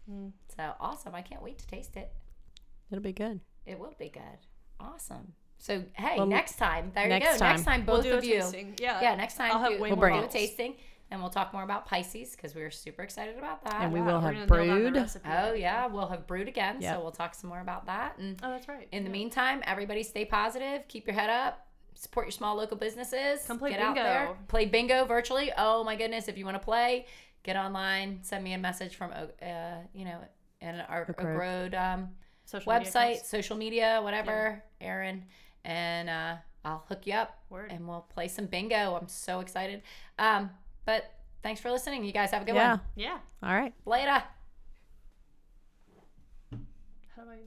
hmm. 0.10 0.28
So 0.56 0.74
awesome! 0.80 1.16
I 1.16 1.22
can't 1.22 1.42
wait 1.44 1.58
to 1.60 1.68
taste 1.68 1.96
it. 1.98 2.12
it'll 2.92 3.02
be 3.04 3.14
good. 3.14 3.40
It 3.66 3.78
will 3.80 3.94
be 4.00 4.10
good. 4.10 4.22
Awesome. 4.80 5.34
So 5.58 5.84
hey, 5.94 6.16
Well, 6.18 6.28
next 6.28 6.58
time 6.58 6.92
there 6.94 7.08
next 7.08 7.26
you 7.26 7.32
go. 7.34 7.38
time. 7.40 7.50
Next 7.56 7.64
time, 7.66 7.86
We'll 7.86 7.96
both 7.98 8.06
do 8.06 8.14
a 8.14 8.18
of 8.18 8.24
you. 8.24 8.36
tasting. 8.42 8.76
Yeah. 8.80 9.02
Yeah, 9.02 9.16
next 9.16 9.36
time 9.38 9.52
I'll 9.52 9.60
have 9.60 9.72
do, 9.74 9.82
way 9.82 9.90
we'll 9.90 9.98
more 9.98 10.10
do 10.22 10.26
a 10.26 10.28
tasting, 10.28 10.76
and 11.12 11.22
we'll 11.22 11.30
talk 11.30 11.54
more 11.54 11.64
about 11.64 11.86
Pisces 11.86 12.36
because 12.36 12.54
we're 12.56 12.72
super 12.72 13.02
excited 13.04 13.38
about 13.38 13.64
that. 13.64 13.82
And 13.82 13.94
we 13.94 14.00
Yeah, 14.00 14.06
will 14.06 14.14
we're 14.16 14.34
have 14.34 14.48
gonna 14.50 14.66
nail 14.66 14.92
down 14.94 14.94
the 14.94 15.20
brewed. 15.20 15.22
Oh 15.26 15.54
yeah, 15.54 15.86
we'll 15.88 16.08
have 16.08 16.28
brewed 16.28 16.48
again, 16.48 16.82
Yep. 16.82 16.96
so 16.96 17.02
we'll 17.02 17.12
talk 17.12 17.34
some 17.36 17.50
more 17.50 17.62
about 17.62 17.86
that. 17.86 18.18
And 18.18 18.40
Oh, 18.44 18.50
that's 18.52 18.68
right. 18.68 18.88
in 18.92 19.04
the 19.04 19.10
Yeah. 19.10 19.14
meantime, 19.14 19.62
everybody 19.66 20.04
stay 20.04 20.26
positive, 20.26 20.88
keep 20.88 21.08
your 21.08 21.14
head 21.16 21.30
up, 21.30 21.68
support 21.94 22.26
your 22.28 22.32
small 22.32 22.56
local 22.56 22.78
businesses. 22.78 23.46
Come 23.48 23.58
play 23.60 23.72
get 23.72 23.80
out 23.80 23.96
bingo. 23.96 24.04
there, 24.10 24.38
play 24.48 24.66
bingo 24.66 25.06
virtually. 25.06 25.52
Oh 25.58 25.84
my 25.84 25.96
goodness, 25.96 26.28
if 26.28 26.38
you 26.38 26.46
want 26.46 26.56
to 26.56 26.64
play, 26.64 27.06
get 27.44 27.56
online, 27.56 28.20
send 28.24 28.44
me 28.44 28.54
a 28.54 28.58
message 28.58 28.96
from 28.96 29.12
Oak- 29.14 29.42
uh, 29.42 29.78
you 29.94 30.06
know, 30.06 30.20
in 30.62 30.80
our 30.82 31.02
Oak 31.04 31.10
Oak 31.12 31.24
Road. 31.24 31.38
Road 31.38 31.76
um, 31.76 32.16
Social 32.46 32.72
website, 32.72 33.12
accounts. 33.14 33.30
social 33.30 33.58
media, 33.58 34.00
whatever, 34.02 34.64
Erin, 34.82 35.26
and 35.66 36.10
uh, 36.10 36.36
I'll 36.66 36.84
hook 36.88 37.06
you 37.08 37.14
up 37.14 37.40
Word. 37.50 37.72
and 37.72 37.88
we'll 37.88 38.02
play 38.02 38.28
some 38.28 38.46
bingo. 38.46 38.96
I'm 38.96 39.08
so 39.08 39.40
excited. 39.40 39.82
Um, 40.20 40.50
but 40.88 41.12
thanks 41.44 41.62
for 41.62 41.70
listening. 41.70 42.04
You 42.04 42.12
guys 42.14 42.32
have 42.32 42.42
a 42.42 42.46
good 42.46 42.56
Yeah. 42.56 42.72
one. 42.72 42.82
Yeah. 42.96 43.18
All 43.44 43.54
right. 43.54 43.74
Later. 43.86 44.24
How 47.16 47.24
do 47.24 47.30
I? 47.30 47.40